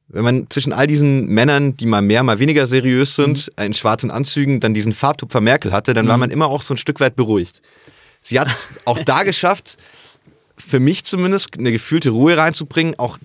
wenn 0.09 0.23
man 0.23 0.47
zwischen 0.49 0.73
all 0.73 0.85
diesen 0.87 1.27
Männern, 1.27 1.77
die 1.77 1.85
mal 1.85 2.01
mehr, 2.01 2.23
mal 2.23 2.39
weniger 2.39 2.67
seriös 2.67 3.15
sind, 3.15 3.51
äh, 3.55 3.65
in 3.65 3.73
schwarzen 3.73 4.11
Anzügen, 4.11 4.59
dann 4.59 4.73
diesen 4.73 4.91
Farbtupfer 4.93 5.41
Merkel 5.41 5.71
hatte, 5.71 5.93
dann 5.93 6.07
war 6.07 6.17
Mhm. 6.17 6.21
man 6.21 6.31
immer 6.31 6.47
auch 6.47 6.61
so 6.61 6.73
ein 6.73 6.77
Stück 6.77 6.99
weit 6.99 7.15
beruhigt. 7.15 7.61
Sie 8.21 8.39
hat 8.39 8.49
auch 8.85 8.99
da 8.99 9.23
geschafft, 9.23 9.77
für 10.57 10.79
mich 10.79 11.03
zumindest 11.05 11.57
eine 11.57 11.71
gefühlte 11.71 12.09
Ruhe 12.09 12.37
reinzubringen, 12.37 12.95
auch 12.97 13.17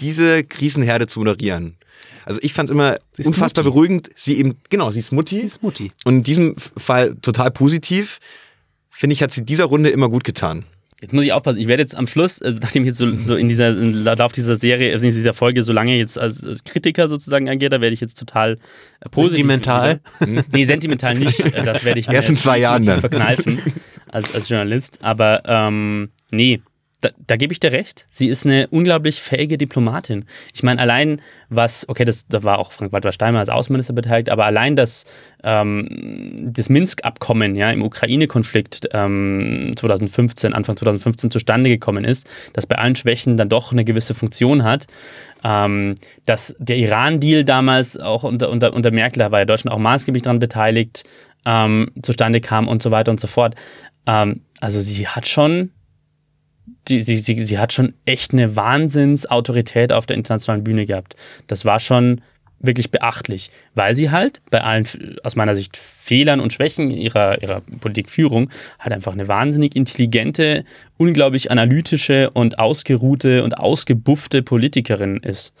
diese 0.00 0.44
Krisenherde 0.44 1.06
zu 1.06 1.20
moderieren. 1.20 1.76
Also 2.24 2.40
ich 2.42 2.52
fand 2.52 2.68
es 2.68 2.74
immer 2.74 2.98
unfassbar 3.18 3.64
Mutti. 3.64 3.74
beruhigend. 3.74 4.10
Sie 4.14 4.38
eben, 4.38 4.56
genau, 4.70 4.90
sie 4.90 5.00
ist 5.00 5.12
Mutti. 5.12 5.40
Sie 5.40 5.46
ist 5.46 5.62
Mutti. 5.62 5.92
Und 6.04 6.16
in 6.16 6.22
diesem 6.22 6.56
Fall 6.76 7.16
total 7.22 7.50
positiv. 7.50 8.18
Finde 8.90 9.14
ich, 9.14 9.22
hat 9.22 9.32
sie 9.32 9.44
dieser 9.44 9.64
Runde 9.64 9.90
immer 9.90 10.08
gut 10.08 10.24
getan. 10.24 10.64
Jetzt 11.00 11.14
muss 11.14 11.24
ich 11.24 11.32
aufpassen, 11.32 11.60
ich 11.60 11.68
werde 11.68 11.80
jetzt 11.84 11.94
am 11.96 12.08
Schluss, 12.08 12.42
also 12.42 12.58
nachdem 12.60 12.82
ich 12.82 12.88
jetzt 12.88 12.98
so, 12.98 13.06
so 13.22 13.36
in 13.36 13.48
dieser 13.48 13.68
im 13.68 13.92
Lauf 14.02 14.32
dieser 14.32 14.56
Serie, 14.56 14.92
also 14.92 15.06
in 15.06 15.12
dieser 15.12 15.32
Folge 15.32 15.62
so 15.62 15.72
lange 15.72 15.96
jetzt 15.96 16.18
als, 16.18 16.44
als 16.44 16.64
Kritiker 16.64 17.06
sozusagen 17.06 17.48
agiert, 17.48 17.72
da 17.72 17.80
werde 17.80 17.94
ich 17.94 18.00
jetzt 18.00 18.18
total 18.18 18.58
äh, 19.00 19.08
positiv. 19.08 19.36
Sentimental? 19.36 20.00
wieder. 20.18 20.44
Nee, 20.50 20.64
sentimental 20.64 21.14
nicht. 21.14 21.38
äh, 21.38 21.62
Das 21.62 21.84
werde 21.84 22.00
ich 22.00 22.08
mir 22.08 22.14
Erst 22.14 22.30
in 22.30 22.36
zwei 22.36 22.58
Jahren 22.58 22.82
verkneifen 22.82 23.60
als, 24.08 24.34
als 24.34 24.48
Journalist. 24.48 24.98
Aber 25.00 25.42
ähm, 25.46 26.10
nee, 26.32 26.60
da, 27.00 27.10
da 27.26 27.36
gebe 27.36 27.52
ich 27.52 27.60
dir 27.60 27.70
recht. 27.70 28.06
Sie 28.10 28.26
ist 28.28 28.44
eine 28.44 28.66
unglaublich 28.68 29.20
fähige 29.20 29.56
Diplomatin. 29.56 30.24
Ich 30.52 30.64
meine, 30.64 30.80
allein 30.80 31.22
was, 31.48 31.88
okay, 31.88 32.04
das, 32.04 32.26
da 32.26 32.42
war 32.42 32.58
auch 32.58 32.72
Frank-Walter 32.72 33.12
Steinmeier 33.12 33.40
als 33.40 33.48
Außenminister 33.48 33.92
beteiligt, 33.92 34.30
aber 34.30 34.46
allein 34.46 34.74
das, 34.74 35.06
ähm, 35.44 36.34
das 36.40 36.68
Minsk-Abkommen 36.68 37.54
ja, 37.54 37.70
im 37.70 37.84
Ukraine-Konflikt 37.84 38.88
ähm, 38.92 39.74
2015, 39.76 40.54
Anfang 40.54 40.76
2015 40.76 41.30
zustande 41.30 41.70
gekommen 41.70 42.04
ist, 42.04 42.28
das 42.52 42.66
bei 42.66 42.76
allen 42.76 42.96
Schwächen 42.96 43.36
dann 43.36 43.48
doch 43.48 43.70
eine 43.70 43.84
gewisse 43.84 44.14
Funktion 44.14 44.64
hat. 44.64 44.86
Ähm, 45.44 45.94
dass 46.26 46.56
der 46.58 46.78
Iran-Deal 46.78 47.44
damals 47.44 47.96
auch 47.96 48.24
unter, 48.24 48.50
unter, 48.50 48.72
unter 48.74 48.90
Merkel, 48.90 49.20
da 49.20 49.30
war 49.30 49.38
ja 49.38 49.44
Deutschland 49.44 49.72
auch 49.72 49.78
maßgeblich 49.78 50.22
daran 50.22 50.40
beteiligt, 50.40 51.04
ähm, 51.46 51.92
zustande 52.02 52.40
kam 52.40 52.66
und 52.66 52.82
so 52.82 52.90
weiter 52.90 53.12
und 53.12 53.20
so 53.20 53.28
fort. 53.28 53.54
Ähm, 54.06 54.40
also 54.60 54.80
sie 54.80 55.06
hat 55.06 55.28
schon 55.28 55.70
die, 56.88 57.00
sie, 57.00 57.18
sie, 57.18 57.38
sie 57.38 57.58
hat 57.58 57.72
schon 57.72 57.94
echt 58.04 58.32
eine 58.32 58.56
Wahnsinnsautorität 58.56 59.92
auf 59.92 60.06
der 60.06 60.16
internationalen 60.16 60.64
Bühne 60.64 60.86
gehabt. 60.86 61.16
Das 61.46 61.64
war 61.64 61.80
schon 61.80 62.20
wirklich 62.60 62.90
beachtlich, 62.90 63.50
weil 63.74 63.94
sie 63.94 64.10
halt 64.10 64.40
bei 64.50 64.60
allen, 64.62 64.86
aus 65.22 65.36
meiner 65.36 65.54
Sicht, 65.54 65.76
Fehlern 65.76 66.40
und 66.40 66.52
Schwächen 66.52 66.90
ihrer, 66.90 67.40
ihrer 67.40 67.60
Politikführung 67.60 68.50
halt 68.80 68.92
einfach 68.92 69.12
eine 69.12 69.28
wahnsinnig 69.28 69.76
intelligente, 69.76 70.64
unglaublich 70.96 71.50
analytische 71.50 72.30
und 72.30 72.58
ausgeruhte 72.58 73.44
und 73.44 73.58
ausgebuffte 73.58 74.42
Politikerin 74.42 75.18
ist. 75.18 75.54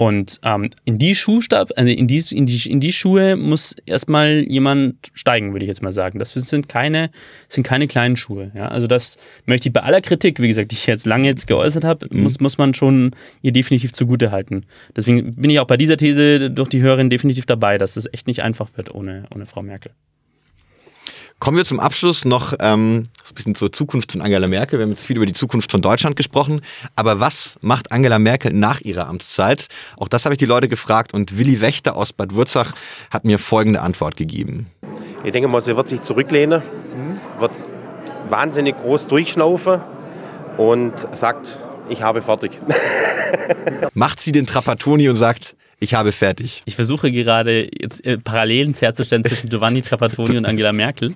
Und 0.00 0.40
ähm, 0.44 0.70
in 0.86 0.96
die 0.96 1.14
Schuhstab, 1.14 1.72
also 1.76 1.90
in 1.92 2.06
die, 2.06 2.24
in, 2.30 2.46
die, 2.46 2.70
in 2.70 2.80
die 2.80 2.90
Schuhe 2.90 3.36
muss 3.36 3.76
erstmal 3.84 4.46
jemand 4.48 4.96
steigen, 5.12 5.52
würde 5.52 5.66
ich 5.66 5.68
jetzt 5.68 5.82
mal 5.82 5.92
sagen. 5.92 6.18
Das 6.18 6.32
sind 6.32 6.70
keine, 6.70 7.10
sind 7.48 7.64
keine 7.64 7.86
kleinen 7.86 8.16
Schuhe. 8.16 8.50
Ja? 8.54 8.68
Also 8.68 8.86
das 8.86 9.18
möchte 9.44 9.68
ich 9.68 9.74
bei 9.74 9.82
aller 9.82 10.00
Kritik, 10.00 10.40
wie 10.40 10.48
gesagt, 10.48 10.70
die 10.70 10.76
ich 10.76 10.86
jetzt 10.86 11.04
lange 11.04 11.28
jetzt 11.28 11.46
geäußert 11.46 11.84
habe, 11.84 12.08
mhm. 12.10 12.22
muss, 12.22 12.40
muss 12.40 12.56
man 12.56 12.72
schon 12.72 13.10
ihr 13.42 13.52
definitiv 13.52 13.92
zugute 13.92 14.30
halten. 14.30 14.64
Deswegen 14.96 15.34
bin 15.34 15.50
ich 15.50 15.60
auch 15.60 15.66
bei 15.66 15.76
dieser 15.76 15.98
These 15.98 16.50
durch 16.50 16.70
die 16.70 16.80
Hörerin 16.80 17.10
definitiv 17.10 17.44
dabei, 17.44 17.76
dass 17.76 17.98
es 17.98 18.10
echt 18.10 18.26
nicht 18.26 18.42
einfach 18.42 18.70
wird 18.76 18.94
ohne, 18.94 19.24
ohne 19.34 19.44
Frau 19.44 19.62
Merkel. 19.62 19.92
Kommen 21.40 21.56
wir 21.56 21.64
zum 21.64 21.80
Abschluss 21.80 22.26
noch 22.26 22.52
ähm, 22.60 23.08
ein 23.26 23.34
bisschen 23.34 23.54
zur 23.54 23.72
Zukunft 23.72 24.12
von 24.12 24.20
Angela 24.20 24.46
Merkel. 24.46 24.78
Wir 24.78 24.82
haben 24.82 24.90
jetzt 24.90 25.04
viel 25.04 25.16
über 25.16 25.24
die 25.24 25.32
Zukunft 25.32 25.70
von 25.72 25.80
Deutschland 25.80 26.14
gesprochen. 26.14 26.60
Aber 26.96 27.18
was 27.18 27.58
macht 27.62 27.92
Angela 27.92 28.18
Merkel 28.18 28.52
nach 28.52 28.82
ihrer 28.82 29.06
Amtszeit? 29.08 29.68
Auch 29.96 30.08
das 30.08 30.26
habe 30.26 30.34
ich 30.34 30.38
die 30.38 30.44
Leute 30.44 30.68
gefragt 30.68 31.14
und 31.14 31.38
Willi 31.38 31.62
Wächter 31.62 31.96
aus 31.96 32.12
Bad 32.12 32.34
Wurzach 32.34 32.74
hat 33.10 33.24
mir 33.24 33.38
folgende 33.38 33.80
Antwort 33.80 34.18
gegeben. 34.18 34.66
Ich 35.24 35.32
denke 35.32 35.48
mal, 35.48 35.62
sie 35.62 35.74
wird 35.74 35.88
sich 35.88 36.02
zurücklehnen, 36.02 36.60
wird 37.38 37.52
wahnsinnig 38.28 38.76
groß 38.76 39.06
durchschnaufen 39.06 39.80
und 40.58 40.92
sagt, 41.16 41.58
ich 41.88 42.02
habe 42.02 42.20
fertig. 42.20 42.58
Macht 43.94 44.20
sie 44.20 44.32
den 44.32 44.46
Trapattoni 44.46 45.08
und 45.08 45.16
sagt, 45.16 45.56
ich 45.80 45.94
habe 45.94 46.12
fertig. 46.12 46.62
Ich 46.66 46.76
versuche 46.76 47.10
gerade 47.10 47.68
jetzt 47.80 48.06
äh, 48.06 48.18
Parallelen 48.18 48.74
herzustellen 48.74 49.24
zwischen 49.24 49.48
Giovanni 49.50 49.80
Trapattoni 49.80 50.36
und 50.36 50.44
Angela 50.44 50.72
Merkel. 50.72 51.14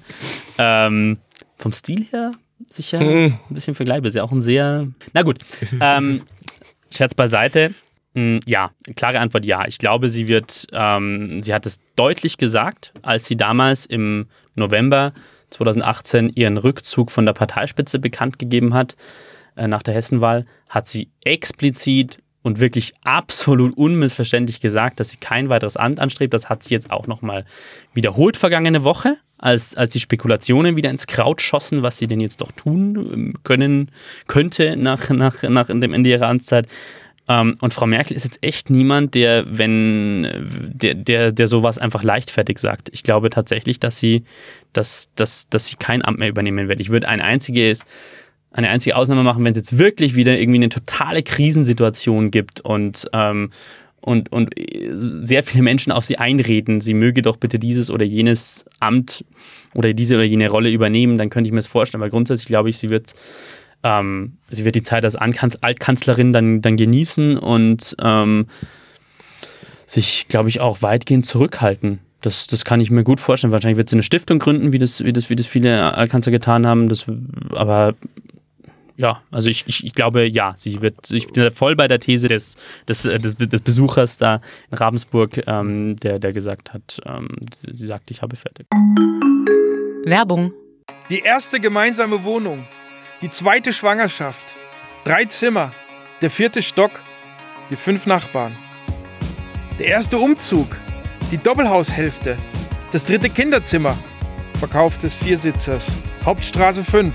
Ähm, 0.59 1.19
vom 1.57 1.73
Stil 1.73 2.07
her 2.11 2.33
sicher 2.71 3.01
hm. 3.01 3.35
ein 3.49 3.55
bisschen 3.55 3.75
vergleichbar. 3.75 4.09
Ist 4.09 4.15
ja 4.15 4.23
auch 4.23 4.33
ein 4.33 4.43
sehr. 4.43 4.89
Na 5.13 5.23
gut. 5.23 5.39
Ähm, 5.81 6.23
Scherz 6.91 7.15
beiseite. 7.15 7.75
Hm, 8.15 8.41
ja, 8.47 8.71
klare 8.97 9.21
Antwort 9.21 9.45
ja. 9.45 9.67
Ich 9.67 9.79
glaube, 9.79 10.09
sie 10.09 10.29
wird, 10.29 10.67
ähm, 10.73 11.43
sie 11.43 11.53
hat 11.53 11.67
es 11.67 11.81
deutlich 11.97 12.39
gesagt, 12.39 12.93
als 13.03 13.27
sie 13.27 13.37
damals 13.37 13.87
im 13.87 14.27
November 14.55 15.13
2018 15.51 16.31
ihren 16.31 16.57
Rückzug 16.57 17.11
von 17.11 17.27
der 17.27 17.33
Parteispitze 17.33 17.99
bekannt 17.99 18.39
gegeben 18.39 18.73
hat, 18.73 18.97
äh, 19.57 19.67
nach 19.67 19.83
der 19.83 19.95
Hessenwahl, 19.95 20.47
hat 20.69 20.87
sie 20.87 21.11
explizit 21.25 22.19
und 22.45 22.61
wirklich 22.61 22.93
absolut 23.03 23.77
unmissverständlich 23.77 24.61
gesagt, 24.61 25.01
dass 25.01 25.09
sie 25.09 25.17
kein 25.17 25.49
weiteres 25.49 25.79
Amt 25.79 25.99
anstrebt. 25.99 26.35
Das 26.35 26.51
hat 26.51 26.63
sie 26.63 26.75
jetzt 26.75 26.91
auch 26.91 27.07
nochmal 27.07 27.47
wiederholt 27.95 28.37
vergangene 28.37 28.85
Woche, 28.85 29.17
als, 29.39 29.75
als 29.75 29.95
die 29.95 30.01
Spekulationen 30.01 30.77
wieder 30.77 30.91
ins 30.91 31.07
Kraut 31.07 31.41
schossen, 31.41 31.83
was 31.83 31.97
sie 31.97 32.07
denn 32.07 32.21
jetzt 32.21 32.43
doch 32.43 32.53
tun 32.53 33.11
ähm, 33.13 33.35
können, 33.45 33.91
könnte 34.29 34.77
nach, 34.77 35.09
nach, 35.09 35.43
nach 35.43 35.67
dem 35.67 35.95
Ende 35.95 36.11
ihrer 36.11 36.29
Amtszeit. 36.29 36.69
Ähm, 37.29 37.57
und 37.63 37.73
Frau 37.73 37.87
Merkel 37.87 38.15
ist 38.15 38.25
jetzt 38.25 38.43
echt 38.43 38.69
niemand, 38.69 39.15
der, 39.15 39.45
wenn, 39.47 40.47
der, 40.67 40.95
der, 40.95 41.33
der 41.33 41.49
sowas 41.49 41.79
einfach 41.79 42.03
leichtfertig 42.03 42.59
sagt. 42.59 42.91
Ich 42.93 43.03
glaube 43.03 43.31
tatsächlich, 43.31 43.81
dass 43.81 43.97
sie, 43.97 44.25
dass, 44.75 45.09
dass, 45.15 45.49
dass 45.49 45.67
sie 45.69 45.77
kein 45.77 46.05
Amt 46.05 46.19
mehr 46.19 46.29
übernehmen 46.29 46.69
wird. 46.69 46.81
Ich 46.81 46.91
würde 46.91 47.09
ein 47.09 47.23
einziges 47.23 47.87
eine 48.55 48.71
einzige 48.71 48.95
Ausnahme 48.95 49.25
machen, 49.25 49.45
wenn 49.45 49.51
es 49.51 49.57
jetzt 49.57 49.79
wirklich 49.79 50.15
wieder 50.15 50.39
irgendwie 50.39 50.61
eine 50.61 50.69
totale 50.69 51.25
Krisensituation 51.25 52.31
gibt 52.31 52.61
und, 52.61 53.11
ähm, 53.13 53.51
und, 54.01 54.31
und 54.31 54.55
sehr 54.95 55.43
viele 55.43 55.65
Menschen 55.65 55.91
auf 55.91 56.05
sie 56.05 56.19
einreden, 56.19 56.81
sie 56.81 56.95
möge 56.95 57.21
doch 57.21 57.37
bitte 57.37 57.59
dieses 57.59 57.91
oder 57.91 58.05
jenes 58.05 58.65
Amt 58.79 59.25
oder 59.75 59.93
diese 59.93 60.15
oder 60.15 60.25
jene 60.25 60.49
Rolle 60.49 60.71
übernehmen, 60.71 61.19
dann 61.19 61.31
könnte 61.31 61.49
ich 61.49 61.53
mir 61.53 61.59
das 61.59 61.67
vorstellen. 61.67 62.01
Aber 62.01 62.11
grundsätzlich 62.11 62.47
glaube 62.47 62.71
ich, 62.71 62.79
sie 62.79 62.91
wird, 62.91 63.15
ähm, 63.83 64.35
sie 64.51 64.65
wird 64.65 64.77
die 64.77 64.85
Zeit 64.85 65.05
als 65.05 65.17
Ankanz 65.17 65.59
Altkanzlerin 65.61 66.33
dann, 66.33 66.63
dann 66.63 66.77
genießen 66.77 67.37
und 67.37 67.97
ähm, 68.01 68.47
sich, 69.85 70.27
glaube 70.29 70.49
ich, 70.49 70.61
auch 70.61 70.81
weitgehend 70.81 71.27
zurückhalten. 71.27 71.99
Das, 72.21 72.47
das 72.47 72.65
kann 72.65 72.79
ich 72.79 72.91
mir 72.91 73.03
gut 73.03 73.19
vorstellen. 73.19 73.53
Wahrscheinlich 73.53 73.79
wird 73.79 73.91
sie 73.91 73.97
eine 73.97 74.05
Stiftung 74.05 74.39
gründen, 74.39 74.73
wie 74.73 74.79
das, 74.79 75.05
wie 75.05 75.13
das, 75.13 75.29
wie 75.29 75.37
das 75.37 75.47
viele 75.47 75.95
Altkanzler 75.97 76.31
getan 76.31 76.67
haben. 76.67 76.89
Das, 76.89 77.07
aber 77.51 77.95
ja, 78.97 79.23
also 79.31 79.51
ich, 79.51 79.65
ich, 79.67 79.85
ich, 79.85 79.93
glaube, 79.93 80.27
ja, 80.27 80.55
sie 80.57 80.81
wird, 80.81 81.11
ich 81.11 81.27
bin 81.29 81.51
voll 81.51 81.75
bei 81.75 81.89
der 81.89 82.01
These 82.01 82.29
des, 82.29 82.57
des, 82.89 83.05
äh, 83.05 83.19
des, 83.19 83.37
des 83.37 83.61
Besuchers 83.61 84.19
da 84.19 84.41
in 84.71 84.79
Ravensburg, 84.79 85.43
ähm, 85.47 85.97
der, 85.97 86.19
der 86.19 86.33
gesagt 86.33 86.73
hat, 86.73 87.01
ähm, 87.05 87.29
sie, 87.55 87.75
sie 87.75 87.87
sagt, 87.87 88.11
ich 88.11 88.23
habe 88.23 88.37
fertig. 88.37 88.67
Werbung. 90.05 90.53
Die 91.11 91.21
erste 91.21 91.61
gemeinsame 91.61 92.23
Wohnung, 92.25 92.67
die 93.21 93.31
zweite 93.31 93.73
Schwangerschaft, 93.73 94.55
drei 95.05 95.25
Zimmer, 95.25 95.73
der 96.23 96.31
vierte 96.31 96.63
Stock, 96.63 97.03
die 97.71 97.77
fünf 97.77 98.07
Nachbarn. 98.07 98.57
Der 99.79 99.87
erste 99.87 100.19
Umzug, 100.19 100.77
die 101.33 101.39
Doppelhaushälfte, 101.39 102.39
das 102.93 103.05
dritte 103.05 103.29
Kinderzimmer, 103.29 103.99
Verkauf 104.61 104.99
des 104.99 105.15
Viersitzers, 105.15 105.91
Hauptstraße 106.25 106.85
5 106.85 107.15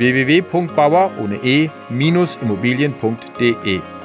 www.bauer 0.00 1.10
ohne 1.20 1.38
e-immobilien.de 1.42 3.99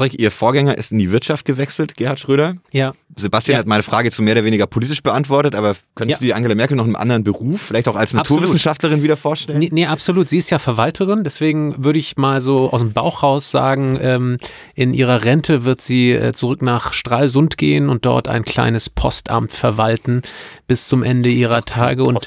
Patrick, 0.00 0.18
Ihr 0.18 0.30
Vorgänger 0.30 0.78
ist 0.78 0.92
in 0.92 0.98
die 0.98 1.12
Wirtschaft 1.12 1.44
gewechselt, 1.44 1.94
Gerhard 1.94 2.18
Schröder. 2.18 2.54
Ja. 2.72 2.94
Sebastian 3.16 3.54
ja. 3.54 3.58
hat 3.58 3.66
meine 3.66 3.82
Frage 3.82 4.10
zu 4.10 4.22
mehr 4.22 4.32
oder 4.32 4.44
weniger 4.46 4.66
politisch 4.66 5.02
beantwortet, 5.02 5.54
aber 5.54 5.76
könntest 5.94 6.20
ja. 6.20 6.24
du 6.24 6.24
die 6.28 6.34
Angela 6.34 6.54
Merkel 6.54 6.76
noch 6.76 6.84
in 6.84 6.94
einem 6.94 7.02
anderen 7.02 7.24
Beruf, 7.24 7.60
vielleicht 7.60 7.86
auch 7.86 7.96
als 7.96 8.14
Naturwissenschaftlerin 8.14 8.94
absolut. 8.94 9.04
wieder 9.04 9.16
vorstellen? 9.18 9.58
Nee, 9.58 9.68
nee, 9.70 9.84
absolut. 9.84 10.30
Sie 10.30 10.38
ist 10.38 10.48
ja 10.48 10.58
Verwalterin, 10.58 11.22
deswegen 11.22 11.84
würde 11.84 11.98
ich 11.98 12.16
mal 12.16 12.40
so 12.40 12.70
aus 12.70 12.80
dem 12.80 12.94
Bauch 12.94 13.22
raus 13.22 13.50
sagen, 13.50 13.98
ähm, 14.00 14.38
in 14.74 14.94
ihrer 14.94 15.22
Rente 15.22 15.64
wird 15.64 15.82
sie 15.82 16.12
äh, 16.12 16.32
zurück 16.32 16.62
nach 16.62 16.94
Stralsund 16.94 17.58
gehen 17.58 17.90
und 17.90 18.06
dort 18.06 18.26
ein 18.26 18.44
kleines 18.44 18.88
Postamt 18.88 19.52
verwalten 19.52 20.22
bis 20.66 20.88
zum 20.88 21.02
Ende 21.02 21.28
ihrer 21.28 21.66
Tage. 21.66 22.04
Und 22.04 22.18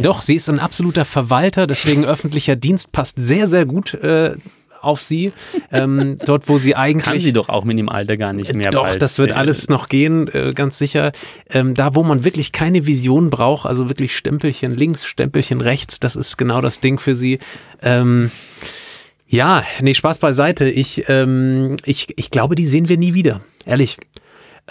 doch, 0.00 0.22
sie 0.22 0.36
ist 0.36 0.48
ein 0.48 0.58
absoluter 0.58 1.04
Verwalter, 1.04 1.66
deswegen 1.66 2.04
öffentlicher 2.06 2.56
Dienst 2.56 2.92
passt 2.92 3.16
sehr, 3.18 3.48
sehr 3.48 3.66
gut 3.66 3.92
äh, 3.94 4.36
auf 4.84 5.00
sie. 5.00 5.32
Ähm, 5.72 6.16
dort, 6.24 6.48
wo 6.48 6.58
sie 6.58 6.74
eigentlich. 6.76 7.04
Das 7.04 7.12
kann 7.12 7.20
sie 7.20 7.32
doch 7.32 7.48
auch 7.48 7.64
mit 7.64 7.78
dem 7.78 7.88
Alter 7.88 8.16
gar 8.16 8.32
nicht 8.32 8.54
mehr. 8.54 8.70
Doch, 8.70 8.96
das 8.96 9.18
wird 9.18 9.32
alles 9.32 9.68
noch 9.68 9.88
gehen, 9.88 10.28
äh, 10.28 10.52
ganz 10.54 10.78
sicher. 10.78 11.12
Ähm, 11.50 11.74
da, 11.74 11.94
wo 11.94 12.02
man 12.02 12.24
wirklich 12.24 12.52
keine 12.52 12.86
Vision 12.86 13.30
braucht, 13.30 13.66
also 13.66 13.88
wirklich 13.88 14.16
Stempelchen 14.16 14.74
links, 14.74 15.06
Stempelchen 15.06 15.60
rechts, 15.60 16.00
das 16.00 16.16
ist 16.16 16.36
genau 16.36 16.60
das 16.60 16.80
Ding 16.80 16.98
für 16.98 17.16
sie. 17.16 17.38
Ähm, 17.82 18.30
ja, 19.26 19.64
nee, 19.80 19.94
Spaß 19.94 20.18
beiseite. 20.18 20.68
Ich, 20.68 21.08
ähm, 21.08 21.76
ich, 21.84 22.06
ich 22.16 22.30
glaube, 22.30 22.54
die 22.54 22.66
sehen 22.66 22.88
wir 22.88 22.96
nie 22.96 23.14
wieder. 23.14 23.40
Ehrlich. 23.66 23.96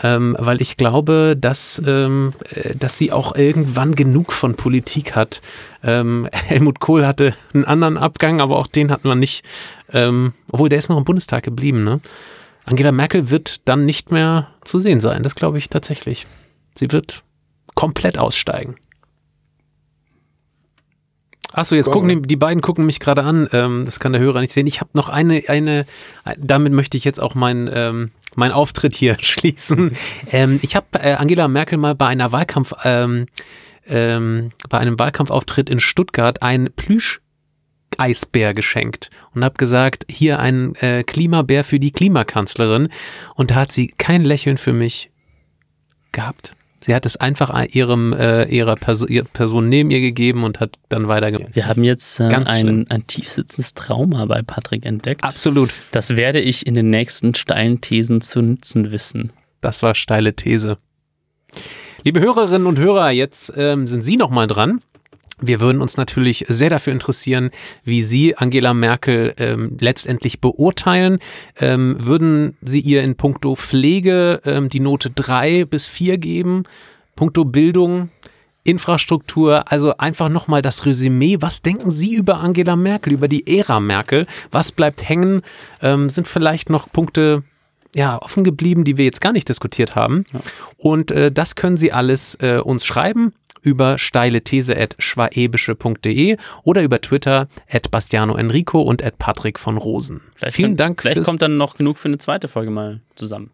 Ähm, 0.02 0.36
weil 0.40 0.62
ich 0.62 0.78
glaube, 0.78 1.36
dass, 1.40 1.82
ähm, 1.86 2.34
äh, 2.50 2.76
dass 2.76 2.98
sie 2.98 3.12
auch 3.12 3.36
irgendwann 3.36 3.94
genug 3.94 4.34
von 4.34 4.56
Politik 4.56 5.16
hat. 5.16 5.42
Ähm, 5.84 6.28
Helmut 6.34 6.80
Kohl 6.80 7.06
hatte 7.06 7.36
einen 7.54 7.66
anderen 7.66 7.98
Abgang, 7.98 8.42
aber 8.42 8.58
auch 8.58 8.68
den 8.68 8.92
hat 8.92 9.06
man 9.06 9.20
nicht, 9.20 9.46
ähm, 9.92 10.34
obwohl 10.52 10.70
der 10.70 10.80
ist 10.80 10.90
noch 10.90 10.98
im 10.98 11.06
Bundestag 11.06 11.44
geblieben. 11.44 11.84
Ne? 11.84 12.00
Angela 12.66 12.92
Merkel 12.92 13.30
wird 13.30 13.68
dann 13.68 13.86
nicht 13.86 14.12
mehr 14.12 14.48
zu 14.64 14.80
sehen 14.80 15.00
sein, 15.00 15.22
das 15.22 15.36
glaube 15.36 15.58
ich 15.58 15.70
tatsächlich. 15.70 16.26
Sie 16.76 16.92
wird 16.92 17.24
komplett 17.76 18.18
aussteigen. 18.18 18.76
Achso, 21.52 21.76
jetzt 21.76 21.92
gucken 21.92 22.10
die, 22.10 22.22
die 22.24 22.36
beiden 22.36 22.64
gucken 22.64 22.88
mich 22.88 23.00
gerade 23.00 23.24
an. 23.24 23.48
Ähm, 23.52 23.84
das 23.86 24.00
kann 24.00 24.14
der 24.14 24.22
Hörer 24.22 24.42
nicht 24.42 24.52
sehen. 24.52 24.66
Ich 24.66 24.82
habe 24.82 24.90
noch 24.94 25.10
eine, 25.10 25.44
eine, 25.48 25.86
damit 26.36 26.74
möchte 26.74 26.98
ich 26.98 27.04
jetzt 27.04 27.22
auch 27.22 27.36
mein, 27.36 27.70
ähm, 27.72 28.10
mein 28.38 28.52
Auftritt 28.52 28.96
hier 28.96 29.18
schließen. 29.20 29.96
ähm, 30.32 30.60
ich 30.62 30.76
habe 30.76 30.88
äh, 31.00 31.14
Angela 31.14 31.48
Merkel 31.48 31.78
mal 31.78 31.96
bei 31.96 32.08
einer 32.08 32.32
Wahlkampf, 32.32 32.74
ähm, 32.84 33.26
ähm, 33.88 34.52
bei 34.70 34.80
einem 34.80 34.98
Wahlkampfauftritt 34.98 35.70
in 35.70 35.80
Stuttgart 35.80 36.42
ein 36.42 36.70
Plüsch 36.76 37.22
Eisbär 37.98 38.54
geschenkt 38.54 39.10
und 39.34 39.44
habe 39.44 39.56
gesagt, 39.56 40.06
hier 40.10 40.40
ein 40.40 40.76
äh, 40.76 41.04
Klimabär 41.04 41.64
für 41.64 41.80
die 41.80 41.92
Klimakanzlerin. 41.92 42.90
Und 43.36 43.52
da 43.52 43.56
hat 43.56 43.72
sie 43.72 43.88
kein 43.88 44.24
Lächeln 44.24 44.58
für 44.58 44.74
mich 44.74 45.12
gehabt. 46.12 46.56
Sie 46.84 46.94
hat 46.94 47.06
es 47.06 47.16
einfach 47.16 47.66
ihrem, 47.72 48.12
äh, 48.12 48.44
ihrer 48.46 48.76
Perso 48.76 49.06
ihrer 49.06 49.24
Person 49.26 49.70
neben 49.70 49.90
ihr 49.90 50.02
gegeben 50.02 50.44
und 50.44 50.60
hat 50.60 50.78
dann 50.90 51.08
weitergemacht. 51.08 51.56
Wir 51.56 51.68
haben 51.68 51.86
jetzt 51.86 52.20
äh, 52.20 52.24
ein, 52.24 52.90
ein 52.90 53.08
tiefsitzendes 53.08 53.74
Trauma 53.74 54.26
bei 54.26 54.42
Patrick 54.42 54.86
entdeckt. 54.86 55.24
Absolut. 55.24 55.74
Das 55.92 56.18
werde 56.18 56.42
ich 56.42 56.68
in 56.68 56.74
den 56.74 56.90
nächsten 56.90 57.36
steilen 57.36 57.80
Thesen 57.80 58.20
zu 58.20 58.42
nutzen 58.42 58.92
wissen. 58.92 59.32
Das 59.62 59.82
war 59.82 59.96
steile 59.96 60.36
These. 60.36 60.78
Liebe 62.04 62.20
Hörerinnen 62.20 62.68
und 62.68 62.78
Hörer, 62.78 63.12
jetzt 63.12 63.54
ähm, 63.56 63.88
sind 63.88 64.04
Sie 64.04 64.18
nochmal 64.18 64.48
dran. 64.48 64.82
Wir 65.42 65.60
würden 65.60 65.82
uns 65.82 65.98
natürlich 65.98 66.46
sehr 66.48 66.70
dafür 66.70 66.94
interessieren, 66.94 67.50
wie 67.84 68.04
Sie 68.04 68.38
Angela 68.38 68.74
Merkel 68.74 69.34
ähm, 69.38 69.78
letztendlich 69.80 70.40
beurteilen. 70.40 71.20
Ähm, 71.60 71.98
würden 72.00 72.56
Sie 72.62 72.80
ihr 72.80 73.04
in 73.04 73.16
puncto 73.16 73.56
Pflege 73.56 74.42
ähm, 74.46 74.70
die 74.70 74.80
Note 74.80 75.10
3 75.10 75.66
bis 75.66 75.86
4 75.86 76.18
geben? 76.18 76.64
Puncto 77.16 77.46
Bildung, 77.46 78.10
Infrastruktur, 78.64 79.72
also 79.72 79.98
einfach 79.98 80.30
nochmal 80.30 80.62
das 80.62 80.86
Resümee. 80.86 81.38
Was 81.42 81.62
denken 81.62 81.92
Sie 81.92 82.14
über 82.14 82.40
Angela 82.40 82.76
Merkel, 82.76 83.14
über 83.14 83.28
die 83.28 83.58
Ära 83.58 83.80
Merkel? 83.80 84.28
Was 84.52 84.72
bleibt 84.72 85.08
hängen? 85.08 85.42
Ähm, 85.82 86.10
sind 86.10 86.28
vielleicht 86.28 86.70
noch 86.70 86.92
Punkte 86.92 87.44
ja, 87.96 88.20
offen 88.22 88.44
geblieben, 88.44 88.84
die 88.84 88.98
wir 88.98 89.06
jetzt 89.06 89.22
gar 89.22 89.34
nicht 89.34 89.50
diskutiert 89.50 89.96
haben. 89.96 90.24
Ja. 90.34 90.40
Und 90.78 91.12
äh, 91.12 91.32
das 91.32 91.56
können 91.56 91.78
Sie 91.78 91.92
alles 91.92 92.36
äh, 92.36 92.60
uns 92.60 92.86
schreiben 92.86 93.34
über 93.64 93.98
steile 93.98 94.44
These 94.44 94.78
at 94.78 94.96
schwaebische.de 95.00 96.38
oder 96.64 96.84
über 96.84 97.02
Twitter 97.02 97.48
at 97.70 97.90
Bastiano 97.90 98.36
Enrico 98.36 98.82
und 98.82 99.04
at 99.04 99.18
Patrick 99.18 99.58
von 99.58 99.78
Rosen. 99.78 100.22
Vielleicht 100.36 100.56
Vielen 100.56 100.78
Dank. 100.78 101.02
Vielleicht 101.02 101.24
kommt 101.24 101.42
dann 101.42 101.58
noch 101.58 101.76
genug 101.76 101.98
für 101.98 102.08
eine 102.10 102.18
zweite 102.18 102.48
Folge 102.48 102.72
mal 102.72 103.00
zusammen. 103.16 103.50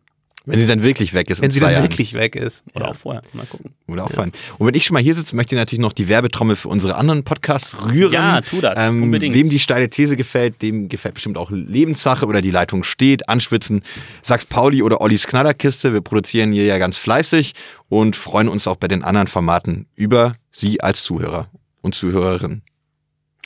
Wenn 0.51 0.59
sie 0.59 0.67
dann 0.67 0.83
wirklich 0.83 1.13
weg 1.13 1.29
ist. 1.29 1.41
Wenn 1.41 1.51
sie 1.51 1.59
dann 1.59 1.71
Jahren. 1.71 1.83
wirklich 1.83 2.13
weg 2.13 2.35
ist. 2.35 2.63
Oder 2.73 2.85
ja. 2.85 2.91
auch 2.91 2.95
vorher. 2.95 3.21
Mal 3.33 3.45
gucken. 3.45 3.71
Oder 3.87 4.05
auch 4.05 4.09
ja. 4.09 4.15
vorhin. 4.15 4.33
Und 4.57 4.67
wenn 4.67 4.73
ich 4.73 4.85
schon 4.85 4.93
mal 4.93 5.03
hier 5.03 5.15
sitze, 5.15 5.35
möchte 5.35 5.55
ich 5.55 5.59
natürlich 5.59 5.81
noch 5.81 5.93
die 5.93 6.07
Werbetrommel 6.07 6.55
für 6.55 6.69
unsere 6.69 6.95
anderen 6.95 7.23
Podcasts 7.23 7.77
rühren. 7.85 8.13
Ja, 8.13 8.41
tu 8.41 8.61
das. 8.61 8.79
Ähm, 8.79 9.03
Unbedingt. 9.03 9.35
Wem 9.35 9.49
die 9.49 9.59
steile 9.59 9.89
These 9.89 10.15
gefällt, 10.15 10.61
dem 10.61 10.89
gefällt 10.89 11.15
bestimmt 11.15 11.37
auch 11.37 11.51
Lebenssache 11.51 12.25
oder 12.25 12.41
die 12.41 12.51
Leitung 12.51 12.83
steht, 12.83 13.29
Anschwitzen, 13.29 13.83
Sachs 14.21 14.45
Pauli 14.45 14.81
oder 14.81 15.01
Ollis 15.01 15.27
Knallerkiste. 15.27 15.93
Wir 15.93 16.01
produzieren 16.01 16.51
hier 16.51 16.65
ja 16.65 16.77
ganz 16.77 16.97
fleißig 16.97 17.53
und 17.87 18.15
freuen 18.15 18.49
uns 18.49 18.67
auch 18.67 18.77
bei 18.77 18.87
den 18.87 19.03
anderen 19.03 19.27
Formaten 19.27 19.87
über 19.95 20.33
Sie 20.51 20.81
als 20.81 21.03
Zuhörer 21.03 21.49
und 21.81 21.95
Zuhörerin. 21.95 22.61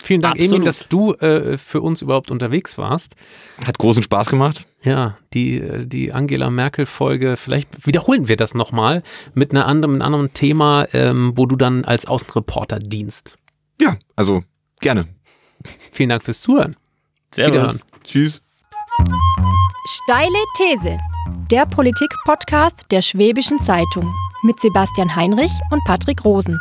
Vielen 0.01 0.21
Dank, 0.21 0.35
Absolut. 0.35 0.55
Emil, 0.55 0.65
dass 0.65 0.87
du 0.89 1.13
äh, 1.13 1.57
für 1.57 1.81
uns 1.81 2.01
überhaupt 2.01 2.31
unterwegs 2.31 2.77
warst. 2.77 3.15
Hat 3.65 3.77
großen 3.77 4.03
Spaß 4.03 4.29
gemacht. 4.29 4.65
Ja, 4.83 5.17
die, 5.33 5.61
die 5.85 6.11
Angela 6.11 6.49
Merkel-Folge, 6.49 7.37
vielleicht 7.37 7.85
wiederholen 7.85 8.27
wir 8.27 8.35
das 8.35 8.53
nochmal 8.53 9.03
mit 9.33 9.51
einer 9.51 9.65
anderen, 9.65 9.95
einem 9.95 10.01
anderen 10.01 10.33
Thema, 10.33 10.87
ähm, 10.93 11.33
wo 11.35 11.45
du 11.45 11.55
dann 11.55 11.85
als 11.85 12.05
Außenreporter 12.05 12.79
dienst. 12.79 13.35
Ja, 13.79 13.97
also 14.15 14.43
gerne. 14.81 15.07
Vielen 15.91 16.09
Dank 16.09 16.23
fürs 16.23 16.41
Zuhören. 16.41 16.75
Servus. 17.33 17.85
Tschüss. 18.03 18.41
Steile 19.85 20.43
These. 20.57 20.97
Der 21.51 21.65
Politik-Podcast 21.65 22.85
der 22.91 23.01
Schwäbischen 23.01 23.59
Zeitung 23.59 24.13
mit 24.43 24.59
Sebastian 24.59 25.15
Heinrich 25.15 25.51
und 25.71 25.81
Patrick 25.85 26.25
Rosen. 26.25 26.59